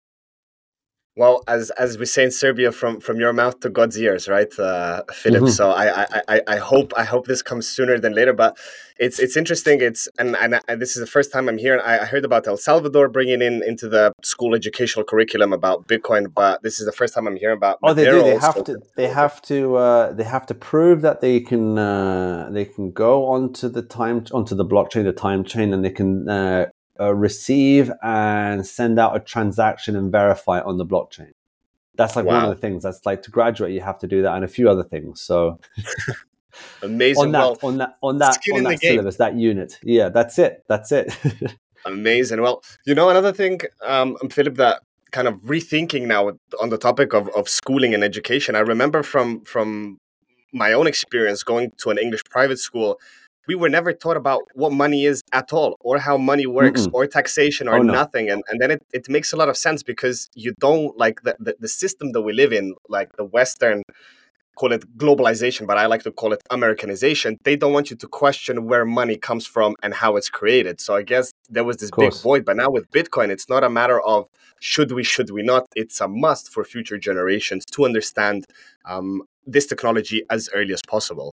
Well, 1.18 1.42
as 1.48 1.70
as 1.70 1.96
we 1.96 2.04
say 2.04 2.24
in 2.24 2.30
Serbia, 2.30 2.70
from 2.70 3.00
from 3.00 3.18
your 3.18 3.32
mouth 3.32 3.60
to 3.60 3.70
God's 3.70 3.98
ears, 3.98 4.28
right, 4.28 4.52
uh, 4.58 5.02
Filip? 5.10 5.44
Mm-hmm. 5.44 5.50
So 5.50 5.70
I, 5.70 6.02
I 6.02 6.22
I 6.28 6.40
I 6.46 6.56
hope 6.58 6.92
I 6.94 7.04
hope 7.04 7.26
this 7.26 7.40
comes 7.40 7.66
sooner 7.66 7.98
than 7.98 8.12
later. 8.14 8.34
But 8.34 8.58
it's 8.98 9.18
it's 9.18 9.34
interesting. 9.34 9.80
It's 9.80 10.08
and 10.18 10.36
and, 10.36 10.60
and 10.68 10.80
this 10.80 10.94
is 10.94 11.00
the 11.00 11.06
first 11.06 11.32
time 11.32 11.48
I'm 11.48 11.56
here. 11.56 11.80
I, 11.82 12.00
I 12.00 12.04
heard 12.04 12.26
about 12.26 12.46
El 12.46 12.58
Salvador 12.58 13.08
bringing 13.08 13.40
in 13.40 13.62
into 13.62 13.88
the 13.88 14.12
school 14.22 14.54
educational 14.54 15.06
curriculum 15.06 15.54
about 15.54 15.88
Bitcoin, 15.88 16.34
but 16.34 16.62
this 16.62 16.80
is 16.80 16.84
the 16.84 16.92
first 16.92 17.14
time 17.14 17.26
I'm 17.26 17.36
hearing 17.36 17.56
about. 17.56 17.78
Oh, 17.82 17.94
they 17.94 18.04
do. 18.04 18.22
They 18.22 18.36
have 18.36 18.62
to. 18.64 18.78
They 18.96 19.08
have 19.08 19.40
to. 19.42 19.76
Uh, 19.76 20.12
they 20.12 20.24
have 20.24 20.44
to 20.46 20.54
prove 20.54 21.00
that 21.00 21.22
they 21.22 21.40
can. 21.40 21.78
Uh, 21.78 22.50
they 22.52 22.66
can 22.66 22.90
go 22.92 23.26
onto 23.26 23.70
the 23.70 23.80
time 23.80 24.26
onto 24.32 24.54
the 24.54 24.66
blockchain, 24.66 25.04
the 25.04 25.14
time 25.14 25.44
chain, 25.44 25.72
and 25.72 25.82
they 25.82 25.90
can 25.90 26.28
uh, 27.00 27.14
receive 27.14 27.90
and 28.02 28.66
send 28.66 28.98
out 28.98 29.16
a 29.16 29.20
transaction 29.20 29.96
and 29.96 30.10
verify 30.10 30.60
on 30.60 30.78
the 30.78 30.86
blockchain. 30.86 31.32
That's 31.96 32.16
like 32.16 32.26
wow. 32.26 32.34
one 32.34 32.44
of 32.44 32.50
the 32.50 32.60
things. 32.60 32.82
That's 32.82 33.04
like 33.06 33.22
to 33.22 33.30
graduate, 33.30 33.72
you 33.72 33.80
have 33.80 33.98
to 34.00 34.06
do 34.06 34.22
that, 34.22 34.34
and 34.34 34.44
a 34.44 34.48
few 34.48 34.68
other 34.68 34.84
things. 34.84 35.20
So 35.20 35.58
amazing. 36.82 37.24
on 37.24 37.32
that, 37.32 37.40
well, 37.40 37.58
on 37.62 37.78
that, 37.78 37.96
on 38.02 38.18
that, 38.18 38.38
on 38.52 38.62
that 38.64 38.80
syllabus, 38.80 39.16
that 39.16 39.34
unit. 39.34 39.78
Yeah, 39.82 40.10
that's 40.10 40.38
it. 40.38 40.64
That's 40.68 40.92
it. 40.92 41.16
amazing. 41.86 42.42
Well, 42.42 42.62
you 42.84 42.94
know 42.94 43.08
another 43.08 43.32
thing, 43.32 43.60
um, 43.82 44.16
Filip, 44.30 44.56
that 44.56 44.82
kind 45.12 45.28
of 45.28 45.34
rethinking 45.36 46.06
now 46.06 46.32
on 46.60 46.68
the 46.68 46.78
topic 46.78 47.14
of, 47.14 47.28
of 47.30 47.48
schooling 47.48 47.94
and 47.94 48.04
education. 48.04 48.54
I 48.54 48.60
remember 48.60 49.02
from 49.02 49.44
from 49.44 49.98
my 50.52 50.72
own 50.72 50.86
experience 50.86 51.42
going 51.42 51.72
to 51.78 51.90
an 51.90 51.98
English 51.98 52.24
private 52.24 52.58
school 52.58 52.98
we 53.46 53.54
were 53.54 53.68
never 53.68 53.92
taught 53.92 54.16
about 54.16 54.42
what 54.54 54.72
money 54.72 55.04
is 55.04 55.22
at 55.32 55.52
all 55.52 55.76
or 55.80 55.98
how 55.98 56.16
money 56.16 56.46
works 56.46 56.86
Mm-mm. 56.86 56.94
or 56.94 57.06
taxation 57.06 57.68
or 57.68 57.76
oh, 57.76 57.82
no. 57.82 57.92
nothing 57.92 58.28
and, 58.30 58.42
and 58.48 58.60
then 58.60 58.70
it, 58.70 58.82
it 58.92 59.08
makes 59.08 59.32
a 59.32 59.36
lot 59.36 59.48
of 59.48 59.56
sense 59.56 59.82
because 59.82 60.28
you 60.34 60.52
don't 60.60 60.96
like 60.96 61.22
the, 61.22 61.36
the, 61.38 61.56
the 61.60 61.68
system 61.68 62.12
that 62.12 62.22
we 62.22 62.32
live 62.32 62.52
in 62.52 62.74
like 62.88 63.10
the 63.16 63.24
western 63.24 63.82
call 64.56 64.72
it 64.72 64.96
globalization 64.96 65.66
but 65.66 65.76
i 65.76 65.86
like 65.86 66.02
to 66.02 66.10
call 66.10 66.32
it 66.32 66.42
americanization 66.50 67.36
they 67.44 67.56
don't 67.56 67.72
want 67.72 67.90
you 67.90 67.96
to 67.96 68.08
question 68.08 68.66
where 68.66 68.84
money 68.84 69.16
comes 69.16 69.46
from 69.46 69.74
and 69.82 69.94
how 69.94 70.16
it's 70.16 70.30
created 70.30 70.80
so 70.80 70.96
i 70.96 71.02
guess 71.02 71.30
there 71.48 71.64
was 71.64 71.76
this 71.76 71.90
big 71.96 72.14
void 72.14 72.44
but 72.44 72.56
now 72.56 72.70
with 72.70 72.90
bitcoin 72.90 73.28
it's 73.28 73.48
not 73.48 73.62
a 73.62 73.70
matter 73.70 74.00
of 74.00 74.26
should 74.60 74.90
we 74.92 75.04
should 75.04 75.30
we 75.30 75.42
not 75.42 75.66
it's 75.76 76.00
a 76.00 76.08
must 76.08 76.48
for 76.52 76.64
future 76.64 76.98
generations 76.98 77.64
to 77.66 77.84
understand 77.84 78.46
um, 78.86 79.22
this 79.46 79.66
technology 79.66 80.22
as 80.30 80.48
early 80.54 80.72
as 80.72 80.80
possible 80.88 81.32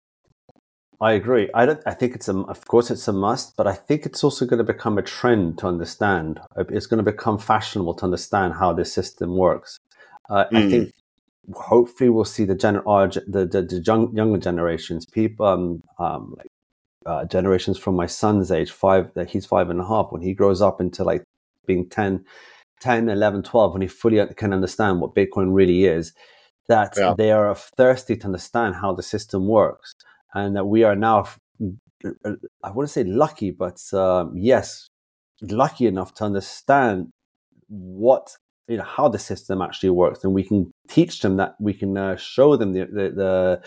I 1.01 1.13
agree. 1.13 1.49
I 1.53 1.65
don't. 1.65 1.81
I 1.85 1.93
think 1.93 2.13
it's 2.15 2.27
a. 2.27 2.37
Of 2.37 2.67
course, 2.67 2.91
it's 2.91 3.07
a 3.07 3.13
must, 3.13 3.55
but 3.55 3.67
I 3.67 3.73
think 3.73 4.05
it's 4.05 4.23
also 4.23 4.45
going 4.45 4.57
to 4.57 4.65
become 4.65 4.97
a 4.97 5.01
trend 5.01 5.57
to 5.59 5.67
understand. 5.67 6.41
It's 6.57 6.87
going 6.87 7.03
to 7.03 7.09
become 7.09 7.37
fashionable 7.37 7.93
to 7.95 8.03
understand 8.03 8.55
how 8.55 8.73
this 8.73 8.91
system 8.91 9.37
works. 9.37 9.79
Uh, 10.29 10.45
mm. 10.51 10.57
I 10.57 10.61
hmm. 10.61 10.69
think 10.69 10.93
hopefully 11.53 12.09
we'll 12.09 12.25
see 12.25 12.43
the 12.43 12.55
gener- 12.55 13.13
the, 13.27 13.45
the, 13.45 13.61
the 13.61 13.81
young, 13.85 14.15
younger 14.15 14.37
generations, 14.37 15.05
people 15.05 15.45
um, 15.45 15.83
um, 15.99 16.35
like 16.37 16.47
uh, 17.05 17.25
generations 17.25 17.77
from 17.77 17.95
my 17.95 18.05
son's 18.05 18.51
age, 18.51 18.71
five. 18.71 19.13
That 19.13 19.29
he's 19.29 19.45
five 19.45 19.69
and 19.69 19.79
a 19.79 19.87
half. 19.87 20.07
When 20.11 20.21
he 20.21 20.33
grows 20.33 20.61
up 20.61 20.81
into 20.81 21.05
like 21.05 21.23
being 21.65 21.87
10, 21.87 22.25
10, 22.81 23.07
11, 23.07 23.43
12, 23.43 23.73
when 23.73 23.81
he 23.81 23.87
fully 23.87 24.21
can 24.35 24.51
understand 24.51 24.99
what 24.99 25.15
Bitcoin 25.15 25.53
really 25.53 25.85
is, 25.85 26.11
that 26.67 26.93
yeah. 26.97 27.13
they 27.17 27.31
are 27.31 27.55
thirsty 27.55 28.17
to 28.17 28.25
understand 28.25 28.75
how 28.75 28.93
the 28.93 29.03
system 29.03 29.47
works 29.47 29.95
and 30.33 30.55
that 30.55 30.65
we 30.65 30.83
are 30.83 30.95
now 30.95 31.27
uh, 32.05 32.31
i 32.63 32.71
wouldn't 32.71 32.89
say 32.89 33.03
lucky 33.03 33.51
but 33.51 33.81
um, 33.93 34.33
yes 34.35 34.87
lucky 35.41 35.87
enough 35.87 36.13
to 36.13 36.23
understand 36.23 37.07
what 37.67 38.35
you 38.67 38.77
know 38.77 38.83
how 38.83 39.07
the 39.07 39.19
system 39.19 39.61
actually 39.61 39.89
works 39.89 40.23
and 40.23 40.33
we 40.33 40.43
can 40.43 40.71
teach 40.87 41.21
them 41.21 41.37
that 41.37 41.55
we 41.59 41.73
can 41.73 41.97
uh, 41.97 42.15
show 42.15 42.55
them 42.55 42.73
the 42.73 42.85
the 42.85 43.09
the 43.09 43.61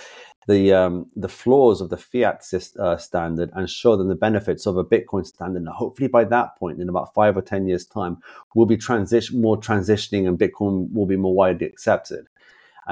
the, 0.49 0.73
um, 0.73 1.07
the 1.15 1.29
flaws 1.29 1.81
of 1.81 1.91
the 1.91 1.97
fiat 1.97 2.43
uh, 2.79 2.97
standard 2.97 3.51
and 3.55 3.71
show 3.71 3.97
them 3.97 4.09
the 4.09 4.15
benefits 4.15 4.67
of 4.67 4.77
a 4.77 4.85
Bitcoin 4.85 5.25
standard. 5.25 5.59
And 5.59 5.69
hopefully, 5.69 6.09
by 6.09 6.25
that 6.25 6.57
point, 6.59 6.81
in 6.81 6.89
about 6.89 7.15
five 7.15 7.37
or 7.37 7.43
ten 7.43 7.67
years' 7.67 7.87
time, 7.87 8.19
we'll 8.55 8.67
be 8.67 8.77
transition 8.77 9.41
more 9.41 9.57
transitioning, 9.57 10.27
and 10.27 10.39
Bitcoin 10.39 10.93
will 10.93 11.07
be 11.07 11.17
more 11.17 11.35
widely 11.35 11.67
accepted 11.67 12.27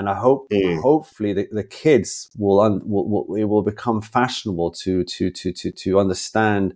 and 0.01 0.09
I 0.09 0.15
hope 0.15 0.49
mm. 0.49 0.81
hopefully 0.81 1.35
the, 1.35 1.47
the 1.53 1.63
kids 1.63 2.31
will, 2.39 2.59
un, 2.61 2.81
will, 2.85 3.07
will 3.07 3.37
it 3.37 3.45
will 3.45 3.63
become 3.63 4.01
fashionable 4.01 4.71
to 4.83 5.05
to 5.05 5.31
to 5.31 5.53
to 5.53 5.71
to 5.71 6.01
understand 6.01 6.75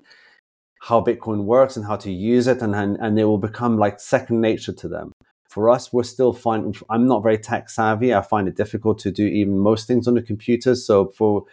how 0.83 1.01
Bitcoin 1.01 1.45
works 1.45 1.75
and 1.77 1.87
how 1.87 1.97
to 1.97 2.13
use 2.13 2.47
it, 2.47 2.61
and 2.61 2.75
and, 2.75 2.99
and 3.01 3.19
it 3.19 3.25
will 3.25 3.39
become 3.39 3.79
like 3.79 3.99
second 3.99 4.43
nature 4.43 4.75
to 4.75 4.89
them. 4.89 5.13
For 5.49 5.71
us, 5.71 5.91
we're 5.91 6.03
still 6.03 6.35
finding. 6.35 6.75
I'm 6.91 7.07
not 7.07 7.23
very 7.23 7.39
tech 7.39 7.71
savvy. 7.71 8.13
I 8.13 8.21
find 8.21 8.47
it 8.47 8.57
difficult 8.57 8.99
to 9.01 9.11
do 9.11 9.25
even 9.25 9.59
most 9.59 9.87
things 9.89 10.07
on 10.07 10.15
the 10.15 10.23
computer. 10.23 10.75
So 10.75 11.09
for 11.09 11.45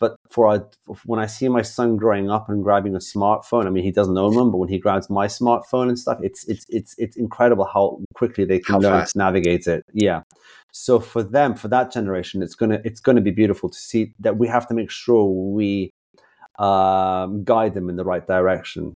but 0.00 0.16
for 0.30 0.48
our, 0.48 0.68
when 1.04 1.20
I 1.20 1.26
see 1.26 1.48
my 1.48 1.60
son 1.60 1.96
growing 1.96 2.30
up 2.30 2.48
and 2.48 2.64
grabbing 2.64 2.94
a 2.94 2.98
smartphone, 2.98 3.66
I 3.66 3.70
mean, 3.70 3.84
he 3.84 3.92
doesn't 3.92 4.16
own 4.16 4.34
one, 4.34 4.50
but 4.50 4.56
when 4.56 4.70
he 4.70 4.78
grabs 4.78 5.10
my 5.10 5.26
smartphone 5.26 5.88
and 5.88 5.98
stuff, 5.98 6.18
it's 6.22 6.48
it's 6.48 6.64
it's 6.70 6.94
it's 6.96 7.16
incredible 7.16 7.66
how 7.66 8.00
quickly 8.14 8.46
they 8.46 8.58
can 8.58 8.76
how 8.76 8.80
learn 8.80 9.00
fast. 9.00 9.12
to 9.12 9.18
navigate 9.18 9.66
it. 9.66 9.84
Yeah. 9.92 10.22
So 10.72 11.00
for 11.00 11.22
them, 11.22 11.54
for 11.54 11.68
that 11.68 11.92
generation, 11.92 12.42
it's 12.42 12.54
gonna 12.54 12.80
it's 12.82 13.00
gonna 13.00 13.20
be 13.20 13.30
beautiful 13.30 13.68
to 13.68 13.78
see 13.78 14.14
that 14.20 14.38
we 14.38 14.48
have 14.48 14.66
to 14.68 14.74
make 14.74 14.90
sure 14.90 15.24
we 15.24 15.90
um, 16.58 17.44
guide 17.44 17.74
them 17.74 17.90
in 17.90 17.96
the 17.96 18.04
right 18.04 18.26
direction. 18.26 18.94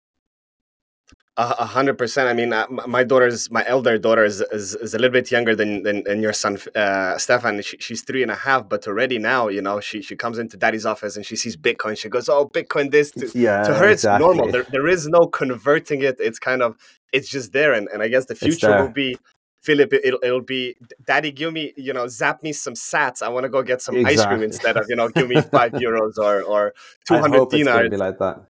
A 1.36 1.66
hundred 1.66 1.98
percent. 1.98 2.30
I 2.30 2.34
mean, 2.34 2.54
uh, 2.54 2.68
my 2.70 3.04
daughter's 3.04 3.50
my 3.50 3.64
elder 3.66 3.98
daughter 3.98 4.24
is, 4.24 4.42
is, 4.52 4.76
is 4.76 4.94
a 4.94 5.00
little 5.00 5.14
bit 5.14 5.32
younger 5.32 5.56
than 5.56 5.82
than, 5.82 6.04
than 6.04 6.22
your 6.22 6.32
son, 6.32 6.60
uh, 6.76 7.18
Stefan. 7.18 7.60
She, 7.64 7.76
she's 7.78 8.04
three 8.04 8.22
and 8.22 8.30
a 8.30 8.36
half, 8.36 8.70
but 8.70 8.88
already 8.88 9.18
now, 9.18 9.48
you 9.48 9.60
know, 9.60 9.80
she 9.80 10.04
she 10.04 10.16
comes 10.16 10.38
into 10.38 10.58
daddy's 10.58 10.86
office 10.86 11.16
and 11.16 11.26
she 11.26 11.36
sees 11.36 11.58
Bitcoin. 11.58 11.98
She 11.98 12.08
goes, 12.08 12.30
"Oh, 12.30 12.48
Bitcoin! 12.50 12.92
This 12.92 13.10
to, 13.14 13.32
yeah, 13.34 13.64
to 13.64 13.74
her, 13.74 13.90
it's 13.90 14.04
normal. 14.04 14.52
There, 14.52 14.68
there 14.70 14.88
is 14.88 15.08
no 15.08 15.26
converting 15.26 16.04
it. 16.04 16.18
It's 16.20 16.38
kind 16.38 16.62
of 16.62 16.78
it's 17.12 17.30
just 17.30 17.52
there. 17.52 17.74
And, 17.74 17.88
and 17.92 18.04
I 18.04 18.10
guess 18.10 18.26
the 18.26 18.36
future 18.36 18.70
will 18.80 18.90
be 18.90 19.18
Filip, 19.64 19.94
it'll, 19.94 20.20
it'll 20.22 20.42
be, 20.42 20.76
Daddy, 21.06 21.32
give 21.32 21.54
me, 21.54 21.74
you 21.78 21.94
know, 21.94 22.06
zap 22.10 22.44
me 22.44 22.52
some 22.52 22.74
sats. 22.74 23.22
I 23.24 23.30
want 23.30 23.46
to 23.46 23.50
go 23.50 23.64
get 23.64 23.82
some 23.82 23.96
exactly. 23.96 24.22
ice 24.22 24.28
cream 24.28 24.44
instead 24.44 24.76
of, 24.76 24.88
you 24.90 24.98
know, 24.98 25.08
give 25.08 25.30
me 25.30 25.40
five 25.40 25.72
euros 25.86 26.18
or, 26.18 26.42
or 26.42 26.74
200 27.08 27.34
I 27.34 27.38
hope 27.38 27.52
dinars. 27.52 27.90
Be 27.90 27.96
like 27.96 28.20
that. 28.20 28.42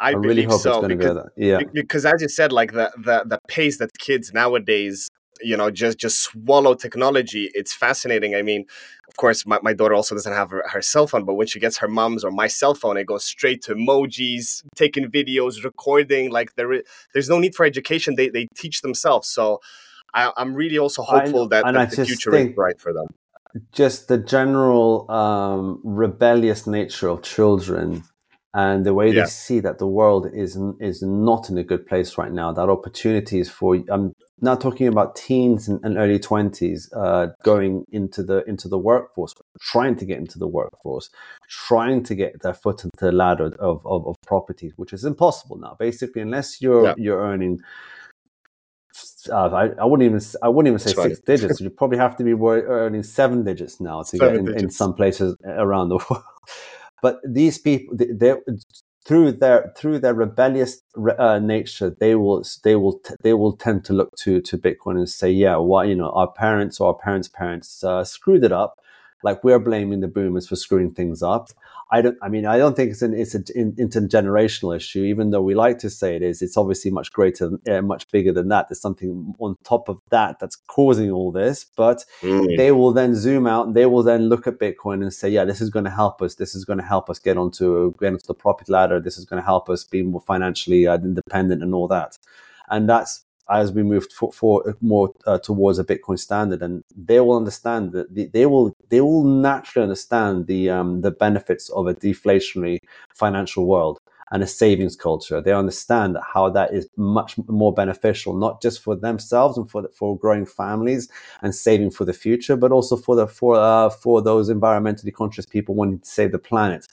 I, 0.00 0.10
I 0.10 0.12
really 0.12 0.44
hope 0.44 0.60
so, 0.60 0.70
it's 0.70 0.78
going 0.78 0.98
because, 0.98 1.08
to 1.08 1.14
be 1.14 1.20
like 1.20 1.34
that. 1.36 1.42
Yeah. 1.44 1.70
Because 1.72 2.06
as 2.06 2.22
you 2.22 2.28
said, 2.28 2.52
like 2.52 2.72
the, 2.72 2.90
the, 2.96 3.24
the 3.26 3.38
pace 3.48 3.78
that 3.78 3.96
kids 3.98 4.32
nowadays, 4.32 5.08
you 5.40 5.56
know, 5.56 5.70
just, 5.70 5.98
just 5.98 6.20
swallow 6.20 6.74
technology, 6.74 7.50
it's 7.54 7.72
fascinating. 7.72 8.34
I 8.34 8.42
mean, 8.42 8.64
of 9.08 9.16
course, 9.16 9.46
my, 9.46 9.58
my 9.62 9.72
daughter 9.72 9.94
also 9.94 10.14
doesn't 10.14 10.32
have 10.32 10.50
her, 10.50 10.64
her 10.68 10.82
cell 10.82 11.06
phone, 11.06 11.24
but 11.24 11.34
when 11.34 11.46
she 11.46 11.58
gets 11.58 11.78
her 11.78 11.88
mom's 11.88 12.24
or 12.24 12.30
my 12.30 12.46
cell 12.46 12.74
phone, 12.74 12.96
it 12.96 13.06
goes 13.06 13.24
straight 13.24 13.62
to 13.62 13.74
emojis, 13.74 14.62
taking 14.76 15.06
videos, 15.06 15.64
recording. 15.64 16.30
Like 16.30 16.54
there, 16.54 16.72
is, 16.72 16.82
there's 17.12 17.28
no 17.28 17.38
need 17.38 17.54
for 17.54 17.66
education. 17.66 18.14
They, 18.14 18.28
they 18.28 18.48
teach 18.54 18.82
themselves. 18.82 19.28
So, 19.28 19.60
I, 20.14 20.32
am 20.36 20.54
really 20.54 20.78
also 20.78 21.02
hopeful 21.02 21.44
I, 21.44 21.62
that, 21.62 21.74
that 21.74 21.90
the 21.90 22.06
future 22.06 22.34
is 22.34 22.54
bright 22.54 22.80
for 22.80 22.92
them. 22.92 23.06
Just 23.72 24.08
the 24.08 24.18
general 24.18 25.10
um, 25.10 25.80
rebellious 25.82 26.66
nature 26.66 27.08
of 27.08 27.22
children 27.22 28.04
and 28.54 28.86
the 28.86 28.94
way 28.94 29.10
yeah. 29.10 29.22
they 29.22 29.28
see 29.28 29.60
that 29.60 29.78
the 29.78 29.86
world 29.86 30.28
is 30.32 30.58
is 30.80 31.02
not 31.02 31.50
in 31.50 31.58
a 31.58 31.62
good 31.64 31.86
place 31.86 32.16
right 32.16 32.32
now. 32.32 32.52
That 32.52 32.70
opportunities 32.70 33.50
for 33.50 33.76
I'm 33.90 34.14
now 34.40 34.54
talking 34.54 34.86
about 34.86 35.16
teens 35.16 35.68
and, 35.68 35.80
and 35.84 35.98
early 35.98 36.18
twenties 36.18 36.90
uh, 36.94 37.28
going 37.42 37.84
into 37.92 38.22
the 38.22 38.44
into 38.48 38.66
the 38.68 38.78
workforce, 38.78 39.34
trying 39.60 39.96
to 39.96 40.06
get 40.06 40.18
into 40.18 40.38
the 40.38 40.48
workforce, 40.48 41.10
trying 41.48 42.02
to 42.04 42.14
get 42.14 42.40
their 42.42 42.54
foot 42.54 42.84
into 42.84 43.04
the 43.04 43.12
ladder 43.12 43.54
of, 43.58 43.84
of, 43.84 44.06
of 44.06 44.16
properties, 44.26 44.72
which 44.76 44.94
is 44.94 45.04
impossible 45.04 45.58
now. 45.58 45.76
Basically, 45.78 46.22
unless 46.22 46.62
you're 46.62 46.86
yeah. 46.86 46.94
you're 46.96 47.20
earning 47.20 47.60
uh, 49.30 49.48
I, 49.48 49.68
I, 49.80 49.84
wouldn't 49.84 50.08
even 50.08 50.20
I 50.42 50.48
wouldn't 50.48 50.72
even 50.72 50.78
say 50.78 50.94
six 50.94 51.20
digits. 51.20 51.60
You 51.60 51.70
probably 51.70 51.98
have 51.98 52.16
to 52.16 52.24
be 52.24 52.32
earning 52.32 53.02
seven 53.02 53.44
digits 53.44 53.80
now 53.80 54.02
to 54.02 54.16
seven 54.16 54.46
get 54.46 54.54
in, 54.54 54.64
in, 54.64 54.70
some 54.70 54.94
places 54.94 55.36
around 55.44 55.90
the 55.90 55.96
world. 56.10 56.24
But 57.02 57.20
these 57.24 57.58
people, 57.58 57.96
they, 57.96 58.34
through 59.04 59.32
their 59.32 59.72
through 59.76 60.00
their 60.00 60.14
rebellious 60.14 60.82
uh, 61.18 61.38
nature, 61.38 61.96
they 61.98 62.14
will 62.14 62.44
they 62.64 62.76
will 62.76 63.00
they 63.22 63.32
will 63.32 63.56
tend 63.56 63.84
to 63.86 63.92
look 63.92 64.10
to 64.20 64.40
to 64.42 64.58
Bitcoin 64.58 64.96
and 64.96 65.08
say, 65.08 65.30
yeah, 65.30 65.56
well, 65.56 65.84
you 65.84 65.94
know, 65.94 66.10
our 66.10 66.30
parents 66.30 66.80
or 66.80 66.88
our 66.88 66.94
parents' 66.94 67.28
parents 67.28 67.82
uh, 67.82 68.04
screwed 68.04 68.44
it 68.44 68.52
up. 68.52 68.78
Like 69.22 69.42
we're 69.42 69.58
blaming 69.58 70.00
the 70.00 70.08
boomers 70.08 70.48
for 70.48 70.56
screwing 70.56 70.92
things 70.92 71.22
up. 71.22 71.48
I 71.90 72.02
don't. 72.02 72.18
I 72.20 72.28
mean, 72.28 72.44
I 72.44 72.58
don't 72.58 72.76
think 72.76 72.90
it's 72.90 73.00
an 73.00 73.14
it's 73.14 73.34
an 73.34 73.44
intergenerational 73.78 74.76
issue. 74.76 75.04
Even 75.04 75.30
though 75.30 75.40
we 75.40 75.54
like 75.54 75.78
to 75.78 75.88
say 75.90 76.14
it 76.14 76.22
is, 76.22 76.42
it's 76.42 76.56
obviously 76.56 76.90
much 76.90 77.12
greater, 77.12 77.50
uh, 77.68 77.80
much 77.80 78.10
bigger 78.10 78.30
than 78.30 78.48
that. 78.48 78.68
There's 78.68 78.80
something 78.80 79.34
on 79.38 79.56
top 79.64 79.88
of 79.88 80.00
that 80.10 80.38
that's 80.38 80.56
causing 80.56 81.10
all 81.10 81.32
this. 81.32 81.64
But 81.64 82.04
mm. 82.20 82.56
they 82.58 82.72
will 82.72 82.92
then 82.92 83.14
zoom 83.14 83.46
out 83.46 83.68
and 83.68 83.74
they 83.74 83.86
will 83.86 84.02
then 84.02 84.28
look 84.28 84.46
at 84.46 84.58
Bitcoin 84.58 85.02
and 85.02 85.12
say, 85.12 85.30
yeah, 85.30 85.46
this 85.46 85.62
is 85.62 85.70
going 85.70 85.86
to 85.86 85.90
help 85.90 86.20
us. 86.20 86.34
This 86.34 86.54
is 86.54 86.66
going 86.66 86.78
to 86.78 86.84
help 86.84 87.08
us 87.08 87.18
get 87.18 87.38
onto 87.38 87.94
get 87.98 88.12
onto 88.12 88.26
the 88.26 88.34
profit 88.34 88.68
ladder. 88.68 89.00
This 89.00 89.16
is 89.16 89.24
going 89.24 89.40
to 89.40 89.46
help 89.46 89.70
us 89.70 89.84
be 89.84 90.02
more 90.02 90.20
financially 90.20 90.86
uh, 90.86 90.96
independent 90.96 91.62
and 91.62 91.74
all 91.74 91.88
that. 91.88 92.18
And 92.68 92.86
that's 92.86 93.24
as 93.50 93.72
we 93.72 93.82
move 93.82 94.10
for, 94.12 94.32
for 94.32 94.76
more 94.80 95.12
uh, 95.26 95.38
towards 95.38 95.78
a 95.78 95.84
Bitcoin 95.84 96.18
standard, 96.18 96.62
and 96.62 96.84
they 96.96 97.20
will 97.20 97.36
understand 97.36 97.92
that 97.92 98.14
the, 98.14 98.26
they 98.26 98.46
will 98.46 98.76
they 98.88 99.00
will 99.00 99.24
naturally 99.24 99.84
understand 99.84 100.46
the 100.46 100.70
um, 100.70 101.00
the 101.00 101.10
benefits 101.10 101.68
of 101.70 101.86
a 101.86 101.94
deflationary 101.94 102.78
financial 103.14 103.66
world 103.66 104.00
and 104.30 104.42
a 104.42 104.46
savings 104.46 104.96
culture. 104.96 105.40
They 105.40 105.52
understand 105.52 106.18
how 106.34 106.50
that 106.50 106.74
is 106.74 106.88
much 106.96 107.36
more 107.48 107.72
beneficial, 107.72 108.34
not 108.34 108.60
just 108.60 108.82
for 108.82 108.94
themselves 108.94 109.56
and 109.56 109.70
for 109.70 109.88
for 109.94 110.18
growing 110.18 110.46
families 110.46 111.08
and 111.42 111.54
saving 111.54 111.90
for 111.90 112.04
the 112.04 112.12
future, 112.12 112.56
but 112.56 112.72
also 112.72 112.96
for 112.96 113.16
the 113.16 113.26
for 113.26 113.56
uh, 113.56 113.90
for 113.90 114.20
those 114.22 114.50
environmentally 114.50 115.12
conscious 115.12 115.46
people 115.46 115.74
wanting 115.74 116.00
to 116.00 116.08
save 116.08 116.32
the 116.32 116.38
planet 116.38 116.86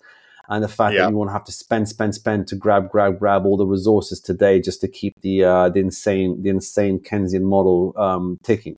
and 0.49 0.63
the 0.63 0.67
fact 0.67 0.93
yeah. 0.93 1.03
that 1.03 1.11
you 1.11 1.17
won't 1.17 1.31
have 1.31 1.43
to 1.45 1.51
spend, 1.51 1.89
spend, 1.89 2.15
spend 2.15 2.47
to 2.47 2.55
grab, 2.55 2.89
grab, 2.89 3.19
grab 3.19 3.45
all 3.45 3.57
the 3.57 3.65
resources 3.65 4.19
today 4.19 4.61
just 4.61 4.81
to 4.81 4.87
keep 4.87 5.19
the 5.21 5.43
uh, 5.43 5.69
the 5.69 5.79
insane, 5.79 6.41
the 6.41 6.49
insane 6.49 6.99
Keynesian 6.99 7.41
model 7.41 7.93
um, 7.97 8.39
ticking. 8.43 8.77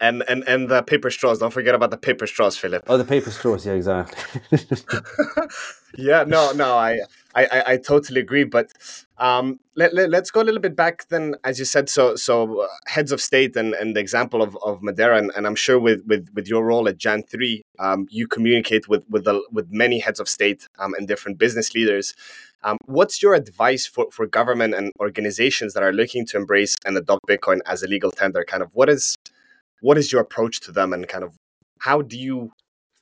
And 0.00 0.22
and 0.28 0.46
and 0.46 0.68
the 0.68 0.82
paper 0.82 1.10
straws. 1.10 1.40
Don't 1.40 1.52
forget 1.52 1.74
about 1.74 1.90
the 1.90 1.96
paper 1.96 2.26
straws, 2.26 2.56
Filip. 2.56 2.84
Oh, 2.86 2.96
the 2.96 3.04
paper 3.04 3.32
straws. 3.32 3.66
Yeah, 3.66 3.72
exactly. 3.72 4.40
yeah. 5.98 6.24
No. 6.24 6.52
No. 6.52 6.76
I. 6.76 7.00
I, 7.44 7.72
I, 7.72 7.76
totally 7.76 8.20
agree. 8.20 8.44
But 8.44 8.72
um, 9.18 9.60
let, 9.76 9.94
let, 9.94 10.14
us 10.14 10.30
go 10.30 10.40
a 10.40 10.44
little 10.44 10.60
bit 10.60 10.76
back 10.76 11.08
then, 11.08 11.36
as 11.44 11.58
you 11.58 11.64
said. 11.64 11.88
So 11.88 12.16
so 12.16 12.62
uh, 12.62 12.68
heads 12.86 13.12
of 13.12 13.20
state 13.20 13.56
and, 13.56 13.74
and 13.74 13.94
the 13.94 14.00
example 14.00 14.42
of, 14.42 14.56
of 14.64 14.82
Madeira, 14.82 15.18
and, 15.18 15.30
and 15.36 15.46
I'm 15.46 15.54
sure 15.54 15.78
with, 15.78 16.02
with, 16.06 16.28
with 16.34 16.48
your 16.48 16.64
role 16.64 16.88
at 16.88 16.98
Jan 16.98 17.22
three, 17.22 17.62
um, 17.78 18.06
you 18.10 18.26
communicate 18.26 18.88
with 18.88 19.04
with 19.08 19.24
the, 19.24 19.42
with 19.52 19.68
many 19.70 20.00
heads 20.00 20.20
of 20.20 20.28
state 20.28 20.68
um, 20.78 20.94
and 20.94 21.06
different 21.06 21.38
business 21.38 21.74
leaders. 21.74 22.14
Um, 22.64 22.76
what's 22.86 23.22
your 23.22 23.34
advice 23.34 23.86
for, 23.86 24.08
for 24.10 24.26
government 24.26 24.74
and 24.74 24.90
organizations 24.98 25.74
that 25.74 25.82
are 25.82 25.92
looking 25.92 26.26
to 26.26 26.36
embrace 26.36 26.76
and 26.84 26.96
adopt 26.96 27.26
Bitcoin 27.28 27.60
as 27.66 27.82
a 27.84 27.86
legal 27.86 28.10
tender? 28.10 28.44
Kind 28.44 28.62
of 28.62 28.74
what 28.74 28.88
is 28.88 29.14
what 29.80 29.96
is 29.96 30.12
your 30.12 30.20
approach 30.20 30.60
to 30.60 30.72
them, 30.72 30.92
and 30.92 31.06
kind 31.06 31.24
of 31.24 31.36
how 31.80 32.02
do 32.02 32.18
you 32.18 32.52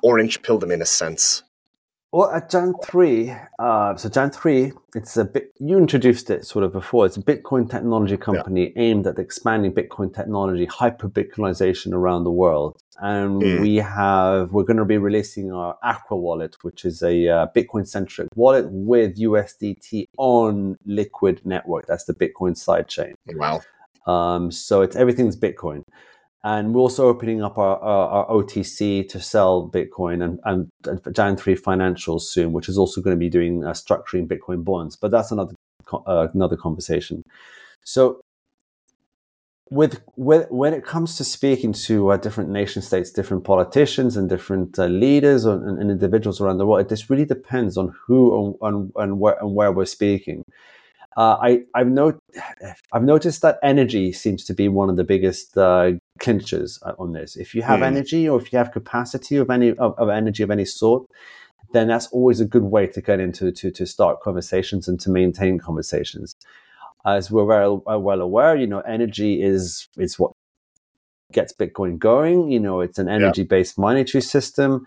orange 0.02 0.42
pill 0.42 0.58
them 0.58 0.70
in 0.70 0.82
a 0.82 0.86
sense? 0.86 1.42
Well, 2.16 2.30
at 2.30 2.48
Jan 2.48 2.72
3, 2.82 3.30
uh, 3.58 3.94
so 3.96 4.08
Jan 4.08 4.30
3, 4.30 4.72
it's 4.94 5.18
a 5.18 5.24
bit, 5.26 5.52
you 5.60 5.76
introduced 5.76 6.30
it 6.30 6.46
sort 6.46 6.64
of 6.64 6.72
before. 6.72 7.04
It's 7.04 7.18
a 7.18 7.22
Bitcoin 7.22 7.70
technology 7.70 8.16
company 8.16 8.72
yeah. 8.74 8.82
aimed 8.82 9.06
at 9.06 9.18
expanding 9.18 9.74
Bitcoin 9.74 10.14
technology, 10.14 10.64
hyper 10.64 11.10
Bitcoinization 11.10 11.92
around 11.92 12.24
the 12.24 12.30
world. 12.30 12.78
And 13.00 13.42
mm. 13.42 13.60
we 13.60 13.76
have, 13.76 14.52
we're 14.52 14.64
going 14.64 14.78
to 14.78 14.86
be 14.86 14.96
releasing 14.96 15.52
our 15.52 15.76
Aqua 15.82 16.16
wallet, 16.16 16.56
which 16.62 16.86
is 16.86 17.02
a 17.02 17.28
uh, 17.28 17.48
Bitcoin 17.54 17.86
centric 17.86 18.28
wallet 18.34 18.64
with 18.70 19.18
USDT 19.18 20.08
on 20.16 20.78
Liquid 20.86 21.42
Network. 21.44 21.84
That's 21.86 22.04
the 22.04 22.14
Bitcoin 22.14 22.56
sidechain. 22.56 23.12
Wow. 23.34 23.60
Um, 24.06 24.50
so 24.50 24.80
it's 24.80 24.96
everything's 24.96 25.36
Bitcoin 25.36 25.82
and 26.46 26.72
we're 26.72 26.80
also 26.80 27.08
opening 27.08 27.42
up 27.42 27.58
our, 27.58 27.76
our, 27.80 28.08
our 28.08 28.28
OTC 28.28 29.08
to 29.08 29.20
sell 29.20 29.68
Bitcoin 29.68 30.22
and, 30.22 30.38
and 30.44 30.70
Jan 31.12 31.36
3 31.36 31.56
Financials 31.56 32.20
soon, 32.20 32.52
which 32.52 32.68
is 32.68 32.78
also 32.78 33.00
going 33.00 33.16
to 33.16 33.18
be 33.18 33.28
doing 33.28 33.64
uh, 33.64 33.72
structuring 33.72 34.28
Bitcoin 34.28 34.62
bonds. 34.62 34.94
But 34.94 35.10
that's 35.10 35.32
another 35.32 35.56
uh, 35.92 36.28
another 36.32 36.56
conversation. 36.56 37.24
So, 37.82 38.20
with, 39.70 40.00
with 40.14 40.48
when 40.48 40.72
it 40.72 40.84
comes 40.84 41.16
to 41.16 41.24
speaking 41.24 41.72
to 41.72 42.12
uh, 42.12 42.16
different 42.16 42.50
nation 42.50 42.80
states, 42.80 43.10
different 43.10 43.42
politicians, 43.42 44.16
and 44.16 44.28
different 44.28 44.78
uh, 44.78 44.86
leaders 44.86 45.46
and, 45.46 45.80
and, 45.80 45.90
individuals 45.90 46.40
around 46.40 46.58
the 46.58 46.66
world, 46.66 46.86
it 46.86 46.88
just 46.88 47.10
really 47.10 47.24
depends 47.24 47.76
on 47.76 47.92
who 48.06 48.56
and, 48.62 48.92
and, 48.94 49.18
where, 49.18 49.36
and 49.40 49.52
where 49.56 49.72
we're 49.72 49.84
speaking. 49.84 50.44
Uh, 51.16 51.56
I, 51.74 51.82
not, 51.84 52.18
I've 52.92 53.02
noticed 53.02 53.40
that 53.40 53.58
energy 53.62 54.12
seems 54.12 54.44
to 54.44 54.54
be 54.54 54.68
one 54.68 54.90
of 54.90 54.96
the 54.96 55.04
biggest 55.04 55.56
uh, 55.56 55.92
clinchers 56.20 56.78
uh, 56.82 56.92
on 56.98 57.12
this. 57.12 57.36
If 57.36 57.54
you 57.54 57.62
have 57.62 57.80
mm. 57.80 57.86
energy 57.86 58.28
or 58.28 58.38
if 58.38 58.52
you 58.52 58.58
have 58.58 58.70
capacity 58.70 59.36
of 59.36 59.48
any 59.48 59.70
of, 59.70 59.94
of, 59.98 60.10
energy 60.10 60.42
of 60.42 60.50
any 60.50 60.66
sort, 60.66 61.06
then 61.72 61.88
that's 61.88 62.08
always 62.08 62.40
a 62.40 62.44
good 62.44 62.64
way 62.64 62.86
to 62.88 63.00
get 63.00 63.18
into 63.18 63.50
to, 63.50 63.70
to 63.70 63.86
start 63.86 64.20
conversations 64.20 64.88
and 64.88 65.00
to 65.00 65.10
maintain 65.10 65.58
conversations. 65.58 66.34
As 67.06 67.30
we're 67.30 67.44
well, 67.44 67.82
uh, 67.90 67.98
well 67.98 68.20
aware, 68.20 68.54
you 68.54 68.66
know, 68.66 68.80
energy 68.80 69.42
is 69.42 69.88
is 69.96 70.18
what 70.18 70.32
gets 71.32 71.52
Bitcoin 71.54 71.98
going. 71.98 72.50
You 72.50 72.60
know, 72.60 72.80
it's 72.80 72.98
an 72.98 73.08
energy-based 73.08 73.78
monetary 73.78 74.22
system, 74.22 74.86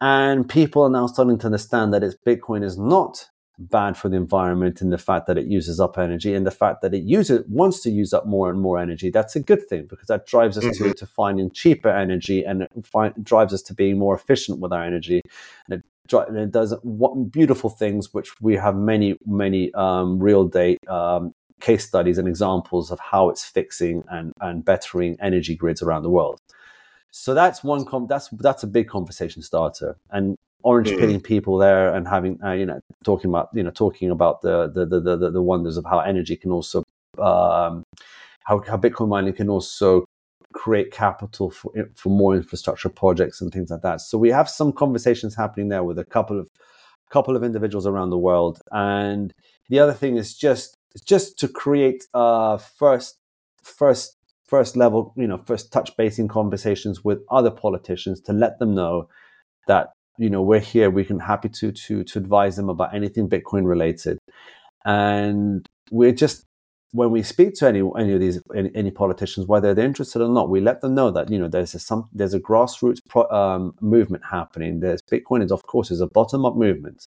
and 0.00 0.48
people 0.48 0.82
are 0.82 0.90
now 0.90 1.08
starting 1.08 1.36
to 1.38 1.46
understand 1.46 1.92
that 1.92 2.04
it's 2.04 2.16
Bitcoin 2.26 2.64
is 2.64 2.78
not 2.78 3.28
bad 3.58 3.96
for 3.96 4.08
the 4.08 4.16
environment 4.16 4.80
and 4.80 4.92
the 4.92 4.98
fact 4.98 5.26
that 5.26 5.36
it 5.36 5.46
uses 5.46 5.80
up 5.80 5.98
energy 5.98 6.34
and 6.34 6.46
the 6.46 6.50
fact 6.50 6.80
that 6.82 6.94
it 6.94 7.02
uses 7.02 7.44
wants 7.48 7.80
to 7.82 7.90
use 7.90 8.12
up 8.12 8.26
more 8.26 8.50
and 8.50 8.60
more 8.60 8.78
energy. 8.78 9.10
That's 9.10 9.36
a 9.36 9.40
good 9.40 9.66
thing 9.68 9.86
because 9.86 10.06
that 10.06 10.26
drives 10.26 10.56
us 10.56 10.64
mm-hmm. 10.64 10.88
to, 10.90 10.94
to 10.94 11.06
finding 11.06 11.50
cheaper 11.50 11.88
energy 11.88 12.44
and 12.44 12.62
it 12.62 12.70
find, 12.84 13.12
drives 13.22 13.52
us 13.52 13.62
to 13.62 13.74
being 13.74 13.98
more 13.98 14.14
efficient 14.14 14.60
with 14.60 14.72
our 14.72 14.84
energy. 14.84 15.22
And 15.68 15.80
it, 15.80 15.84
and 16.12 16.38
it 16.38 16.52
does 16.52 16.74
beautiful 17.30 17.68
things 17.68 18.14
which 18.14 18.40
we 18.40 18.56
have 18.56 18.76
many 18.76 19.18
many 19.26 19.74
um, 19.74 20.18
real 20.18 20.44
date 20.44 20.78
um, 20.88 21.34
case 21.60 21.86
studies 21.86 22.18
and 22.18 22.28
examples 22.28 22.90
of 22.90 22.98
how 23.00 23.28
it's 23.28 23.44
fixing 23.44 24.04
and, 24.08 24.32
and 24.40 24.64
bettering 24.64 25.16
energy 25.20 25.54
grids 25.54 25.82
around 25.82 26.02
the 26.02 26.10
world 26.10 26.40
so 27.10 27.34
that's 27.34 27.64
one 27.64 27.84
com- 27.84 28.06
that's 28.06 28.28
that's 28.38 28.62
a 28.62 28.66
big 28.66 28.88
conversation 28.88 29.42
starter 29.42 29.96
and 30.10 30.36
orange 30.62 30.88
mm. 30.88 30.98
pilling 30.98 31.20
people 31.20 31.56
there 31.56 31.94
and 31.94 32.06
having 32.08 32.38
uh, 32.44 32.52
you 32.52 32.66
know 32.66 32.80
talking 33.04 33.30
about 33.30 33.48
you 33.54 33.62
know 33.62 33.70
talking 33.70 34.10
about 34.10 34.42
the 34.42 34.68
the 34.68 34.84
the 34.84 35.16
the, 35.16 35.30
the 35.30 35.42
wonders 35.42 35.76
of 35.76 35.84
how 35.84 36.00
energy 36.00 36.36
can 36.36 36.50
also 36.50 36.82
um, 37.18 37.84
how, 38.44 38.62
how 38.66 38.76
Bitcoin 38.76 39.08
mining 39.08 39.34
can 39.34 39.48
also 39.48 40.04
create 40.52 40.90
capital 40.90 41.50
for 41.50 41.70
for 41.94 42.08
more 42.08 42.34
infrastructure 42.34 42.88
projects 42.88 43.40
and 43.40 43.52
things 43.52 43.70
like 43.70 43.82
that. 43.82 44.00
So 44.00 44.18
we 44.18 44.30
have 44.30 44.48
some 44.48 44.72
conversations 44.72 45.34
happening 45.36 45.68
there 45.68 45.84
with 45.84 45.98
a 45.98 46.04
couple 46.04 46.40
of 46.40 46.48
couple 47.10 47.36
of 47.36 47.42
individuals 47.42 47.86
around 47.86 48.10
the 48.10 48.18
world. 48.18 48.60
And 48.72 49.32
the 49.68 49.78
other 49.78 49.92
thing 49.92 50.16
is 50.16 50.34
just 50.34 50.76
just 51.04 51.38
to 51.38 51.48
create 51.48 52.04
uh 52.14 52.56
first 52.56 53.18
first 53.62 54.16
first 54.48 54.76
level, 54.76 55.12
you 55.16 55.26
know, 55.26 55.40
first 55.46 55.72
touch 55.72 55.96
basing 55.96 56.26
conversations 56.26 57.04
with 57.04 57.20
other 57.30 57.50
politicians 57.50 58.20
to 58.22 58.32
let 58.32 58.58
them 58.58 58.74
know 58.74 59.08
that 59.68 59.90
you 60.16 60.28
know 60.28 60.42
we're 60.42 60.58
here 60.58 60.90
we 60.90 61.04
can 61.04 61.20
happy 61.20 61.48
to 61.48 61.70
to 61.70 62.02
to 62.02 62.18
advise 62.18 62.56
them 62.56 62.68
about 62.68 62.94
anything 62.94 63.28
bitcoin 63.28 63.66
related. 63.66 64.18
And 64.84 65.66
we're 65.90 66.12
just 66.12 66.44
when 66.92 67.10
we 67.10 67.22
speak 67.22 67.54
to 67.54 67.68
any 67.68 67.82
any 67.98 68.14
of 68.14 68.20
these 68.20 68.42
any, 68.56 68.70
any, 68.74 68.90
politicians 68.90 69.46
whether 69.46 69.74
they're 69.74 69.84
interested 69.84 70.22
or 70.22 70.28
not 70.28 70.48
we 70.48 70.60
let 70.60 70.80
them 70.80 70.94
know 70.94 71.10
that 71.10 71.30
you 71.30 71.38
know 71.38 71.48
there's 71.48 71.74
a 71.74 71.78
some 71.78 72.08
there's 72.12 72.34
a 72.34 72.40
grassroots 72.40 73.00
pro, 73.08 73.28
um, 73.30 73.74
movement 73.80 74.24
happening. 74.30 74.80
There's 74.80 75.02
bitcoin 75.02 75.44
is 75.44 75.52
of 75.52 75.66
course 75.66 75.90
is 75.90 76.00
a 76.00 76.06
bottom 76.08 76.44
up 76.44 76.56
movement. 76.56 77.06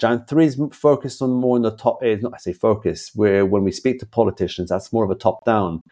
Jan 0.00 0.24
3 0.26 0.46
is 0.46 0.60
focused 0.72 1.22
on 1.22 1.30
more 1.30 1.56
in 1.56 1.62
the 1.62 1.76
top 1.76 2.02
is 2.02 2.22
not 2.22 2.34
I 2.34 2.38
say 2.38 2.52
focus 2.52 3.12
where 3.14 3.46
when 3.46 3.62
we 3.62 3.70
speak 3.70 4.00
to 4.00 4.06
politicians 4.06 4.70
that's 4.70 4.92
more 4.92 5.04
of 5.04 5.10
a 5.10 5.14
top 5.14 5.44
down 5.44 5.82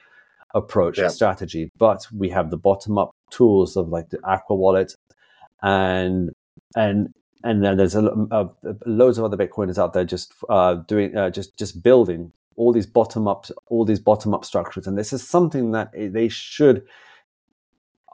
approach 0.54 0.98
yeah. 0.98 1.08
strategy 1.08 1.70
but 1.78 2.06
we 2.16 2.28
have 2.28 2.50
the 2.50 2.56
bottom 2.56 2.98
up 2.98 3.14
tools 3.30 3.76
of 3.76 3.88
like 3.88 4.10
the 4.10 4.18
aqua 4.24 4.56
wallet 4.56 4.94
and 5.62 6.30
and 6.76 7.12
and 7.42 7.64
then 7.64 7.76
there's 7.76 7.94
a, 7.94 8.04
a, 8.30 8.44
a, 8.64 8.76
loads 8.86 9.16
of 9.16 9.24
other 9.24 9.36
bitcoiners 9.36 9.78
out 9.78 9.92
there 9.92 10.04
just 10.04 10.34
uh, 10.48 10.74
doing 10.74 11.16
uh, 11.16 11.30
just 11.30 11.56
just 11.56 11.82
building 11.82 12.32
all 12.56 12.72
these 12.72 12.86
bottom 12.86 13.26
up 13.26 13.46
all 13.68 13.84
these 13.84 14.00
bottom 14.00 14.34
up 14.34 14.44
structures 14.44 14.86
and 14.86 14.98
this 14.98 15.12
is 15.12 15.26
something 15.26 15.72
that 15.72 15.90
they 15.94 16.28
should 16.28 16.84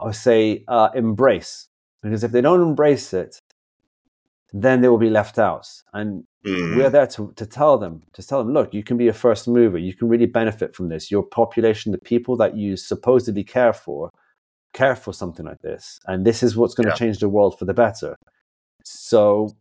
i 0.01 0.05
would 0.05 0.15
say 0.15 0.65
uh, 0.69 0.91
embrace 0.95 1.69
because 2.03 2.23
if 2.23 2.33
they 2.33 2.41
don't 2.41 2.63
embrace 2.63 3.13
it 3.13 3.41
then 4.53 4.81
they 4.81 4.89
will 4.89 4.99
be 4.99 5.11
left 5.11 5.39
out 5.39 5.67
and 5.93 6.25
mm. 6.47 6.77
we're 6.77 6.91
there 6.91 7.07
to, 7.07 7.33
to 7.37 7.45
tell 7.45 7.77
them 7.77 8.03
to 8.13 8.23
tell 8.27 8.43
them 8.43 8.53
look 8.53 8.73
you 8.73 8.83
can 8.83 8.97
be 8.97 9.09
a 9.09 9.13
first 9.13 9.49
mover 9.49 9.79
you 9.79 9.95
can 9.95 10.09
really 10.09 10.27
benefit 10.27 10.75
from 10.75 10.89
this 10.89 11.11
your 11.11 11.23
population 11.23 11.93
the 11.93 11.99
people 11.99 12.37
that 12.37 12.57
you 12.57 12.77
supposedly 12.77 13.45
care 13.45 13.73
for 13.73 14.11
care 14.73 14.97
for 14.97 15.13
something 15.13 15.47
like 15.47 15.61
this 15.63 15.99
and 16.07 16.27
this 16.27 16.43
is 16.43 16.57
what's 16.57 16.75
going 16.75 16.89
to 16.89 16.97
change 16.97 17.19
the 17.19 17.29
world 17.29 17.59
for 17.59 17.65
the 17.65 17.75
better 17.75 18.17
so 18.85 19.55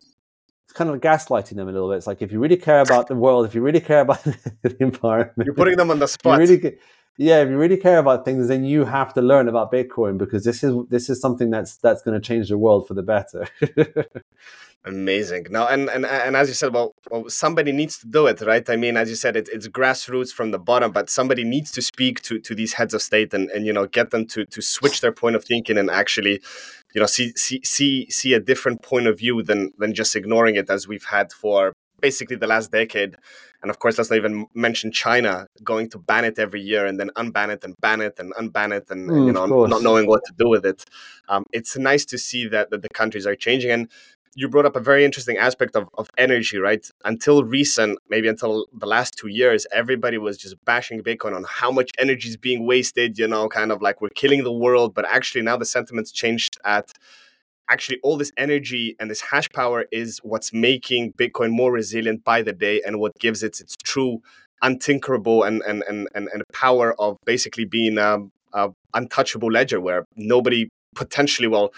it's 0.64 0.72
kind 0.72 0.90
of 0.90 1.00
gaslighting 1.00 1.56
them 1.56 1.68
a 1.68 1.72
little 1.72 1.88
bit. 1.88 1.96
It's 1.96 2.06
like 2.06 2.22
if 2.22 2.32
you 2.32 2.40
really 2.40 2.56
care 2.56 2.80
about 2.80 3.06
the 3.06 3.14
world, 3.14 3.46
if 3.46 3.54
you 3.54 3.60
really 3.60 3.80
care 3.80 4.00
about 4.00 4.22
the 4.62 4.76
environment, 4.80 5.46
you're 5.46 5.54
putting 5.54 5.76
them 5.76 5.90
on 5.90 6.00
the 6.00 6.08
spot. 6.08 6.38
Really, 6.38 6.76
yeah, 7.18 7.40
if 7.40 7.48
you 7.48 7.56
really 7.56 7.76
care 7.78 7.98
about 7.98 8.24
things, 8.24 8.48
then 8.48 8.64
you 8.64 8.84
have 8.84 9.14
to 9.14 9.22
learn 9.22 9.48
about 9.48 9.72
Bitcoin 9.72 10.18
because 10.18 10.44
this 10.44 10.62
is 10.62 10.74
this 10.88 11.08
is 11.08 11.20
something 11.20 11.50
that's 11.50 11.76
that's 11.76 12.02
going 12.02 12.20
to 12.20 12.26
change 12.26 12.48
the 12.48 12.58
world 12.58 12.86
for 12.86 12.94
the 12.94 13.02
better. 13.02 13.48
Amazing. 14.84 15.46
No, 15.50 15.66
and, 15.66 15.88
and 15.88 16.06
and 16.06 16.36
as 16.36 16.46
you 16.46 16.54
said, 16.54 16.72
well, 16.72 16.94
well, 17.10 17.28
somebody 17.28 17.72
needs 17.72 17.98
to 17.98 18.06
do 18.06 18.26
it, 18.26 18.40
right? 18.42 18.68
I 18.70 18.76
mean, 18.76 18.96
as 18.96 19.08
you 19.08 19.16
said, 19.16 19.34
it, 19.34 19.48
it's 19.52 19.66
grassroots 19.66 20.32
from 20.32 20.52
the 20.52 20.60
bottom, 20.60 20.92
but 20.92 21.10
somebody 21.10 21.42
needs 21.42 21.72
to 21.72 21.82
speak 21.82 22.22
to 22.22 22.38
to 22.38 22.54
these 22.54 22.74
heads 22.74 22.94
of 22.94 23.02
state 23.02 23.34
and, 23.34 23.50
and 23.50 23.66
you 23.66 23.72
know 23.72 23.86
get 23.86 24.10
them 24.10 24.26
to 24.26 24.44
to 24.44 24.62
switch 24.62 25.00
their 25.00 25.10
point 25.10 25.34
of 25.34 25.44
thinking 25.44 25.76
and 25.76 25.90
actually, 25.90 26.40
you 26.94 27.00
know, 27.00 27.06
see 27.06 27.32
see 27.34 27.60
see 27.64 28.08
see 28.10 28.32
a 28.32 28.38
different 28.40 28.82
point 28.82 29.08
of 29.08 29.18
view 29.18 29.42
than 29.42 29.72
than 29.78 29.92
just 29.92 30.14
ignoring 30.14 30.54
it 30.54 30.70
as 30.70 30.86
we've 30.86 31.06
had 31.06 31.32
for 31.32 31.72
basically 32.00 32.36
the 32.36 32.46
last 32.46 32.70
decade. 32.70 33.16
And 33.66 33.70
of 33.72 33.80
course, 33.80 33.98
let's 33.98 34.10
not 34.10 34.16
even 34.18 34.46
mention 34.54 34.92
China 34.92 35.48
going 35.64 35.90
to 35.90 35.98
ban 35.98 36.24
it 36.24 36.38
every 36.38 36.60
year 36.60 36.86
and 36.86 37.00
then 37.00 37.10
unban 37.16 37.48
it 37.48 37.64
and 37.64 37.76
ban 37.80 38.00
it 38.00 38.14
and 38.20 38.32
unban 38.34 38.70
it 38.70 38.88
and, 38.90 39.10
mm, 39.10 39.26
you 39.26 39.32
know 39.32 39.44
not 39.66 39.82
knowing 39.82 40.06
what 40.06 40.22
to 40.26 40.32
do 40.38 40.48
with 40.48 40.64
it. 40.64 40.84
Um, 41.28 41.44
it's 41.52 41.76
nice 41.76 42.04
to 42.04 42.16
see 42.16 42.46
that, 42.46 42.70
that 42.70 42.82
the 42.82 42.88
countries 42.90 43.26
are 43.26 43.34
changing. 43.34 43.72
And 43.72 43.88
you 44.36 44.48
brought 44.48 44.66
up 44.66 44.76
a 44.76 44.80
very 44.80 45.04
interesting 45.04 45.36
aspect 45.36 45.74
of, 45.74 45.88
of 45.94 46.08
energy, 46.16 46.58
right? 46.58 46.88
Until 47.04 47.42
recent, 47.42 47.98
maybe 48.08 48.28
until 48.28 48.66
the 48.72 48.86
last 48.86 49.18
two 49.18 49.26
years, 49.26 49.66
everybody 49.72 50.16
was 50.16 50.38
just 50.38 50.64
bashing 50.64 51.00
Bitcoin 51.02 51.34
on 51.34 51.44
how 51.48 51.72
much 51.72 51.90
energy 51.98 52.28
is 52.28 52.36
being 52.36 52.66
wasted, 52.66 53.18
you 53.18 53.26
know, 53.26 53.48
kind 53.48 53.72
of 53.72 53.82
like 53.82 54.00
we're 54.00 54.10
killing 54.10 54.44
the 54.44 54.52
world. 54.52 54.94
But 54.94 55.06
actually, 55.08 55.42
now 55.42 55.56
the 55.56 55.64
sentiment's 55.64 56.12
changed 56.12 56.56
at 56.64 56.92
actually 57.68 57.98
all 58.02 58.16
this 58.16 58.32
energy 58.36 58.96
and 58.98 59.10
this 59.10 59.20
hash 59.20 59.48
power 59.50 59.86
is 59.90 60.18
what's 60.22 60.52
making 60.52 61.12
Bitcoin 61.14 61.50
more 61.50 61.72
resilient 61.72 62.24
by 62.24 62.42
the 62.42 62.52
day 62.52 62.80
and 62.86 63.00
what 63.00 63.12
gives 63.18 63.42
it 63.42 63.60
its 63.60 63.76
true 63.84 64.20
untinkerable 64.62 65.46
and 65.46 65.62
and 65.62 65.82
and 65.88 66.08
and, 66.14 66.28
and 66.32 66.42
power 66.52 66.94
of 67.00 67.18
basically 67.26 67.64
being 67.64 67.98
a, 67.98 68.18
a 68.54 68.70
untouchable 68.94 69.50
ledger 69.50 69.80
where 69.80 70.04
nobody 70.16 70.68
potentially 70.94 71.48
well 71.48 71.72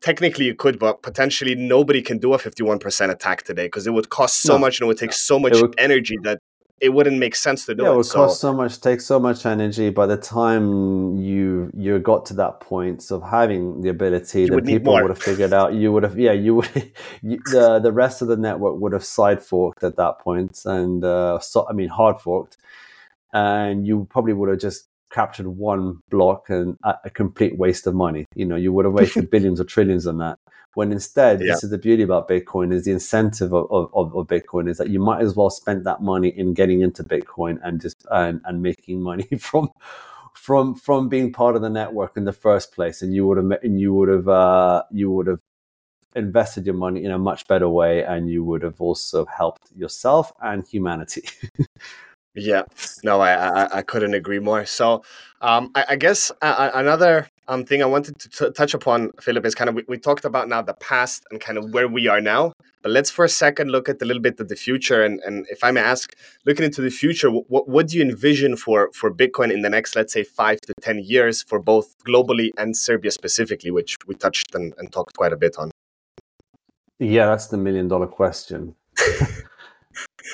technically 0.00 0.44
you 0.44 0.54
could, 0.54 0.78
but 0.78 1.02
potentially 1.02 1.54
nobody 1.54 2.02
can 2.02 2.18
do 2.18 2.34
a 2.34 2.38
51% 2.38 3.10
attack 3.10 3.42
today 3.42 3.66
because 3.66 3.86
it 3.86 3.90
would 3.94 4.10
cost 4.10 4.42
so 4.42 4.52
no. 4.52 4.58
much 4.58 4.78
and 4.78 4.84
it 4.84 4.88
would 4.88 4.98
take 4.98 5.14
so 5.14 5.38
much 5.38 5.54
would, 5.54 5.74
energy 5.78 6.16
that 6.22 6.38
it 6.84 6.92
wouldn't 6.92 7.18
make 7.18 7.34
sense 7.34 7.64
to 7.64 7.74
do 7.74 7.82
yeah, 7.82 7.88
it. 7.88 7.92
It 7.92 7.96
would 7.96 8.06
so. 8.06 8.14
cost 8.14 8.40
so 8.40 8.52
much, 8.52 8.78
take 8.78 9.00
so 9.00 9.18
much 9.18 9.46
energy. 9.46 9.88
By 9.88 10.04
the 10.04 10.18
time 10.18 11.16
you 11.16 11.70
you 11.74 11.98
got 11.98 12.26
to 12.26 12.34
that 12.34 12.60
point 12.60 13.10
of 13.10 13.22
having 13.22 13.80
the 13.80 13.88
ability, 13.88 14.46
then 14.46 14.64
people 14.66 14.92
would 14.92 15.08
have 15.08 15.22
figured 15.22 15.54
out. 15.54 15.72
You 15.72 15.92
would 15.92 16.02
have, 16.02 16.18
yeah, 16.18 16.32
you 16.32 16.56
would. 16.56 16.92
You, 17.22 17.38
the 17.46 17.78
the 17.78 17.92
rest 17.92 18.20
of 18.20 18.28
the 18.28 18.36
network 18.36 18.78
would 18.80 18.92
have 18.92 19.04
side 19.04 19.42
forked 19.42 19.82
at 19.82 19.96
that 19.96 20.18
point, 20.18 20.60
and 20.66 21.02
uh, 21.02 21.38
so 21.38 21.66
I 21.68 21.72
mean 21.72 21.88
hard 21.88 22.20
forked, 22.20 22.58
and 23.32 23.86
you 23.86 24.06
probably 24.10 24.34
would 24.34 24.50
have 24.50 24.58
just 24.58 24.88
captured 25.14 25.46
one 25.46 26.00
block 26.10 26.50
and 26.50 26.76
a 26.82 27.08
complete 27.08 27.56
waste 27.56 27.86
of 27.86 27.94
money. 27.94 28.26
You 28.34 28.44
know, 28.44 28.56
you 28.56 28.72
would 28.72 28.84
have 28.84 28.94
wasted 28.94 29.30
billions 29.34 29.60
or 29.60 29.64
trillions 29.64 30.06
on 30.06 30.18
that. 30.18 30.38
When 30.74 30.90
instead, 30.90 31.40
yeah. 31.40 31.52
this 31.52 31.62
is 31.62 31.70
the 31.70 31.78
beauty 31.78 32.02
about 32.02 32.28
Bitcoin 32.28 32.72
is 32.72 32.84
the 32.84 32.90
incentive 32.90 33.54
of, 33.54 33.70
of, 33.70 34.14
of, 34.16 34.26
Bitcoin 34.26 34.68
is 34.68 34.76
that 34.78 34.90
you 34.90 34.98
might 34.98 35.22
as 35.22 35.36
well 35.36 35.48
spend 35.48 35.86
that 35.86 36.02
money 36.02 36.30
in 36.30 36.52
getting 36.52 36.80
into 36.80 37.04
Bitcoin 37.04 37.60
and 37.62 37.80
just 37.80 38.04
and, 38.10 38.40
and 38.44 38.60
making 38.60 39.00
money 39.00 39.28
from 39.38 39.68
from 40.32 40.74
from 40.74 41.08
being 41.08 41.32
part 41.32 41.54
of 41.54 41.62
the 41.62 41.70
network 41.70 42.16
in 42.16 42.24
the 42.24 42.32
first 42.32 42.72
place. 42.72 43.02
And 43.02 43.14
you 43.14 43.24
would 43.28 43.36
have 43.36 43.62
and 43.62 43.80
you 43.80 43.94
would 43.94 44.08
have 44.08 44.28
uh, 44.28 44.82
you 44.90 45.12
would 45.12 45.28
have 45.28 45.40
invested 46.16 46.66
your 46.66 46.74
money 46.74 47.04
in 47.04 47.12
a 47.12 47.18
much 47.18 47.46
better 47.46 47.68
way, 47.68 48.02
and 48.02 48.28
you 48.28 48.42
would 48.42 48.62
have 48.62 48.80
also 48.80 49.26
helped 49.26 49.70
yourself 49.76 50.32
and 50.42 50.66
humanity. 50.66 51.22
Yeah, 52.34 52.64
no, 53.04 53.20
I, 53.20 53.34
I, 53.34 53.78
I 53.78 53.82
couldn't 53.82 54.14
agree 54.14 54.40
more. 54.40 54.66
So, 54.66 55.04
um, 55.40 55.70
I, 55.74 55.84
I 55.90 55.96
guess 55.96 56.32
uh, 56.42 56.70
another 56.74 57.28
um 57.46 57.64
thing 57.64 57.82
I 57.82 57.86
wanted 57.86 58.18
to 58.18 58.28
t- 58.28 58.52
touch 58.52 58.74
upon, 58.74 59.12
Filip, 59.20 59.46
is 59.46 59.54
kind 59.54 59.68
of 59.68 59.76
we, 59.76 59.84
we 59.86 59.98
talked 59.98 60.24
about 60.24 60.48
now 60.48 60.60
the 60.60 60.74
past 60.74 61.24
and 61.30 61.40
kind 61.40 61.58
of 61.58 61.72
where 61.72 61.86
we 61.86 62.08
are 62.08 62.20
now. 62.20 62.52
But 62.82 62.90
let's 62.90 63.08
for 63.08 63.24
a 63.24 63.28
second 63.28 63.70
look 63.70 63.88
at 63.88 64.02
a 64.02 64.04
little 64.04 64.22
bit 64.22 64.40
of 64.40 64.48
the 64.48 64.56
future. 64.56 65.04
And 65.04 65.20
and 65.20 65.46
if 65.48 65.62
I 65.62 65.70
may 65.70 65.80
ask, 65.80 66.12
looking 66.44 66.64
into 66.64 66.82
the 66.82 66.90
future, 66.90 67.30
what 67.30 67.68
what 67.68 67.86
do 67.88 67.98
you 67.98 68.02
envision 68.02 68.56
for 68.56 68.90
for 68.92 69.14
Bitcoin 69.14 69.52
in 69.52 69.62
the 69.62 69.70
next, 69.70 69.94
let's 69.94 70.12
say, 70.12 70.24
five 70.24 70.60
to 70.62 70.74
ten 70.80 70.98
years 70.98 71.42
for 71.42 71.60
both 71.60 71.94
globally 72.04 72.50
and 72.58 72.76
Serbia 72.76 73.12
specifically, 73.12 73.70
which 73.70 73.96
we 74.08 74.14
touched 74.16 74.54
and, 74.56 74.74
and 74.78 74.90
talked 74.90 75.16
quite 75.16 75.32
a 75.32 75.36
bit 75.36 75.56
on. 75.56 75.70
Yeah, 76.98 77.26
that's 77.26 77.46
the 77.46 77.58
million 77.58 77.86
dollar 77.86 78.08
question. 78.08 78.74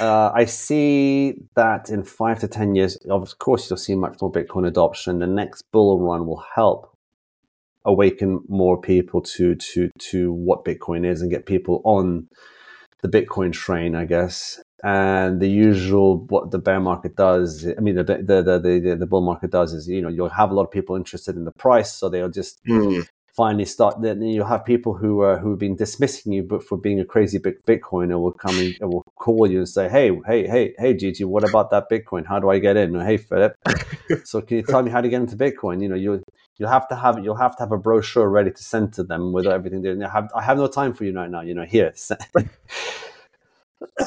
Uh, 0.00 0.30
I 0.34 0.46
see 0.46 1.34
that 1.56 1.90
in 1.90 2.04
five 2.04 2.38
to 2.40 2.48
10 2.48 2.74
years, 2.74 2.96
of 3.08 3.38
course, 3.38 3.68
you'll 3.68 3.76
see 3.76 3.94
much 3.94 4.20
more 4.20 4.32
Bitcoin 4.32 4.66
adoption. 4.66 5.18
The 5.18 5.26
next 5.26 5.62
bull 5.72 6.00
run 6.00 6.26
will 6.26 6.42
help 6.54 6.96
awaken 7.84 8.40
more 8.48 8.80
people 8.80 9.20
to, 9.20 9.54
to, 9.54 9.90
to 9.98 10.32
what 10.32 10.64
Bitcoin 10.64 11.04
is 11.04 11.22
and 11.22 11.30
get 11.30 11.46
people 11.46 11.82
on 11.84 12.28
the 13.02 13.08
Bitcoin 13.08 13.52
train, 13.52 13.94
I 13.94 14.04
guess. 14.04 14.60
And 14.82 15.40
the 15.40 15.48
usual, 15.48 16.24
what 16.28 16.50
the 16.50 16.58
bear 16.58 16.80
market 16.80 17.16
does, 17.16 17.66
I 17.66 17.80
mean, 17.80 17.96
the, 17.96 18.04
the, 18.04 18.42
the, 18.42 18.80
the, 18.82 18.96
the 18.96 19.06
bull 19.06 19.20
market 19.20 19.50
does 19.50 19.74
is, 19.74 19.86
you 19.88 20.00
know, 20.00 20.08
you'll 20.08 20.30
have 20.30 20.50
a 20.50 20.54
lot 20.54 20.64
of 20.64 20.70
people 20.70 20.96
interested 20.96 21.36
in 21.36 21.44
the 21.44 21.52
price. 21.52 21.92
So 21.92 22.08
they'll 22.08 22.30
just 22.30 22.60
mm 22.66 23.06
finally 23.36 23.64
start 23.64 24.00
then 24.00 24.20
you'll 24.22 24.46
have 24.46 24.64
people 24.64 24.94
who 24.94 25.22
uh, 25.22 25.38
who 25.38 25.50
have 25.50 25.58
been 25.58 25.76
dismissing 25.76 26.32
you 26.32 26.42
but 26.42 26.62
for 26.62 26.76
being 26.76 26.98
a 27.00 27.04
crazy 27.04 27.38
big 27.38 27.62
bitcoiner 27.64 28.20
will 28.20 28.32
come 28.32 28.56
and 28.58 28.76
will 28.80 29.04
call 29.16 29.46
you 29.46 29.58
and 29.58 29.68
say 29.68 29.88
hey 29.88 30.10
hey 30.26 30.46
hey 30.46 30.74
hey 30.78 30.94
Gigi 30.94 31.24
what 31.24 31.48
about 31.48 31.70
that 31.70 31.88
bitcoin? 31.90 32.26
How 32.26 32.38
do 32.38 32.50
I 32.50 32.58
get 32.58 32.76
in? 32.76 32.96
Or, 32.96 33.04
hey 33.04 33.16
Filip 33.16 33.56
so 34.24 34.40
can 34.40 34.58
you 34.58 34.62
tell 34.62 34.82
me 34.82 34.90
how 34.90 35.00
to 35.00 35.08
get 35.08 35.20
into 35.20 35.36
bitcoin? 35.36 35.82
You 35.82 35.88
know 35.88 35.94
you 35.94 36.22
you'll 36.58 36.68
have 36.70 36.88
to 36.88 36.96
have 36.96 37.22
you'll 37.22 37.36
have 37.36 37.56
to 37.56 37.62
have 37.62 37.72
a 37.72 37.78
brochure 37.78 38.28
ready 38.28 38.50
to 38.50 38.62
send 38.62 38.92
to 38.94 39.04
them 39.04 39.32
with 39.32 39.46
everything 39.46 39.82
there. 39.82 39.96
I 40.04 40.10
have 40.10 40.30
I 40.34 40.42
have 40.42 40.58
no 40.58 40.66
time 40.66 40.92
for 40.92 41.04
you 41.04 41.12
right 41.14 41.30
now 41.30 41.42
you 41.42 41.54
know 41.54 41.64
here. 41.64 41.92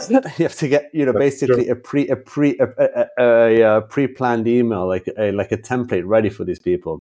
You 0.07 0.21
have 0.21 0.55
to 0.57 0.67
get 0.67 0.91
you 0.93 1.05
know 1.05 1.13
basically 1.13 1.67
a 1.69 1.75
pre 1.75 2.07
a 2.07 2.15
pre 2.15 2.59
a, 2.59 2.67
a, 2.77 3.07
a, 3.17 3.77
a 3.77 3.81
pre-planned 3.81 4.47
email 4.47 4.87
like 4.87 5.07
a 5.17 5.31
like 5.31 5.51
a 5.51 5.57
template 5.57 6.03
ready 6.05 6.29
for 6.29 6.43
these 6.43 6.59
people 6.59 6.99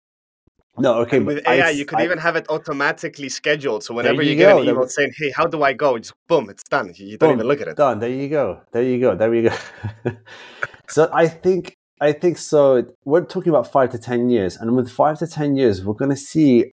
no, 0.79 0.95
okay. 1.01 1.17
And 1.17 1.25
with 1.25 1.47
AI, 1.47 1.67
I, 1.67 1.69
you 1.71 1.85
could 1.85 1.99
I, 1.99 2.03
even 2.03 2.17
have 2.17 2.35
it 2.35 2.45
automatically 2.49 3.29
scheduled. 3.29 3.83
So 3.83 3.93
whenever 3.93 4.21
you, 4.21 4.31
you 4.31 4.35
get 4.35 4.57
an 4.57 4.63
email 4.63 4.87
saying, 4.87 5.11
"Hey, 5.17 5.31
how 5.31 5.45
do 5.45 5.63
I 5.63 5.73
go?" 5.73 5.97
Just 5.97 6.13
boom, 6.27 6.49
it's 6.49 6.63
done. 6.63 6.93
You 6.95 7.17
don't 7.17 7.29
boom, 7.29 7.37
even 7.39 7.47
look 7.47 7.61
at 7.61 7.67
it. 7.67 7.77
Done. 7.77 7.99
There 7.99 8.09
you 8.09 8.29
go. 8.29 8.61
There 8.71 8.83
you 8.83 8.99
go. 8.99 9.15
There 9.15 9.33
you 9.33 9.49
go. 9.49 10.11
so 10.89 11.09
I 11.13 11.27
think 11.27 11.75
I 12.01 12.11
think 12.11 12.37
so. 12.37 12.85
We're 13.05 13.25
talking 13.25 13.49
about 13.49 13.71
five 13.71 13.89
to 13.91 13.97
ten 13.97 14.29
years, 14.29 14.57
and 14.57 14.75
with 14.75 14.89
five 14.89 15.19
to 15.19 15.27
ten 15.27 15.55
years, 15.55 15.83
we're 15.83 15.93
going 15.93 16.11
to 16.11 16.17
see 16.17 16.71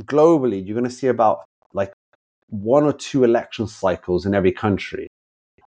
globally. 0.00 0.64
You're 0.64 0.74
going 0.74 0.90
to 0.90 0.96
see 0.96 1.08
about 1.08 1.44
like 1.72 1.92
one 2.48 2.84
or 2.84 2.92
two 2.92 3.24
election 3.24 3.66
cycles 3.66 4.26
in 4.26 4.34
every 4.34 4.52
country. 4.52 5.08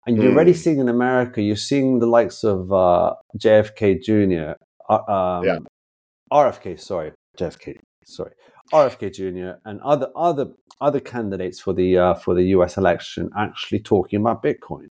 And 0.06 0.16
you're 0.16 0.26
mm. 0.26 0.34
already 0.34 0.52
seeing 0.52 0.78
in 0.78 0.88
America, 0.88 1.40
you're 1.40 1.56
seeing 1.56 1.98
the 1.98 2.06
likes 2.06 2.44
of 2.44 2.70
uh, 2.72 3.14
JFK 3.38 4.02
Jr., 4.02 4.52
uh, 4.88 5.10
um, 5.10 5.44
yeah. 5.44 5.58
RFK, 6.30 6.78
sorry, 6.78 7.12
JFK, 7.38 7.76
sorry, 8.04 8.32
RFK 8.72 9.12
Jr. 9.12 9.58
and 9.64 9.80
other 9.80 10.08
other 10.16 10.46
other 10.80 11.00
candidates 11.00 11.60
for 11.60 11.72
the 11.72 11.98
uh, 11.98 12.14
for 12.14 12.34
the 12.34 12.44
U.S. 12.56 12.76
election 12.76 13.30
actually 13.36 13.80
talking 13.80 14.20
about 14.20 14.42
Bitcoin. 14.42 14.88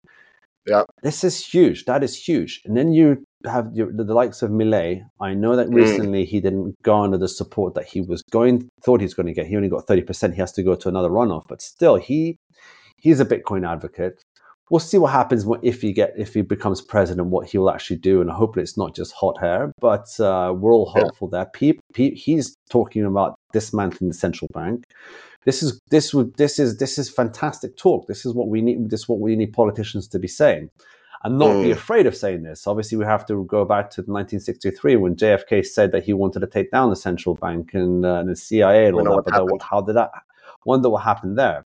Yeah, 0.68 0.84
this 1.02 1.24
is 1.24 1.44
huge. 1.44 1.86
That 1.86 2.04
is 2.04 2.16
huge. 2.16 2.62
And 2.66 2.78
then 2.78 2.94
you 2.94 3.26
have 3.46 3.72
your, 3.74 3.92
the, 3.92 4.04
the, 4.04 4.14
likes 4.14 4.44
of 4.44 4.52
Milei. 4.52 5.02
I 5.20 5.34
know 5.34 5.56
that 5.56 5.70
mm. 5.70 5.74
recently 5.74 6.24
mm. 6.24 6.28
he 6.28 6.40
didn't 6.40 6.76
garner 6.84 7.18
the 7.18 7.28
support 7.28 7.74
that 7.74 7.86
he 7.86 8.02
was 8.02 8.22
going 8.32 8.70
thought 8.84 9.00
he 9.00 9.06
was 9.06 9.16
going 9.16 9.26
to 9.26 9.34
get. 9.34 9.48
He 9.48 9.56
only 9.56 9.70
got 9.70 9.88
thirty 9.88 10.04
percent. 10.04 10.36
He 10.36 10.40
has 10.40 10.52
to 10.54 10.64
go 10.64 10.76
to 10.76 10.90
another 10.90 11.10
runoff, 11.10 11.48
but 11.48 11.62
still, 11.62 11.96
he 11.96 12.38
he's 12.98 13.20
a 13.20 13.26
Bitcoin 13.26 13.68
advocate 13.68 14.21
we'll 14.72 14.80
see 14.80 14.98
what 14.98 15.12
happens 15.12 15.46
if 15.62 15.82
he 15.82 15.92
get 15.92 16.14
if 16.18 16.34
he 16.34 16.42
becomes 16.42 16.82
president, 16.82 17.28
what 17.28 17.48
he 17.50 17.58
will 17.58 17.70
actually 17.70 17.98
do, 17.98 18.22
and 18.22 18.32
hopefully 18.32 18.64
it's 18.64 18.78
not 18.78 18.96
just 18.96 19.12
hot 19.12 19.38
air. 19.44 19.72
But 19.80 20.08
uh, 20.20 20.54
we're 20.58 20.74
all 20.74 20.90
hopeful 20.90 21.30
yeah. 21.32 21.40
that 21.40 21.54
Pete, 21.54 21.80
Pete, 21.94 22.18
he's 22.18 22.56
talking 22.70 23.06
about 23.06 23.36
dismantling 23.54 24.10
the 24.10 24.16
central 24.16 24.50
bank. 24.54 24.86
This 25.44 25.62
is 25.62 25.80
this 25.90 26.14
would 26.14 26.36
this 26.38 26.58
is 26.58 26.78
this 26.78 26.98
is 26.98 27.10
fantastic 27.10 27.76
talk. 27.76 28.08
This 28.08 28.26
is 28.26 28.34
what 28.34 28.48
we 28.48 28.62
need. 28.62 28.90
This 28.90 29.02
is 29.02 29.10
what 29.10 29.20
we 29.20 29.36
need 29.36 29.54
politicians 29.54 30.08
to 30.10 30.20
be 30.20 30.28
saying. 30.28 30.70
And 31.24 31.38
not 31.38 31.50
mm. 31.50 31.64
be 31.64 31.72
afraid 31.72 32.08
of 32.08 32.16
saying 32.16 32.42
this. 32.42 32.66
Obviously, 32.66 32.98
we 32.98 33.06
have 33.06 33.28
to 33.28 33.44
go 33.44 33.64
back 33.64 33.92
to 33.92 34.02
1963 34.02 34.96
when 34.96 35.16
JFK 35.16 35.64
said 35.64 35.92
that 35.92 36.04
he 36.04 36.14
wanted 36.14 36.40
to 36.40 36.48
take 36.48 36.72
down 36.72 36.90
the 36.90 36.96
central 36.96 37.36
bank 37.36 37.76
and, 37.76 38.04
uh, 38.04 38.16
and 38.16 38.30
the 38.30 38.36
CIA 38.36 38.88
and 38.88 38.96
all 38.96 39.22
that. 39.22 39.48
But 39.48 39.62
how 39.62 39.82
did 39.82 39.98
that? 39.98 40.10
Wonder 40.66 40.90
what 40.90 41.04
happened 41.04 41.38
there. 41.38 41.64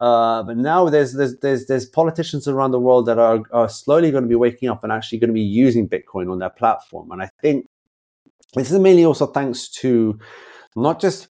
Uh, 0.00 0.42
but 0.42 0.56
now 0.56 0.88
there's, 0.88 1.14
there's 1.14 1.36
there's 1.38 1.66
there's 1.66 1.86
politicians 1.86 2.46
around 2.46 2.70
the 2.70 2.80
world 2.80 3.06
that 3.06 3.18
are, 3.18 3.42
are 3.52 3.68
slowly 3.68 4.10
going 4.10 4.22
to 4.22 4.28
be 4.28 4.34
waking 4.34 4.68
up 4.68 4.84
and 4.84 4.92
actually 4.92 5.18
going 5.18 5.28
to 5.28 5.34
be 5.34 5.40
using 5.40 5.88
Bitcoin 5.88 6.30
on 6.30 6.38
their 6.38 6.50
platform. 6.50 7.10
And 7.10 7.22
I 7.22 7.30
think 7.42 7.66
this 8.54 8.70
is 8.70 8.78
mainly 8.78 9.04
also 9.04 9.26
thanks 9.26 9.68
to 9.80 10.18
not 10.76 11.00
just 11.00 11.28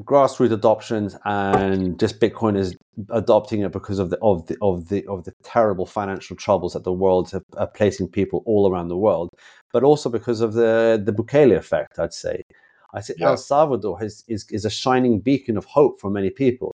grassroots 0.00 0.52
adoptions 0.52 1.16
and 1.24 2.00
just 2.00 2.20
Bitcoin 2.20 2.56
is 2.56 2.76
adopting 3.10 3.60
it 3.60 3.72
because 3.72 3.98
of 3.98 4.10
the 4.10 4.18
of 4.22 4.46
the 4.46 4.56
of 4.60 4.88
the 4.88 5.06
of 5.06 5.24
the 5.24 5.32
terrible 5.42 5.86
financial 5.86 6.36
troubles 6.36 6.72
that 6.72 6.84
the 6.84 6.92
world 6.92 7.32
are 7.56 7.66
placing 7.66 8.08
people 8.08 8.42
all 8.46 8.70
around 8.70 8.88
the 8.88 8.96
world. 8.96 9.30
but 9.72 9.84
also 9.84 10.10
because 10.10 10.40
of 10.40 10.54
the 10.54 11.00
the 11.04 11.12
Bukele 11.12 11.56
effect. 11.56 11.98
I'd 11.98 12.12
say. 12.12 12.42
I 12.92 13.00
say 13.00 13.14
Yeah. 13.18 13.28
El 13.28 13.36
Salvador 13.36 14.00
has, 14.00 14.24
is 14.26 14.46
is 14.50 14.64
a 14.64 14.70
shining 14.70 15.20
beacon 15.20 15.56
of 15.56 15.64
hope 15.64 16.00
for 16.00 16.10
many 16.10 16.30
people. 16.30 16.74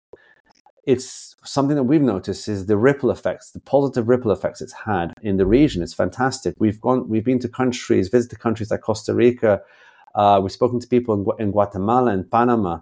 It's 0.84 1.36
something 1.44 1.76
that 1.76 1.84
we've 1.84 2.02
noticed 2.02 2.48
is 2.48 2.66
the 2.66 2.76
ripple 2.76 3.10
effects, 3.12 3.52
the 3.52 3.60
positive 3.60 4.08
ripple 4.08 4.32
effects 4.32 4.60
it's 4.60 4.72
had 4.72 5.12
in 5.22 5.36
the 5.36 5.46
region. 5.46 5.80
It's 5.82 5.94
fantastic. 5.94 6.54
We've 6.58 6.80
gone, 6.80 7.08
we've 7.08 7.24
been 7.24 7.38
to 7.40 7.48
countries, 7.48 8.08
visited 8.08 8.40
countries 8.40 8.70
like 8.70 8.80
Costa 8.80 9.14
Rica. 9.14 9.60
Uh, 10.14 10.40
we've 10.42 10.50
spoken 10.50 10.80
to 10.80 10.88
people 10.88 11.14
in, 11.14 11.24
Gu- 11.24 11.36
in 11.38 11.50
Guatemala 11.52 12.10
and 12.10 12.28
Panama, 12.28 12.80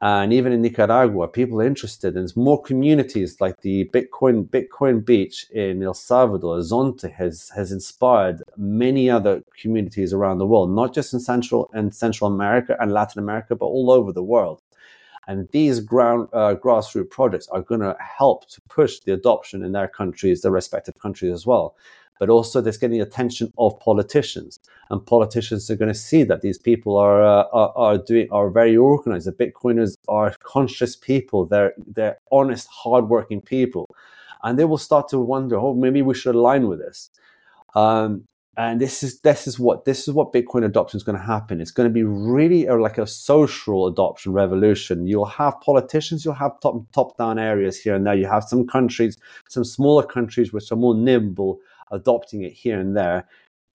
and 0.00 0.32
even 0.32 0.52
in 0.52 0.62
Nicaragua. 0.62 1.26
People 1.26 1.60
are 1.60 1.66
interested. 1.66 2.14
And 2.14 2.18
there's 2.18 2.36
more 2.36 2.62
communities 2.62 3.40
like 3.40 3.60
the 3.62 3.84
Bitcoin 3.86 4.48
Bitcoin 4.48 5.04
Beach 5.04 5.46
in 5.50 5.82
El 5.82 5.94
Salvador. 5.94 6.58
Zonte 6.58 7.12
has 7.12 7.50
has 7.56 7.72
inspired 7.72 8.42
many 8.56 9.10
other 9.10 9.42
communities 9.60 10.12
around 10.12 10.38
the 10.38 10.46
world, 10.46 10.70
not 10.70 10.94
just 10.94 11.12
in 11.12 11.20
Central 11.20 11.68
and 11.74 11.94
Central 11.94 12.32
America 12.32 12.76
and 12.80 12.92
Latin 12.92 13.18
America, 13.18 13.56
but 13.56 13.66
all 13.66 13.90
over 13.90 14.12
the 14.12 14.22
world. 14.22 14.62
And 15.30 15.48
these 15.52 15.78
ground 15.78 16.28
uh, 16.32 16.56
grassroots 16.56 17.08
projects 17.08 17.46
are 17.50 17.62
going 17.62 17.82
to 17.82 17.96
help 18.00 18.48
to 18.48 18.60
push 18.62 18.98
the 18.98 19.12
adoption 19.12 19.62
in 19.62 19.70
their 19.70 19.86
countries, 19.86 20.42
their 20.42 20.50
respective 20.50 20.98
countries 20.98 21.32
as 21.32 21.46
well. 21.46 21.76
But 22.18 22.30
also, 22.30 22.60
there's 22.60 22.78
getting 22.78 22.98
the 22.98 23.06
attention 23.06 23.52
of 23.56 23.78
politicians, 23.78 24.58
and 24.90 25.06
politicians 25.06 25.70
are 25.70 25.76
going 25.76 25.92
to 25.92 25.94
see 25.94 26.24
that 26.24 26.40
these 26.40 26.58
people 26.58 26.96
are 26.96 27.22
uh, 27.22 27.44
are, 27.52 27.72
are 27.76 27.98
doing 27.98 28.26
are 28.32 28.50
very 28.50 28.76
organized. 28.76 29.28
The 29.28 29.32
Bitcoiners 29.32 29.96
are 30.08 30.34
conscious 30.42 30.96
people. 30.96 31.46
They're 31.46 31.74
they're 31.78 32.18
honest, 32.32 32.66
hardworking 32.66 33.40
people, 33.40 33.86
and 34.42 34.58
they 34.58 34.64
will 34.64 34.78
start 34.78 35.08
to 35.10 35.20
wonder, 35.20 35.56
oh, 35.56 35.74
maybe 35.74 36.02
we 36.02 36.14
should 36.14 36.34
align 36.34 36.66
with 36.66 36.80
this. 36.80 37.08
Um, 37.76 38.24
and 38.60 38.80
this 38.80 39.02
is 39.02 39.20
this 39.20 39.46
is 39.46 39.58
what 39.58 39.84
this 39.84 40.06
is 40.06 40.14
what 40.14 40.32
Bitcoin 40.32 40.64
adoption 40.64 40.96
is 40.96 41.02
going 41.02 41.16
to 41.16 41.24
happen. 41.24 41.60
It's 41.60 41.70
going 41.70 41.88
to 41.88 41.92
be 41.92 42.02
really 42.02 42.66
a, 42.66 42.74
like 42.74 42.98
a 42.98 43.06
social 43.06 43.86
adoption 43.86 44.32
revolution. 44.32 45.06
You'll 45.06 45.24
have 45.24 45.60
politicians, 45.60 46.24
you'll 46.24 46.34
have 46.34 46.60
top 46.60 46.84
top 46.92 47.16
down 47.16 47.38
areas 47.38 47.80
here 47.80 47.94
and 47.94 48.06
there. 48.06 48.14
You 48.14 48.26
have 48.26 48.44
some 48.44 48.66
countries, 48.66 49.18
some 49.48 49.64
smaller 49.64 50.02
countries 50.02 50.52
which 50.52 50.70
are 50.72 50.76
more 50.76 50.94
nimble, 50.94 51.58
adopting 51.90 52.42
it 52.42 52.52
here 52.52 52.78
and 52.78 52.96
there. 52.96 53.26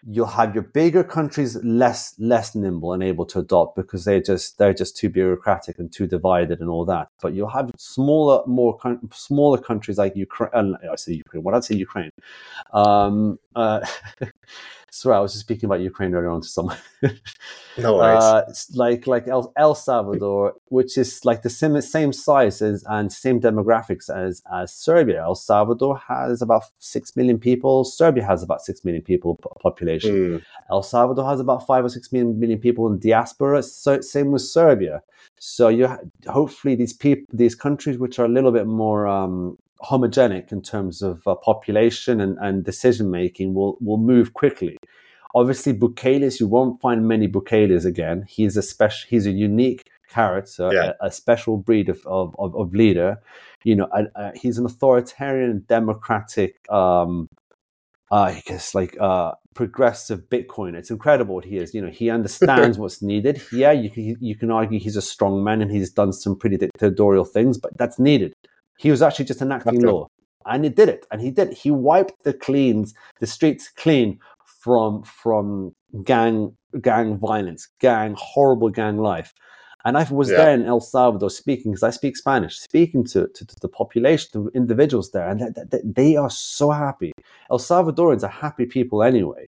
You'll 0.08 0.28
have 0.28 0.54
your 0.54 0.64
bigger 0.64 1.04
countries 1.04 1.58
less 1.64 2.14
less 2.20 2.54
nimble 2.54 2.94
and 2.94 3.02
able 3.02 3.26
to 3.28 3.40
adopt 3.40 3.76
because 3.76 4.06
they're 4.06 4.22
just 4.22 4.58
they're 4.58 4.74
just 4.74 4.96
too 4.96 5.10
bureaucratic 5.10 5.80
and 5.80 5.92
too 5.92 6.06
divided 6.06 6.60
and 6.62 6.70
all 6.70 6.86
that. 6.86 7.10
But 7.22 7.34
you'll 7.34 7.50
have 7.50 7.72
smaller, 7.78 8.46
more 8.46 8.78
smaller 9.12 9.58
countries 9.58 9.98
like 9.98 10.16
Ukraine. 10.16 10.52
Uh, 10.54 10.92
I 10.92 10.96
say 10.96 11.14
Ukraine. 11.14 11.44
What 11.44 11.56
I'd 11.56 11.64
say 11.64 11.76
Ukraine. 11.76 12.12
Um, 12.72 13.40
uh, 13.56 13.86
sorry, 14.96 15.18
I 15.18 15.20
was 15.20 15.34
just 15.34 15.46
speaking 15.46 15.68
about 15.68 15.82
Ukraine 15.82 16.14
earlier 16.14 16.30
on 16.30 16.42
to 16.42 16.48
someone. 16.48 16.78
No 17.78 17.98
worries. 17.98 18.24
Uh, 18.24 18.54
like 18.74 19.06
like 19.06 19.28
El, 19.28 19.52
El 19.58 19.76
Salvador, 19.76 20.54
which 20.70 20.98
is 20.98 21.26
like 21.26 21.42
the 21.42 21.50
same 21.50 21.82
same 21.82 22.14
size 22.14 22.62
as 22.62 22.86
and 22.88 23.12
same 23.12 23.42
demographics 23.42 24.10
as 24.10 24.42
as 24.50 24.74
Serbia. 24.74 25.22
El 25.22 25.36
Salvador 25.36 25.98
has 25.98 26.42
about 26.42 26.64
six 26.80 27.18
million 27.18 27.38
people. 27.38 27.84
Serbia 27.84 28.24
has 28.26 28.44
about 28.44 28.62
six 28.62 28.86
million 28.86 29.04
people 29.04 29.36
population. 29.62 30.12
Mm, 30.16 30.44
El 30.72 30.84
Salvador 30.84 31.26
has 31.30 31.42
about 31.42 31.68
five 31.68 31.84
or 31.84 31.90
six 31.90 32.14
million, 32.14 32.40
million 32.40 32.60
people 32.60 32.88
in 32.88 32.98
diaspora. 32.98 33.62
So 33.62 34.00
same 34.00 34.32
with 34.32 34.44
Serbia. 34.44 35.04
So 35.38 35.68
you 35.68 35.90
hopefully 36.28 36.76
these 36.76 36.94
people, 36.94 37.26
these 37.34 37.56
countries 37.56 37.98
which 37.98 38.20
are 38.20 38.26
a 38.26 38.30
little 38.30 38.54
bit 38.54 38.68
more 38.68 39.06
um, 39.06 39.58
homogenic 39.84 40.52
in 40.52 40.62
terms 40.62 41.02
of 41.02 41.28
uh, 41.28 41.36
population 41.36 42.22
and, 42.22 42.38
and 42.40 42.64
decision 42.64 43.10
making 43.12 43.54
will 43.54 43.78
will 43.82 43.98
move 43.98 44.34
quickly. 44.34 44.78
Obviously, 45.34 45.74
Bukeles, 45.74 46.40
you 46.40 46.48
won't 46.48 46.80
find 46.80 47.08
many 47.08 47.28
Bukeles 47.28 47.86
again. 47.86 48.26
He's 48.28 48.56
a 48.56 48.62
special, 48.62 49.08
he's 49.10 49.26
a 49.26 49.32
unique 49.32 49.84
character, 50.10 50.70
Yeah. 50.74 50.94
a, 51.02 51.08
a 51.08 51.12
special 51.12 51.58
breed 51.58 51.90
of, 51.90 52.00
of, 52.06 52.34
of, 52.40 52.56
of 52.56 52.74
leader. 52.74 53.18
You 53.66 53.76
know, 53.76 53.86
uh, 53.92 54.04
uh, 54.16 54.32
he's 54.34 54.58
an 54.58 54.66
authoritarian, 54.66 55.66
democratic, 55.68 56.56
um, 56.72 57.28
uh, 58.12 58.16
I 58.16 58.44
guess 58.46 58.74
like 58.74 58.96
uh, 59.02 59.34
progressive 59.56 60.30
Bitcoin. 60.30 60.74
It's 60.76 60.92
incredible 60.92 61.36
what 61.36 61.46
he 61.46 61.58
is. 61.58 61.74
You 61.74 61.82
know, 61.82 61.90
he 61.90 62.10
understands 62.10 62.78
what's 62.82 63.02
needed. 63.02 63.42
Yeah, 63.52 63.74
you 63.74 63.90
can 63.90 64.16
you 64.22 64.36
can 64.36 64.52
argue 64.52 64.80
he's 64.80 64.96
a 64.96 65.02
strong 65.02 65.44
man 65.44 65.62
and 65.62 65.72
he's 65.72 65.90
done 65.92 66.14
some 66.14 66.38
pretty 66.38 66.56
dictatorial 66.58 67.26
things, 67.26 67.58
but 67.58 67.76
that's 67.78 68.00
needed. 68.00 68.34
He 68.78 68.92
was 68.92 69.02
actually 69.02 69.26
just 69.26 69.42
enacting 69.42 69.80
law, 69.82 70.08
and 70.46 70.64
he 70.64 70.70
did 70.70 70.90
it. 70.90 71.06
And 71.12 71.22
he 71.22 71.32
did. 71.32 71.54
He 71.54 71.72
wiped 71.72 72.24
the 72.24 72.34
cleans, 72.34 72.94
the 73.20 73.28
streets 73.28 73.70
clean 73.70 74.20
from 74.46 75.04
from 75.04 75.74
gang 76.04 76.56
gang 76.82 77.18
violence, 77.18 77.68
gang 77.80 78.16
horrible 78.18 78.70
gang 78.70 78.98
life. 78.98 79.34
And 79.86 79.98
I 80.00 80.04
was 80.12 80.32
Yeah. 80.32 80.38
there 80.38 80.54
in 80.56 80.66
El 80.66 80.80
Salvador 80.82 81.30
speaking 81.30 81.72
because 81.72 81.84
I 81.84 81.92
speak 81.92 82.18
Spanish, 82.18 82.58
speaking 82.60 83.04
to, 83.06 83.28
to, 83.28 83.46
to 83.46 83.56
the 83.62 83.70
population, 83.70 84.30
to 84.34 84.50
individuals 84.56 85.12
there, 85.12 85.28
and 85.30 85.40
they, 85.40 85.64
they, 85.72 85.82
they 85.84 86.16
are 86.16 86.32
so 86.32 86.72
happy. 86.72 87.12
El 87.52 87.60
Salvadorans 87.60 88.24
are 88.24 88.28
happy 88.28 88.66
people 88.66 89.04
anyway. 89.04 89.46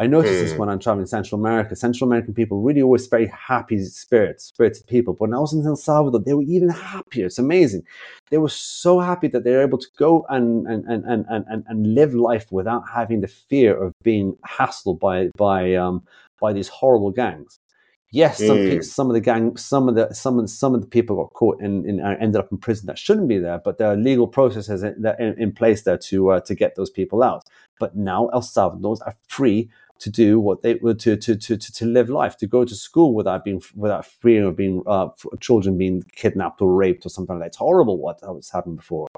I 0.00 0.06
noticed 0.06 0.40
this 0.42 0.52
Mm. 0.52 0.58
when 0.58 0.68
I'm 0.68 0.78
traveling 0.78 1.06
Central 1.06 1.40
America. 1.40 1.74
Central 1.74 2.08
American 2.08 2.32
people 2.32 2.60
really 2.62 2.82
always 2.82 3.06
very 3.08 3.26
happy 3.26 3.82
spirits, 3.84 4.44
spirited 4.44 4.86
people. 4.86 5.14
But 5.14 5.22
when 5.22 5.34
I 5.34 5.40
was 5.40 5.52
in 5.52 5.66
El 5.66 5.74
Salvador, 5.76 6.20
they 6.20 6.34
were 6.34 6.42
even 6.44 6.68
happier. 6.68 7.26
It's 7.26 7.38
amazing. 7.38 7.82
They 8.30 8.38
were 8.38 8.48
so 8.50 9.00
happy 9.00 9.26
that 9.28 9.42
they 9.44 9.52
were 9.52 9.62
able 9.62 9.78
to 9.78 9.88
go 9.98 10.24
and 10.28 10.66
and, 10.68 10.84
and, 10.86 11.04
and, 11.06 11.24
and, 11.28 11.64
and- 11.66 11.94
live 11.94 12.14
life 12.14 12.46
without 12.52 12.82
having 12.94 13.22
the 13.22 13.26
fear 13.28 13.76
of 13.84 13.92
being 14.04 14.36
hassled 14.46 15.00
by 15.00 15.30
by 15.36 15.74
um, 15.74 16.04
by 16.40 16.52
these 16.52 16.68
horrible 16.68 17.10
gangs. 17.10 17.58
Yes, 18.10 18.38
some 18.38 18.56
Mm. 18.56 18.68
pe- 18.70 18.80
some 18.80 19.08
of 19.10 19.14
the 19.14 19.20
gang, 19.20 19.56
some 19.56 19.88
of 19.88 19.94
the 19.96 20.14
some 20.14 20.38
of 20.38 20.44
the, 20.44 20.48
some 20.48 20.74
of 20.74 20.80
the 20.80 20.86
people 20.86 21.16
got 21.16 21.32
caught 21.34 21.60
and, 21.60 21.84
and 21.84 22.00
uh, 22.00 22.14
ended 22.20 22.36
up 22.40 22.50
in 22.52 22.56
prison 22.58 22.86
that 22.86 22.98
shouldn't 22.98 23.28
be 23.28 23.38
there, 23.38 23.58
but 23.64 23.76
there 23.78 23.88
are 23.88 23.96
legal 23.96 24.26
processes 24.26 24.82
in, 24.82 24.94
in, 25.18 25.34
in 25.42 25.52
place 25.52 25.82
there 25.82 25.98
to 25.98 26.30
uh, 26.30 26.40
to 26.40 26.54
get 26.54 26.74
those 26.76 26.88
people 26.90 27.22
out. 27.22 27.42
But 27.80 27.96
now 27.96 28.28
El 28.28 28.42
Salvador's 28.42 29.00
are 29.02 29.16
free 29.26 29.68
to 30.00 30.10
do 30.10 30.38
what 30.38 30.62
they 30.62 30.74
were 30.76 30.94
to 30.94 31.16
to, 31.16 31.36
to 31.36 31.56
to 31.56 31.72
to 31.72 31.84
live 31.86 32.08
life, 32.08 32.36
to 32.38 32.46
go 32.46 32.64
to 32.64 32.74
school 32.74 33.14
without 33.14 33.44
being 33.44 33.60
without 33.74 34.06
fear 34.06 34.46
of 34.46 34.56
being 34.56 34.82
uh, 34.86 35.08
children 35.40 35.76
being 35.76 36.02
kidnapped 36.14 36.60
or 36.60 36.74
raped 36.74 37.04
or 37.04 37.08
something 37.08 37.36
like 37.36 37.44
that. 37.44 37.48
It's 37.48 37.56
horrible 37.56 37.98
what 37.98 38.20
was 38.22 38.50
happened 38.50 38.76
before, 38.76 39.08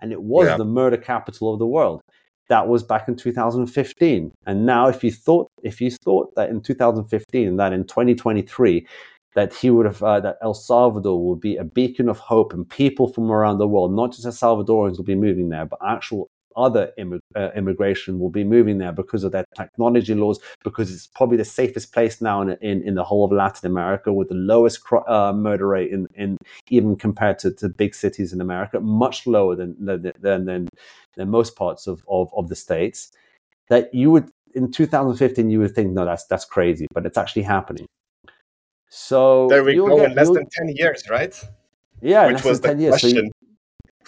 and 0.00 0.12
it 0.12 0.22
was 0.22 0.46
Yeah. 0.46 0.56
the 0.56 0.64
murder 0.64 0.96
capital 0.96 1.52
of 1.52 1.58
the 1.58 1.66
world. 1.66 2.00
That 2.48 2.66
was 2.66 2.82
back 2.82 3.08
in 3.08 3.16
2015, 3.16 4.32
and 4.46 4.64
now 4.64 4.88
if 4.88 5.04
you 5.04 5.10
thought 5.12 5.48
if 5.62 5.80
you 5.80 5.90
thought 5.90 6.34
that 6.36 6.48
in 6.50 6.60
2015 6.62 7.56
that 7.56 7.72
in 7.72 7.84
2023 7.84 8.86
that 9.34 9.52
he 9.52 9.68
would 9.70 9.84
have 9.86 10.02
uh, 10.02 10.18
that 10.20 10.38
El 10.42 10.54
Salvador 10.54 11.22
will 11.22 11.36
be 11.36 11.56
a 11.56 11.64
beacon 11.64 12.08
of 12.08 12.18
hope 12.18 12.52
and 12.54 12.68
people 12.68 13.06
from 13.12 13.30
around 13.30 13.58
the 13.58 13.68
world, 13.68 13.92
not 13.92 14.12
just 14.12 14.24
El 14.24 14.32
Salvadorans 14.32 14.96
will 14.96 15.04
be 15.04 15.14
moving 15.14 15.48
there, 15.50 15.66
but 15.66 15.78
actual 15.86 16.28
other 16.58 16.92
immig- 16.98 17.20
uh, 17.36 17.50
immigration 17.56 18.18
will 18.18 18.28
be 18.30 18.44
moving 18.44 18.78
there 18.78 18.92
because 18.92 19.24
of 19.24 19.32
their 19.32 19.44
technology 19.56 20.14
laws, 20.14 20.40
because 20.64 20.92
it's 20.92 21.06
probably 21.06 21.36
the 21.36 21.44
safest 21.44 21.92
place 21.92 22.20
now 22.20 22.42
in, 22.42 22.50
in, 22.60 22.82
in 22.82 22.94
the 22.96 23.04
whole 23.04 23.24
of 23.24 23.32
Latin 23.32 23.70
America 23.70 24.12
with 24.12 24.28
the 24.28 24.34
lowest 24.34 24.82
cr- 24.82 25.08
uh, 25.08 25.32
murder 25.32 25.68
rate 25.68 25.90
in, 25.92 26.06
in 26.16 26.36
even 26.68 26.96
compared 26.96 27.38
to, 27.38 27.52
to 27.52 27.68
big 27.68 27.94
cities 27.94 28.32
in 28.32 28.40
America, 28.40 28.80
much 28.80 29.26
lower 29.26 29.54
than 29.54 29.76
than 29.84 30.12
than, 30.20 30.44
than, 30.44 30.68
than 31.16 31.28
most 31.30 31.56
parts 31.56 31.86
of, 31.86 32.04
of, 32.08 32.28
of 32.36 32.48
the 32.48 32.56
states. 32.56 33.12
That 33.68 33.94
you 33.94 34.10
would 34.10 34.30
in 34.54 34.70
2015 34.72 35.50
you 35.50 35.60
would 35.60 35.74
think 35.74 35.92
no 35.92 36.04
that's 36.04 36.24
that's 36.26 36.44
crazy, 36.44 36.86
but 36.92 37.06
it's 37.06 37.18
actually 37.18 37.42
happening. 37.42 37.86
So 38.90 39.48
there 39.48 39.62
we 39.64 39.74
go 39.76 39.96
get- 39.96 40.10
in 40.10 40.16
less 40.16 40.30
than 40.30 40.46
10 40.50 40.68
years, 40.76 41.02
right? 41.10 41.34
yeah, 42.00 42.26
Which 42.26 42.36
less 42.36 42.44
was 42.44 42.60
than 42.60 42.78
the 42.78 42.88
10 42.88 42.92
years. 42.92 43.00
So 43.02 43.06
you- 43.08 43.30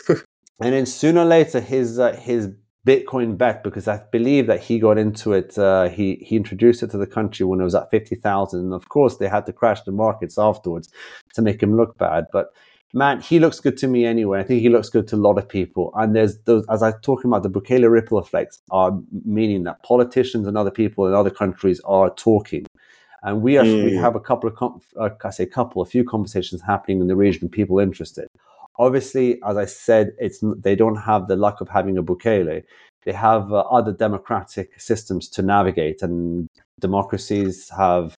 question. 0.06 0.24
and 0.60 0.72
then 0.74 0.86
sooner 0.86 1.20
or 1.20 1.24
later, 1.24 1.60
his 1.60 1.98
uh, 1.98 2.14
his 2.16 2.48
Bitcoin 2.86 3.36
bet, 3.36 3.62
because 3.62 3.86
I 3.88 4.00
believe 4.10 4.46
that 4.46 4.60
he 4.62 4.78
got 4.78 4.96
into 4.98 5.32
it, 5.32 5.58
uh, 5.58 5.88
he 5.88 6.16
he 6.26 6.36
introduced 6.36 6.82
it 6.82 6.90
to 6.92 6.98
the 6.98 7.06
country 7.06 7.44
when 7.46 7.60
it 7.60 7.64
was 7.64 7.74
at 7.74 7.90
fifty 7.90 8.16
thousand, 8.16 8.60
and 8.60 8.74
of 8.74 8.88
course 8.88 9.18
they 9.18 9.28
had 9.28 9.46
to 9.46 9.52
crash 9.52 9.82
the 9.82 9.92
markets 9.92 10.38
afterwards 10.38 10.88
to 11.34 11.42
make 11.42 11.62
him 11.62 11.76
look 11.76 11.98
bad. 11.98 12.26
But 12.32 12.52
man, 12.92 13.20
he 13.20 13.38
looks 13.38 13.60
good 13.60 13.76
to 13.78 13.86
me 13.86 14.04
anyway. 14.04 14.40
I 14.40 14.42
think 14.42 14.62
he 14.62 14.68
looks 14.68 14.88
good 14.88 15.06
to 15.08 15.16
a 15.16 15.24
lot 15.28 15.38
of 15.38 15.48
people. 15.48 15.92
And 15.94 16.16
there's 16.16 16.38
those, 16.44 16.64
as 16.68 16.82
I 16.82 16.92
talking 17.02 17.30
about, 17.30 17.42
the 17.42 17.50
Bukele 17.50 17.88
ripple 17.90 18.18
effects 18.18 18.60
are 18.70 18.98
meaning 19.24 19.62
that 19.64 19.82
politicians 19.82 20.46
and 20.46 20.56
other 20.56 20.72
people 20.72 21.06
in 21.06 21.14
other 21.14 21.30
countries 21.30 21.80
are 21.84 22.10
talking. 22.14 22.66
And 23.22 23.42
we 23.42 23.58
are, 23.58 23.64
we 23.64 23.92
Mm. 23.92 24.00
have 24.00 24.16
a 24.16 24.20
couple 24.20 24.48
of, 24.48 24.56
com- 24.56 24.80
uh, 24.98 25.10
I 25.22 25.30
say 25.30 25.44
a 25.44 25.46
couple, 25.46 25.82
a 25.82 25.86
few 25.86 26.04
conversations 26.04 26.62
happening 26.62 27.00
in 27.00 27.06
the 27.06 27.16
region, 27.16 27.48
people 27.48 27.78
interested. 27.78 28.26
Obviously, 28.86 29.26
as 29.50 29.56
I 29.64 29.66
said, 29.66 30.12
it's 30.18 30.38
they 30.66 30.74
don't 30.74 30.96
have 31.10 31.26
the 31.26 31.36
luck 31.36 31.60
of 31.60 31.68
having 31.68 31.98
a 31.98 32.02
Bukele. 32.02 32.62
They 33.04 33.12
have 33.12 33.52
uh, 33.52 33.60
other 33.78 33.92
democratic 33.92 34.68
systems 34.80 35.28
to 35.34 35.42
navigate, 35.42 36.00
and 36.02 36.48
democracies 36.80 37.70
have 37.76 38.14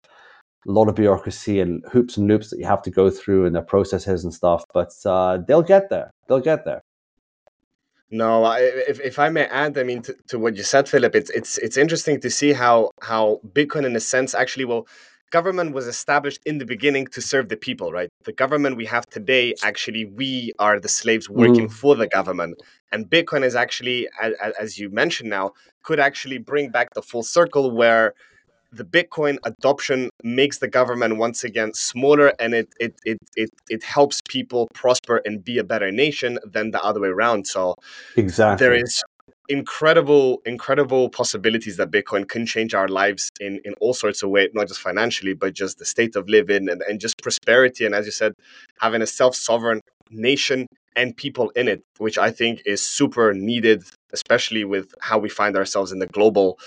a 0.69 0.71
lot 0.71 0.89
of 0.89 0.95
bureaucracy 0.95 1.61
and 1.61 1.83
hoops 1.93 2.19
and 2.19 2.29
loops 2.29 2.51
that 2.51 2.59
you 2.59 2.67
have 2.67 2.83
to 2.83 2.91
go 2.91 3.09
through 3.09 3.47
and 3.47 3.55
their 3.57 3.69
processes 3.75 4.23
and 4.25 4.35
stuff. 4.35 4.63
But 4.75 4.93
uh, 5.07 5.39
they'll 5.47 5.71
get 5.75 5.89
there. 5.89 6.11
They'll 6.29 6.47
get 6.53 6.67
there. 6.67 6.83
No, 8.11 8.45
I, 8.45 8.59
if, 8.93 9.01
if 9.01 9.19
I 9.19 9.29
may 9.31 9.47
add, 9.47 9.79
I 9.79 9.85
mean 9.85 10.03
to, 10.03 10.15
to 10.29 10.39
what 10.39 10.57
you 10.57 10.65
said, 10.65 10.89
Filip, 10.89 11.15
it's 11.15 11.31
it's 11.31 11.59
it's 11.59 11.77
interesting 11.77 12.21
to 12.21 12.31
see 12.31 12.53
how 12.53 12.91
how 13.01 13.41
Bitcoin, 13.59 13.87
in 13.87 13.97
a 13.97 14.01
sense, 14.01 14.35
actually, 14.35 14.67
well, 14.67 14.87
government 15.31 15.72
was 15.72 15.87
established 15.87 16.41
in 16.45 16.59
the 16.59 16.66
beginning 16.66 17.07
to 17.09 17.20
serve 17.20 17.49
the 17.49 17.57
people, 17.57 17.93
right? 17.93 18.11
The 18.24 18.33
government 18.33 18.76
we 18.76 18.87
have 18.87 19.07
today, 19.07 19.55
actually, 19.62 20.05
we 20.05 20.53
are 20.59 20.78
the 20.78 20.89
slaves 20.89 21.31
working 21.31 21.68
mm. 21.68 21.72
for 21.72 21.95
the 21.97 22.07
government, 22.07 22.61
and 22.93 23.09
Bitcoin 23.09 23.45
is 23.45 23.55
actually, 23.55 24.09
as, 24.20 24.35
as 24.61 24.78
you 24.78 24.91
mentioned 24.91 25.31
now, 25.31 25.53
could 25.83 26.01
actually 26.01 26.39
bring 26.39 26.70
back 26.70 26.95
the 26.95 27.03
full 27.03 27.22
circle 27.22 27.70
where 27.70 28.14
the 28.72 28.85
Bitcoin 28.85 29.39
adoption 29.45 30.11
makes 30.22 30.59
the 30.59 30.68
government 30.68 31.16
once 31.16 31.43
again 31.43 31.74
smaller 31.74 32.33
and 32.39 32.55
it, 32.55 32.68
it 32.78 32.95
it 33.05 33.18
it 33.37 33.51
it 33.68 33.83
helps 33.83 34.20
people 34.28 34.68
prosper 34.74 35.20
and 35.24 35.45
be 35.45 35.59
a 35.59 35.64
better 35.64 35.91
nation 35.91 36.39
than 36.45 36.70
the 36.70 36.81
other 36.83 37.01
way 37.01 37.09
around. 37.09 37.47
So 37.47 37.74
exactly 38.16 38.64
there 38.64 38.74
is 38.74 39.03
incredible 39.51 40.40
incredible 40.46 41.09
possibilities 41.11 41.76
that 41.76 41.90
bitcoin 41.90 42.26
can 42.26 42.46
change 42.46 42.72
our 42.72 42.88
lives 42.88 43.30
in 43.40 43.61
in 43.64 43.74
all 43.80 43.92
sorts 43.92 44.22
of 44.22 44.30
ways 44.30 44.48
not 44.55 44.68
just 44.68 44.80
financially 44.80 45.34
but 45.34 45.53
just 45.53 45.78
the 45.78 45.84
state 45.84 46.14
of 46.16 46.28
living 46.28 46.68
and, 46.68 46.82
and 46.88 47.01
just 47.01 47.20
prosperity 47.20 47.84
and 47.84 47.94
as 47.94 48.07
you 48.07 48.12
said 48.12 48.32
having 48.80 49.03
a 49.03 49.07
self-sovereign 49.07 49.80
nation 50.11 50.66
and 50.94 51.16
people 51.16 51.51
in 51.51 51.66
it 51.68 51.82
which 51.98 52.16
i 52.16 52.30
think 52.30 52.62
is 52.64 52.80
super 52.80 53.34
needed 53.34 53.82
especially 54.12 54.64
with 54.64 54.94
how 55.01 55.18
we 55.18 55.28
find 55.28 55.57
ourselves 55.57 55.92
in 55.92 55.98
the 55.98 56.07
global 56.07 56.59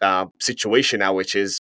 uh, 0.00 0.26
situation 0.38 1.00
now, 1.00 1.12
which 1.12 1.34
is 1.34 1.58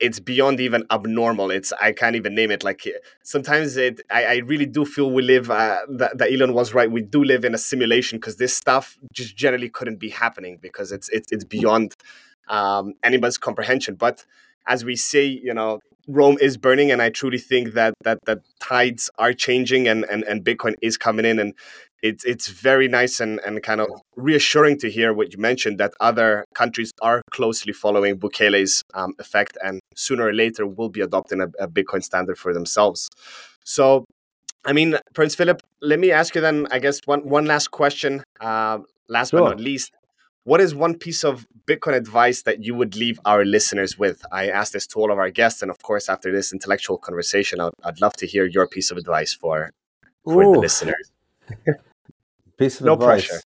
it's 0.00 0.20
beyond 0.20 0.60
even 0.60 0.84
abnormal. 0.90 1.50
It's 1.50 1.72
I 1.80 1.92
can't 1.92 2.16
even 2.16 2.34
name 2.34 2.50
it. 2.50 2.64
Like 2.64 2.82
sometimes 3.22 3.76
it, 3.76 4.00
I, 4.10 4.24
I 4.24 4.36
really 4.38 4.66
do 4.66 4.84
feel 4.84 5.10
we 5.10 5.22
live. 5.22 5.50
Uh, 5.50 5.78
that, 5.88 6.18
that 6.18 6.32
Elon 6.32 6.52
was 6.52 6.74
right. 6.74 6.90
We 6.90 7.02
do 7.02 7.22
live 7.22 7.44
in 7.44 7.54
a 7.54 7.58
simulation 7.58 8.18
because 8.18 8.36
this 8.36 8.56
stuff 8.56 8.98
just 9.12 9.36
generally 9.36 9.68
couldn't 9.68 9.96
be 9.96 10.10
happening 10.10 10.58
because 10.60 10.92
it's 10.92 11.08
it's 11.10 11.30
it's 11.30 11.44
beyond 11.44 11.94
um, 12.48 12.94
anybody's 13.02 13.38
comprehension. 13.38 13.94
But 13.94 14.24
as 14.66 14.84
we 14.84 14.96
say, 14.96 15.24
you 15.24 15.54
know, 15.54 15.80
Rome 16.06 16.36
is 16.40 16.56
burning, 16.56 16.90
and 16.90 17.00
I 17.00 17.10
truly 17.10 17.38
think 17.38 17.72
that 17.74 17.94
that 18.02 18.18
that 18.26 18.40
tides 18.60 19.10
are 19.18 19.32
changing, 19.32 19.88
and 19.88 20.04
and 20.04 20.24
and 20.24 20.44
Bitcoin 20.44 20.74
is 20.82 20.96
coming 20.98 21.24
in, 21.24 21.38
and 21.38 21.54
it's 22.04 22.22
it's 22.26 22.48
very 22.48 22.86
nice 22.86 23.18
and, 23.18 23.40
and 23.46 23.62
kind 23.62 23.80
of 23.80 23.88
reassuring 24.14 24.78
to 24.78 24.90
hear 24.90 25.14
what 25.14 25.32
you 25.32 25.38
mentioned 25.40 25.78
that 25.78 25.94
other 26.00 26.44
countries 26.54 26.92
are 27.00 27.22
closely 27.30 27.72
following 27.72 28.18
Bukele's 28.18 28.82
um, 28.92 29.14
effect 29.18 29.56
and 29.64 29.80
sooner 29.94 30.26
or 30.26 30.34
later 30.34 30.66
will 30.66 30.90
be 30.90 31.00
adopting 31.00 31.40
a, 31.40 31.46
a, 31.58 31.66
Bitcoin 31.66 32.04
standard 32.04 32.36
for 32.36 32.52
themselves. 32.52 33.08
So, 33.64 34.04
I 34.66 34.74
mean, 34.74 34.98
Prince 35.14 35.34
Filip, 35.34 35.62
let 35.80 35.98
me 35.98 36.10
ask 36.10 36.34
you 36.34 36.42
then, 36.42 36.66
I 36.70 36.78
guess, 36.78 37.00
one, 37.06 37.26
one 37.26 37.46
last 37.46 37.70
question. 37.70 38.22
Uh, 38.38 38.80
last 39.08 39.30
sure. 39.30 39.40
but 39.40 39.48
not 39.48 39.60
least, 39.60 39.90
what 40.42 40.60
is 40.60 40.74
one 40.74 40.98
piece 40.98 41.24
of 41.24 41.46
Bitcoin 41.66 41.94
advice 41.94 42.42
that 42.42 42.62
you 42.62 42.74
would 42.74 42.96
leave 42.96 43.18
our 43.24 43.46
listeners 43.46 43.98
with? 43.98 44.22
I 44.30 44.50
ask 44.50 44.74
this 44.74 44.86
to 44.88 44.98
all 44.98 45.10
of 45.10 45.16
our 45.16 45.30
guests, 45.30 45.62
and 45.62 45.70
of 45.70 45.78
course, 45.82 46.10
after 46.10 46.30
this 46.30 46.52
intellectual 46.52 46.98
conversation, 46.98 47.60
I'd, 47.60 47.72
I'd 47.82 48.02
love 48.02 48.12
to 48.16 48.26
hear 48.26 48.44
your 48.44 48.66
piece 48.66 48.90
of 48.90 48.98
advice 48.98 49.32
for 49.32 49.70
for 50.22 50.42
Ooh. 50.42 50.52
the 50.52 50.60
listeners. 50.60 51.10
Piece 52.58 52.80
of 52.80 52.86
no 52.86 52.94
advice. 52.94 53.42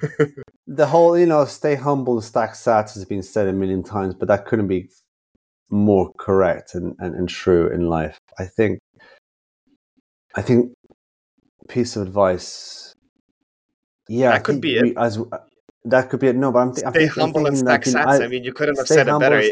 pressure. 0.00 0.34
the 0.66 0.86
whole, 0.86 1.18
you 1.18 1.26
know, 1.26 1.44
stay 1.44 1.74
humble 1.74 2.14
and 2.14 2.24
stack 2.24 2.52
sats 2.52 2.94
has 2.94 3.04
been 3.04 3.22
said 3.22 3.48
a 3.48 3.52
million 3.52 3.82
times, 3.82 4.14
but 4.14 4.28
that 4.28 4.46
couldn't 4.46 4.68
be 4.68 4.88
more 5.70 6.12
correct 6.18 6.74
and, 6.74 6.94
and, 6.98 7.14
and 7.14 7.28
true 7.28 7.68
in 7.72 7.88
life. 7.88 8.18
I 8.38 8.44
think 8.44 8.80
I 10.34 10.42
think 10.42 10.72
piece 11.68 11.96
of 11.96 12.06
advice. 12.06 12.94
Yeah, 14.08 14.32
that 14.32 14.44
could 14.44 14.60
be 14.60 14.80
we, 14.80 14.90
it. 14.90 14.98
As 14.98 15.18
uh, 15.18 15.38
that 15.84 16.08
could 16.08 16.20
be 16.20 16.28
it. 16.28 16.36
No, 16.36 16.50
but 16.50 16.60
I'm, 16.60 16.74
th- 16.74 16.86
Stay 16.88 17.04
I'm 17.04 17.08
humble 17.10 17.46
and 17.46 17.58
stack 17.58 17.82
sats. 17.82 18.20
I, 18.20 18.24
I, 18.24 18.28
mean, 18.28 18.44
you 18.44 18.52
couldn't 18.52 18.78
have 18.78 18.86
said 18.86 19.06
it 19.08 19.18
better. 19.18 19.42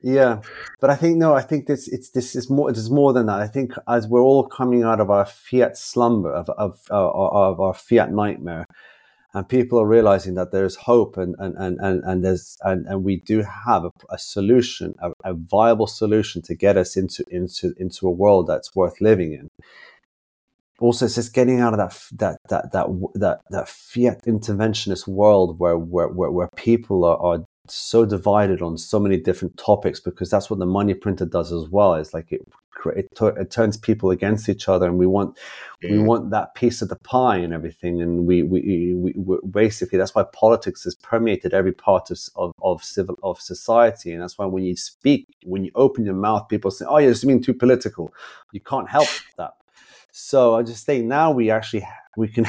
yeah, 0.00 0.40
but 0.80 0.90
I 0.90 0.96
think 0.96 1.16
no. 1.16 1.34
I 1.34 1.42
think 1.42 1.66
this 1.66 1.88
it's 1.88 2.10
this 2.10 2.36
is 2.36 2.48
more. 2.48 2.70
It 2.70 2.76
is 2.76 2.90
more 2.90 3.12
than 3.12 3.26
that. 3.26 3.40
I 3.40 3.48
think 3.48 3.72
as 3.88 4.06
we're 4.06 4.20
all 4.20 4.46
coming 4.46 4.84
out 4.84 5.00
of 5.00 5.10
our 5.10 5.26
fiat 5.26 5.76
slumber 5.76 6.32
of 6.32 6.48
of, 6.50 6.80
uh, 6.90 7.10
of 7.10 7.60
our 7.60 7.74
fiat 7.74 8.12
nightmare, 8.12 8.66
and 9.34 9.48
people 9.48 9.80
are 9.80 9.86
realizing 9.86 10.34
that 10.34 10.52
there's 10.52 10.76
hope 10.76 11.16
and 11.16 11.34
and 11.38 11.56
and 11.56 11.78
and, 11.80 12.04
and 12.04 12.24
there's 12.24 12.56
and, 12.62 12.86
and 12.86 13.02
we 13.02 13.16
do 13.16 13.42
have 13.66 13.84
a, 13.84 13.90
a 14.10 14.18
solution, 14.18 14.94
a, 15.00 15.10
a 15.24 15.34
viable 15.34 15.88
solution 15.88 16.42
to 16.42 16.54
get 16.54 16.76
us 16.76 16.96
into 16.96 17.24
into 17.28 17.74
into 17.76 18.06
a 18.06 18.10
world 18.12 18.46
that's 18.46 18.76
worth 18.76 19.00
living 19.00 19.32
in 19.32 19.50
also 20.78 21.06
it's 21.06 21.14
just 21.14 21.34
getting 21.34 21.60
out 21.60 21.72
of 21.72 21.78
that 21.78 21.98
that 22.12 22.38
that 22.48 22.72
that 22.72 22.86
that, 23.14 23.40
that 23.50 23.68
fiat 23.68 24.22
interventionist 24.24 25.06
world 25.06 25.58
where 25.58 25.78
where 25.78 26.08
where, 26.08 26.30
where 26.30 26.48
people 26.56 27.04
are, 27.04 27.18
are 27.18 27.44
so 27.68 28.04
divided 28.04 28.62
on 28.62 28.78
so 28.78 28.98
many 28.98 29.16
different 29.16 29.56
topics 29.56 30.00
because 30.00 30.30
that's 30.30 30.50
what 30.50 30.58
the 30.58 30.66
money 30.66 30.94
printer 30.94 31.26
does 31.26 31.52
as 31.52 31.68
well. 31.68 31.94
It's 31.94 32.14
like 32.14 32.32
it 32.32 32.46
it, 32.94 33.08
it 33.20 33.50
turns 33.50 33.76
people 33.76 34.10
against 34.10 34.48
each 34.48 34.68
other 34.68 34.86
and 34.86 34.98
we 34.98 35.06
want 35.06 35.36
we 35.82 35.90
mm. 35.90 36.04
want 36.04 36.30
that 36.30 36.54
piece 36.54 36.82
of 36.82 36.88
the 36.88 36.96
pie 36.96 37.38
and 37.38 37.52
everything. 37.52 38.00
And 38.00 38.26
we 38.26 38.42
we, 38.42 38.94
we, 38.94 39.12
we 39.16 39.38
basically 39.50 39.98
that's 39.98 40.14
why 40.14 40.24
politics 40.32 40.84
has 40.84 40.94
permeated 40.94 41.54
every 41.54 41.72
part 41.72 42.10
of, 42.10 42.18
of, 42.36 42.52
of 42.62 42.84
civil 42.84 43.18
of 43.22 43.40
society. 43.40 44.12
And 44.12 44.22
that's 44.22 44.38
why 44.38 44.46
when 44.46 44.64
you 44.64 44.76
speak 44.76 45.26
when 45.44 45.64
you 45.64 45.70
open 45.74 46.04
your 46.04 46.14
mouth 46.14 46.48
people 46.48 46.70
say 46.70 46.84
oh 46.86 46.98
you're 46.98 47.12
just 47.12 47.26
being 47.26 47.42
too 47.42 47.54
political. 47.54 48.12
You 48.52 48.60
can't 48.60 48.88
help 48.88 49.08
that 49.38 49.54
so 50.18 50.54
I 50.54 50.62
just 50.62 50.86
think 50.86 51.04
now 51.04 51.30
we 51.30 51.50
actually 51.50 51.86
we 52.16 52.28
can. 52.28 52.46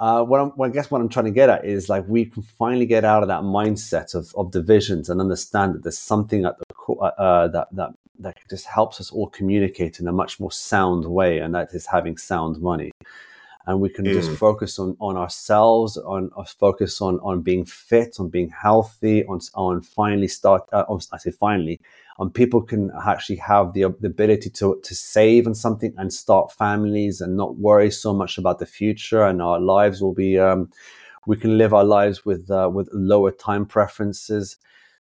Uh, 0.00 0.22
what, 0.22 0.38
I'm, 0.40 0.52
I 0.62 0.68
guess 0.68 0.92
what 0.92 1.00
I'm 1.00 1.08
trying 1.08 1.24
to 1.24 1.32
get 1.32 1.50
at 1.50 1.64
is 1.64 1.88
like 1.88 2.06
we 2.06 2.24
can 2.24 2.44
finally 2.44 2.86
get 2.86 3.04
out 3.04 3.24
of 3.24 3.28
that 3.30 3.42
mindset 3.42 4.14
of, 4.14 4.32
of 4.36 4.52
divisions 4.52 5.10
and 5.10 5.20
understand 5.20 5.74
that 5.74 5.82
there's 5.82 5.98
something 5.98 6.44
at 6.44 6.56
the 6.56 6.72
core 6.72 7.04
uh, 7.04 7.20
uh, 7.20 7.48
that 7.48 7.66
that 7.72 7.90
that 8.20 8.36
just 8.48 8.66
helps 8.66 9.00
us 9.00 9.10
all 9.10 9.26
communicate 9.28 9.98
in 9.98 10.06
a 10.06 10.12
much 10.12 10.38
more 10.38 10.52
sound 10.52 11.04
way, 11.04 11.38
and 11.38 11.52
that 11.56 11.74
is 11.74 11.86
having 11.86 12.16
sound 12.16 12.60
money. 12.62 12.92
And 13.68 13.80
we 13.80 13.90
can 13.90 14.06
mm. 14.06 14.12
just 14.12 14.30
focus 14.32 14.78
on, 14.78 14.96
on 14.98 15.16
ourselves, 15.16 15.96
on, 15.98 16.30
on 16.34 16.44
focus 16.46 17.00
on 17.00 17.20
on 17.20 17.42
being 17.42 17.64
fit, 17.64 18.16
on 18.18 18.30
being 18.30 18.50
healthy, 18.50 19.24
on 19.26 19.40
on 19.54 19.82
finally 19.82 20.26
start. 20.26 20.62
Uh, 20.72 20.84
I 21.12 21.18
say 21.18 21.30
finally, 21.30 21.78
and 22.18 22.34
people 22.34 22.62
can 22.62 22.90
actually 23.06 23.36
have 23.36 23.72
the, 23.72 23.84
the 24.00 24.08
ability 24.08 24.50
to, 24.50 24.80
to 24.82 24.94
save 24.94 25.46
on 25.46 25.54
something 25.54 25.94
and 25.96 26.12
start 26.12 26.52
families 26.52 27.20
and 27.20 27.36
not 27.36 27.56
worry 27.56 27.90
so 27.90 28.12
much 28.12 28.38
about 28.38 28.58
the 28.58 28.66
future 28.66 29.24
and 29.24 29.40
our 29.40 29.60
lives 29.60 30.02
will 30.02 30.14
be 30.14 30.38
um, 30.38 30.70
we 31.26 31.36
can 31.36 31.56
live 31.56 31.72
our 31.72 31.84
lives 31.84 32.24
with 32.24 32.50
uh, 32.50 32.68
with 32.72 32.88
lower 32.92 33.30
time 33.30 33.64
preferences 33.64 34.56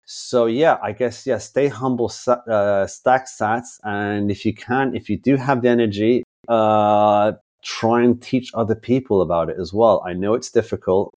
so 0.06 0.46
yeah 0.46 0.78
i 0.82 0.92
guess 0.92 1.26
yeah 1.28 1.38
stay 1.38 1.68
humble 1.68 2.12
uh, 2.28 2.88
stack 2.88 3.28
sats 3.28 3.80
and 3.84 4.32
if 4.32 4.46
you 4.46 4.54
can 4.54 4.96
if 4.96 5.10
you 5.10 5.18
do 5.18 5.36
have 5.36 5.62
the 5.62 5.70
energy 5.70 6.24
uh, 6.48 7.34
try 7.62 8.02
and 8.04 8.22
teach 8.22 8.52
other 8.54 8.76
people 8.76 9.22
about 9.22 9.50
it 9.50 9.58
as 9.60 9.74
well 9.74 10.04
i 10.06 10.14
know 10.14 10.34
it's 10.34 10.50
difficult 10.50 11.16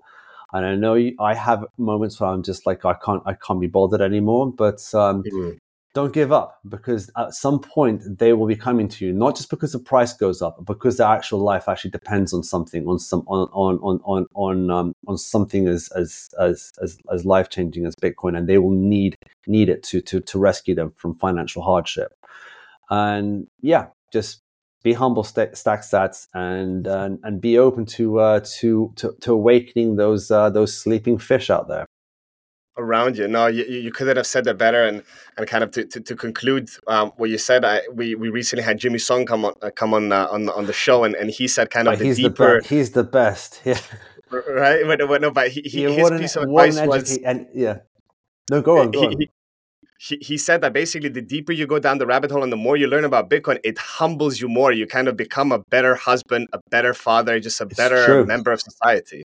and 0.53 0.65
I 0.65 0.77
know 0.77 0.95
you, 0.95 1.17
I 1.19 1.35
have 1.35 1.65
moments 1.79 2.21
where 2.21 2.31
I'm 2.31 2.45
just 2.45 2.65
like 2.65 2.85
I 2.85 2.95
can't 2.95 3.21
I 3.27 3.35
can't 3.35 3.61
be 3.61 3.67
bothered 3.67 4.01
anymore. 4.01 4.53
But 4.53 4.81
um, 4.95 5.25
mm 5.25 5.59
don't 5.95 6.13
give 6.13 6.33
up 6.33 6.59
because 6.69 7.09
at 7.17 7.33
some 7.33 7.61
point 7.61 8.19
they 8.19 8.33
will 8.33 8.49
be 8.49 8.57
coming 8.57 8.89
to 8.89 9.07
you 9.07 9.13
not 9.13 9.37
just 9.37 9.49
because 9.49 9.73
the 9.73 9.79
price 9.79 10.13
goes 10.13 10.43
up 10.43 10.57
but 10.57 10.67
because 10.67 10.97
their 10.97 11.07
actual 11.07 11.39
life 11.39 11.69
actually 11.69 11.91
depends 11.91 12.33
on 12.35 12.43
something 12.43 12.87
on 12.89 12.99
some 12.99 13.23
on 13.29 13.49
on 13.53 13.79
on 13.79 14.01
on 14.05 14.27
on, 14.35 14.71
um, 14.71 14.93
on 15.07 15.17
something 15.17 15.69
as 15.69 15.89
as 15.95 16.29
as 16.39 16.73
as, 16.83 16.99
as 17.13 17.25
life 17.25 17.49
changing 17.49 17.87
as 17.87 17.95
bitcoin 17.95 18.37
and 18.37 18.49
they 18.49 18.59
will 18.59 18.73
need 18.73 19.17
need 19.47 19.69
it 19.69 19.83
to 19.85 20.01
to 20.01 20.21
to 20.21 20.39
rescue 20.39 20.75
them 20.75 20.93
from 20.97 21.15
financial 21.15 21.63
hardship 21.63 22.13
and 22.91 23.47
yeah 23.61 23.87
just 24.13 24.43
be 24.85 24.93
humble 24.93 25.25
st- 25.25 25.57
stack 25.57 25.81
sats 25.81 26.29
and 26.33 26.87
and, 26.87 27.19
and 27.25 27.41
be 27.41 27.59
open 27.59 27.85
to 27.87 28.21
uh 28.21 28.41
to 28.59 28.93
to, 28.95 29.17
to 29.21 29.33
awakening 29.33 29.97
those 29.97 30.31
uh, 30.31 30.49
those 30.51 30.77
sleeping 30.77 31.19
fish 31.19 31.51
out 31.51 31.67
there 31.67 31.87
around 32.77 33.17
you. 33.17 33.29
No, 33.29 33.47
you, 33.47 33.65
you 33.65 33.93
couldn't 33.93 34.17
have 34.17 34.27
said 34.27 34.45
that 34.45 34.59
better. 34.59 34.85
And 34.85 35.03
and 35.37 35.47
kind 35.47 35.65
of 35.65 35.71
to, 35.73 35.85
to, 35.85 36.01
to 36.01 36.17
conclude 36.17 36.71
um, 36.87 37.13
what 37.17 37.31
you 37.31 37.39
said, 37.39 37.65
I 37.65 37.83
we, 37.93 38.15
we 38.15 38.29
recently 38.29 38.63
had 38.63 38.79
Jimmy 38.79 38.99
Song 38.99 39.27
come 39.27 39.45
on 39.45 39.55
uh, 39.63 39.71
come 39.71 39.95
on 39.95 40.13
uh, 40.13 40.29
on 40.31 40.49
on 40.51 40.67
the 40.67 40.73
show, 40.73 41.05
and, 41.05 41.15
and 41.15 41.31
he 41.31 41.49
said 41.49 41.71
kind 41.71 41.89
of 41.89 41.99
the 41.99 42.05
he's 42.05 42.17
deeper. 42.17 42.61
The 42.61 42.69
he's 42.69 42.91
the 42.93 43.05
best. 43.05 43.61
Yeah. 43.75 43.79
Right. 44.31 44.85
But, 44.85 44.99
but 45.07 45.21
no, 45.21 45.31
but 45.31 45.49
he, 45.49 45.61
he 45.61 45.83
his 45.83 46.11
an, 46.11 46.19
piece 46.19 46.35
of 46.35 46.45
advice 46.45 46.81
was 46.81 47.17
and 47.19 47.47
yeah. 47.55 47.81
No, 48.51 48.63
go 48.63 48.79
on. 48.79 48.91
Go 48.91 49.05
on. 49.05 49.21
He, 49.21 49.31
he 50.05 50.19
he 50.21 50.37
said 50.37 50.61
that 50.61 50.73
basically 50.73 51.09
the 51.09 51.23
deeper 51.23 51.53
you 51.53 51.67
go 51.67 51.79
down 51.79 51.99
the 51.99 52.07
rabbit 52.07 52.31
hole 52.31 52.43
and 52.43 52.53
the 52.53 52.57
more 52.57 52.77
you 52.77 52.87
learn 52.87 53.05
about 53.05 53.31
Bitcoin, 53.31 53.59
it 53.65 53.79
humbles 53.79 54.41
you 54.41 54.49
more. 54.49 54.71
You 54.73 54.87
kind 54.87 55.09
of 55.09 55.17
become 55.17 55.51
a 55.53 55.61
better 55.71 55.95
husband, 55.95 56.49
a 56.53 56.61
better 56.71 56.93
father, 56.93 57.41
just 57.41 57.61
a 57.61 57.67
better 57.67 58.25
member 58.25 58.53
of 58.53 58.61
society. 58.61 59.25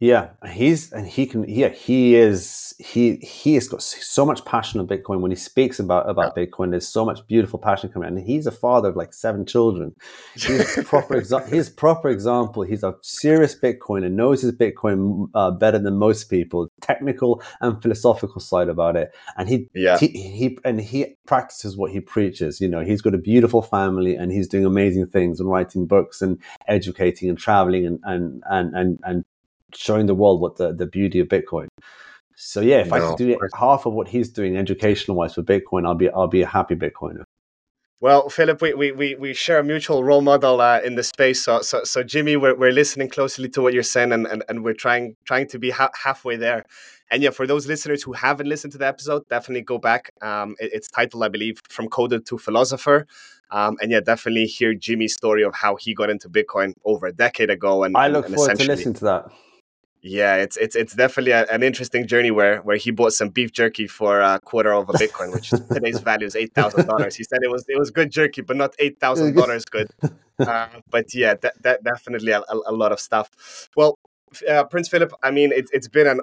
Yeah, 0.00 0.28
he's 0.48 0.92
and 0.92 1.08
he 1.08 1.26
can. 1.26 1.44
Yeah, 1.48 1.70
he 1.70 2.14
is. 2.14 2.72
He 2.78 3.16
he 3.16 3.54
has 3.54 3.66
got 3.66 3.82
so 3.82 4.24
much 4.24 4.44
passion 4.44 4.78
on 4.78 4.86
Bitcoin. 4.86 5.20
When 5.20 5.32
he 5.32 5.36
speaks 5.36 5.80
about 5.80 6.08
about 6.08 6.34
yeah. 6.36 6.44
Bitcoin, 6.44 6.70
there's 6.70 6.86
so 6.86 7.04
much 7.04 7.26
beautiful 7.26 7.58
passion 7.58 7.90
coming. 7.90 8.06
out. 8.06 8.12
And 8.12 8.24
he's 8.24 8.46
a 8.46 8.52
father 8.52 8.90
of 8.90 8.96
like 8.96 9.12
seven 9.12 9.44
children. 9.44 9.96
He's 10.34 10.84
proper. 10.84 11.20
Exa- 11.20 11.48
his 11.52 11.68
proper 11.68 12.10
example. 12.10 12.62
He's 12.62 12.84
a 12.84 12.94
serious 13.02 13.58
Bitcoin 13.58 14.06
and 14.06 14.16
Knows 14.16 14.42
his 14.42 14.52
Bitcoin 14.52 15.30
uh, 15.34 15.50
better 15.50 15.80
than 15.80 15.96
most 15.96 16.30
people. 16.30 16.68
Technical 16.80 17.42
and 17.60 17.82
philosophical 17.82 18.40
side 18.40 18.68
about 18.68 18.94
it. 18.94 19.10
And 19.36 19.48
he 19.48 19.68
yeah. 19.74 19.98
he, 19.98 20.06
he 20.06 20.58
and 20.64 20.80
he 20.80 21.16
practices 21.26 21.76
what 21.76 21.90
he 21.90 21.98
preaches. 21.98 22.60
You 22.60 22.68
know, 22.68 22.84
he's 22.84 23.02
got 23.02 23.16
a 23.16 23.18
beautiful 23.18 23.62
family 23.62 24.14
and 24.14 24.30
he's 24.30 24.46
doing 24.46 24.64
amazing 24.64 25.08
things 25.08 25.40
and 25.40 25.50
writing 25.50 25.86
books 25.86 26.22
and 26.22 26.40
educating 26.68 27.28
and 27.28 27.36
traveling 27.36 27.84
and 27.84 27.98
and 28.04 28.44
and 28.48 28.76
and, 28.76 28.98
and 29.02 29.24
showing 29.74 30.06
the 30.06 30.14
world 30.14 30.40
what 30.40 30.56
the, 30.56 30.72
the 30.72 30.86
beauty 30.86 31.20
of 31.20 31.28
Bitcoin. 31.28 31.68
So 32.36 32.60
yeah, 32.60 32.78
if 32.78 32.88
no, 32.88 32.96
I 32.96 33.00
could 33.00 33.18
do 33.18 33.38
half 33.54 33.86
of 33.86 33.94
what 33.94 34.08
he's 34.08 34.28
doing 34.28 34.56
educational 34.56 35.16
wise 35.16 35.34
for 35.34 35.42
Bitcoin, 35.42 35.86
I'll 35.86 35.94
be 35.94 36.08
I'll 36.10 36.28
be 36.28 36.42
a 36.42 36.46
happy 36.46 36.76
Bitcoiner. 36.76 37.24
Well, 38.00 38.28
Filip, 38.28 38.62
we, 38.62 38.74
we, 38.74 38.92
we, 38.92 39.16
we 39.16 39.34
share 39.34 39.58
a 39.58 39.64
mutual 39.64 40.04
role 40.04 40.20
model 40.20 40.60
uh, 40.60 40.78
in 40.84 40.94
the 40.94 41.02
space. 41.02 41.42
So, 41.42 41.62
so, 41.62 41.82
so 41.82 42.04
Jimmy, 42.04 42.36
we're, 42.36 42.54
we're 42.54 42.70
listening 42.70 43.08
closely 43.08 43.48
to 43.48 43.60
what 43.60 43.74
you're 43.74 43.82
saying 43.82 44.12
and, 44.12 44.24
and, 44.24 44.44
and 44.48 44.62
we're 44.62 44.74
trying 44.74 45.16
trying 45.24 45.48
to 45.48 45.58
be 45.58 45.70
ha- 45.70 45.90
halfway 46.04 46.36
there. 46.36 46.64
And 47.10 47.24
yeah, 47.24 47.30
for 47.30 47.44
those 47.44 47.66
listeners 47.66 48.04
who 48.04 48.12
haven't 48.12 48.46
listened 48.46 48.72
to 48.74 48.78
the 48.78 48.86
episode, 48.86 49.26
definitely 49.28 49.62
go 49.62 49.78
back. 49.78 50.12
Um, 50.22 50.54
it, 50.60 50.70
it's 50.74 50.88
titled, 50.88 51.24
I 51.24 51.28
believe, 51.28 51.60
From 51.68 51.88
Coder 51.88 52.24
to 52.24 52.38
Philosopher. 52.38 53.04
Um, 53.50 53.78
and 53.80 53.90
yeah, 53.90 54.00
definitely 54.00 54.46
hear 54.46 54.74
Jimmy's 54.74 55.14
story 55.14 55.42
of 55.42 55.54
how 55.54 55.74
he 55.74 55.92
got 55.92 56.08
into 56.08 56.28
Bitcoin 56.28 56.74
over 56.84 57.06
a 57.06 57.12
decade 57.12 57.50
ago. 57.50 57.82
And 57.82 57.96
I 57.96 58.06
look 58.06 58.26
and, 58.26 58.34
forward 58.36 58.58
to 58.58 58.64
listen 58.64 58.94
to 58.94 59.04
that. 59.06 59.32
Yeah, 60.08 60.36
it's 60.36 60.56
it's 60.56 60.74
it's 60.74 60.94
definitely 60.94 61.32
a, 61.32 61.44
an 61.46 61.62
interesting 61.62 62.06
journey 62.06 62.30
where 62.30 62.60
where 62.62 62.78
he 62.78 62.90
bought 62.90 63.12
some 63.12 63.28
beef 63.28 63.52
jerky 63.52 63.86
for 63.86 64.20
a 64.20 64.40
quarter 64.40 64.72
of 64.72 64.88
a 64.88 64.94
Bitcoin, 64.94 65.34
which 65.34 65.50
today's 65.50 66.00
value 66.00 66.26
is 66.26 66.34
eight 66.34 66.54
thousand 66.54 66.86
dollars. 66.86 67.14
He 67.14 67.24
said 67.24 67.40
it 67.42 67.50
was 67.50 67.64
it 67.68 67.78
was 67.78 67.90
good 67.90 68.10
jerky, 68.10 68.40
but 68.40 68.56
not 68.56 68.74
eight 68.78 68.98
thousand 69.00 69.34
dollars 69.36 69.64
good. 69.66 69.88
Uh, 70.38 70.68
but 70.88 71.12
yeah, 71.14 71.34
that, 71.34 71.60
that 71.62 71.82
definitely 71.82 72.30
a, 72.30 72.40
a, 72.66 72.72
lot 72.72 72.92
of 72.92 73.00
stuff. 73.00 73.68
Well, 73.76 73.98
uh, 74.48 74.62
Prince 74.64 74.88
Filip, 74.88 75.12
I 75.20 75.32
mean, 75.32 75.50
it, 75.50 75.68
it's 75.72 75.88
been 75.88 76.06
an 76.06 76.20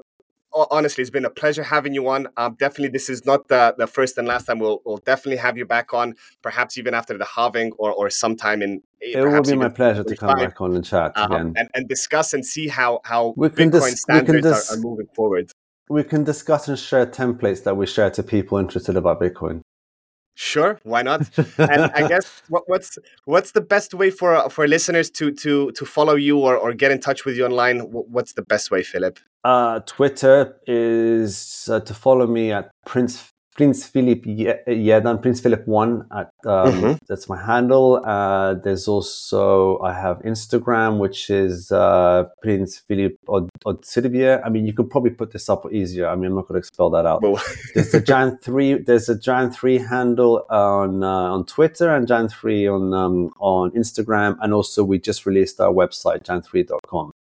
honestly, 0.55 1.01
it's 1.01 1.11
been 1.11 1.25
a 1.25 1.29
pleasure 1.29 1.63
having 1.63 1.93
you 1.93 2.07
on. 2.07 2.27
Um, 2.37 2.55
definitely, 2.57 2.89
this 2.89 3.09
is 3.09 3.25
not 3.25 3.47
the, 3.47 3.75
the 3.77 3.87
first 3.87 4.17
and 4.17 4.27
last 4.27 4.45
time. 4.45 4.59
We'll, 4.59 4.81
we'll 4.85 4.97
definitely 4.97 5.37
have 5.37 5.57
you 5.57 5.65
back 5.65 5.93
on, 5.93 6.15
perhaps 6.41 6.77
even 6.77 6.93
after 6.93 7.17
the 7.17 7.25
halving 7.25 7.71
or, 7.73 7.91
or 7.91 8.09
sometime 8.09 8.61
in. 8.61 8.81
It 9.01 9.23
will 9.23 9.41
be 9.43 9.55
my 9.55 9.69
pleasure 9.69 10.03
to 10.03 10.15
come 10.15 10.37
back 10.37 10.59
on 10.61 10.75
and 10.75 10.83
chat 10.83 11.11
um, 11.15 11.31
again 11.31 11.53
and, 11.57 11.69
and 11.75 11.87
discuss 11.87 12.33
and 12.33 12.45
see 12.45 12.67
how 12.67 13.01
how 13.03 13.33
we 13.35 13.49
can 13.49 13.69
Bitcoin 13.69 13.91
dis- 13.91 14.01
standards 14.01 14.47
dis- 14.47 14.71
are, 14.71 14.75
are 14.77 14.79
moving 14.79 15.07
forward. 15.15 15.51
We 15.89 16.03
can 16.03 16.23
discuss 16.23 16.67
and 16.67 16.79
share 16.79 17.05
templates 17.05 17.63
that 17.63 17.77
we 17.77 17.85
share 17.85 18.09
to 18.11 18.23
people 18.23 18.57
interested 18.57 18.95
about 18.95 19.21
Bitcoin. 19.21 19.61
Sure, 20.35 20.79
why 20.83 21.01
not? 21.01 21.29
and 21.57 21.91
I 21.95 22.07
guess 22.13 22.41
what, 22.49 22.63
what's 22.67 22.97
what's 23.23 23.51
the 23.51 23.61
best 23.61 23.93
way 23.93 24.09
for 24.11 24.49
for 24.49 24.67
listeners 24.67 25.09
to 25.11 25.31
to 25.31 25.71
to 25.71 25.85
follow 25.85 26.15
you 26.15 26.37
or, 26.39 26.57
or 26.57 26.73
get 26.73 26.91
in 26.91 26.99
touch 26.99 27.25
with 27.25 27.37
you 27.37 27.45
online? 27.45 27.79
What's 27.79 28.33
the 28.33 28.41
best 28.41 28.69
way, 28.69 28.83
Filip? 28.83 29.17
Uh, 29.45 29.79
Twitter 29.85 30.59
is 30.67 31.69
uh, 31.71 31.79
to 31.79 31.93
follow 31.93 32.27
me 32.27 32.51
at 32.51 32.71
Prince 32.85 33.31
Prince 33.55 33.85
Filip 33.85 34.25
Jedan, 34.25 35.21
Prince 35.21 35.39
Filip 35.39 35.65
One. 35.65 36.05
At 36.11 36.31
um, 36.45 36.71
mm-hmm. 36.71 36.93
that's 37.07 37.29
my 37.29 37.41
handle. 37.41 38.01
Uh, 38.05 38.55
there's 38.55 38.87
also 38.87 39.79
I 39.79 39.93
have 39.93 40.19
Instagram, 40.19 40.99
which 40.99 41.29
is 41.29 41.71
uh, 41.71 42.25
Prince 42.41 42.79
Filip 42.79 43.17
Od- 43.29 43.49
I 43.65 44.49
mean, 44.49 44.67
you 44.67 44.73
could 44.73 44.89
probably 44.89 45.11
put 45.11 45.31
this 45.31 45.49
up 45.49 45.65
easier. 45.71 46.09
I 46.09 46.15
mean, 46.15 46.31
I'm 46.31 46.35
not 46.35 46.49
going 46.49 46.61
to 46.61 46.67
spell 46.67 46.89
that 46.91 47.05
out. 47.05 47.23
there's 47.73 47.93
a 47.93 48.01
Jan 48.01 48.37
three. 48.39 48.73
There's 48.73 49.07
a 49.07 49.17
Jan 49.17 49.51
three 49.51 49.77
handle 49.77 50.45
on 50.49 51.03
uh, 51.03 51.07
on 51.07 51.45
Twitter 51.45 51.95
and 51.95 52.07
Jan 52.07 52.27
three 52.27 52.67
on 52.67 52.93
um, 52.93 53.31
on 53.39 53.71
Instagram, 53.71 54.37
and 54.41 54.53
also 54.53 54.83
we 54.83 54.99
just 54.99 55.25
released 55.25 55.61
our 55.61 55.71
website 55.71 56.23
jan3.com. 56.23 57.11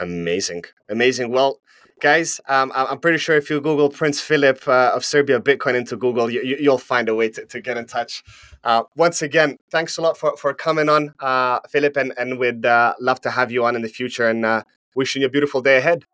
Amazing, 0.00 0.64
amazing. 0.88 1.30
Well, 1.30 1.60
guys, 2.00 2.40
um, 2.48 2.72
I'm 2.74 2.98
pretty 2.98 3.18
sure 3.18 3.36
if 3.36 3.50
you 3.50 3.60
Google 3.60 3.88
Prince 3.88 4.20
Filip 4.20 4.66
uh, 4.66 4.92
of 4.94 5.04
Serbia 5.04 5.40
Bitcoin 5.40 5.74
into 5.74 5.96
Google, 5.96 6.30
you, 6.30 6.70
will 6.70 6.78
find 6.78 7.08
a 7.08 7.14
way 7.14 7.28
to, 7.30 7.44
to 7.46 7.60
get 7.60 7.76
in 7.76 7.86
touch. 7.86 8.22
Uh, 8.62 8.84
once 8.96 9.22
again, 9.22 9.58
thanks 9.70 9.98
a 9.98 10.02
lot 10.02 10.16
for, 10.16 10.36
for 10.36 10.54
coming 10.54 10.88
on, 10.88 11.14
uh, 11.20 11.60
Filip, 11.68 11.96
and, 11.96 12.12
and 12.18 12.38
we'd 12.38 12.64
uh, 12.66 12.94
love 13.00 13.20
to 13.22 13.30
have 13.30 13.50
you 13.50 13.64
on 13.64 13.76
in 13.76 13.82
the 13.82 13.88
future 13.88 14.28
and 14.28 14.44
uh, 14.44 14.62
wishing 14.94 15.22
you 15.22 15.26
a 15.26 15.30
beautiful 15.30 15.60
day 15.60 15.76
ahead. 15.78 16.04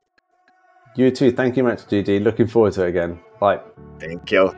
You 0.97 1.11
too. 1.11 1.31
Thank 1.31 1.57
you 1.57 1.63
much, 1.63 1.85
GD. 1.87 2.23
Looking 2.23 2.49
forward 2.49 2.73
to 2.75 2.85
it 2.85 2.89
again. 2.89 3.21
Bye. 3.39 3.61
Thank 4.01 4.31
you. 4.33 4.55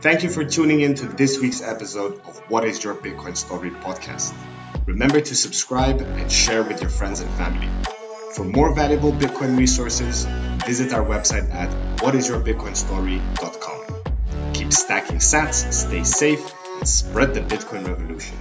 Thank 0.00 0.22
you 0.22 0.30
for 0.30 0.44
tuning 0.44 0.80
in 0.82 0.94
to 0.96 1.06
this 1.06 1.40
week's 1.40 1.62
episode 1.62 2.20
of 2.26 2.38
What 2.50 2.64
is 2.64 2.82
Your 2.84 2.94
Bitcoin 2.94 3.36
Story 3.36 3.70
podcast. 3.70 4.34
Remember 4.86 5.20
to 5.20 5.34
subscribe 5.34 6.00
and 6.00 6.30
share 6.30 6.62
with 6.62 6.80
your 6.82 6.90
friends 6.90 7.20
and 7.20 7.30
family. 7.32 7.68
For 8.34 8.42
more 8.42 8.74
valuable 8.74 9.12
Bitcoin 9.12 9.56
resources, 9.56 10.24
visit 10.66 10.92
our 10.92 11.04
website 11.04 11.48
at 11.54 11.70
whatisyourbitcoinstory.com. 11.98 14.52
Keep 14.52 14.72
stacking 14.72 15.18
sats, 15.18 15.72
stay 15.72 16.02
safe, 16.02 16.52
and 16.78 16.88
spread 16.88 17.32
the 17.32 17.42
Bitcoin 17.42 17.86
revolution. 17.86 18.36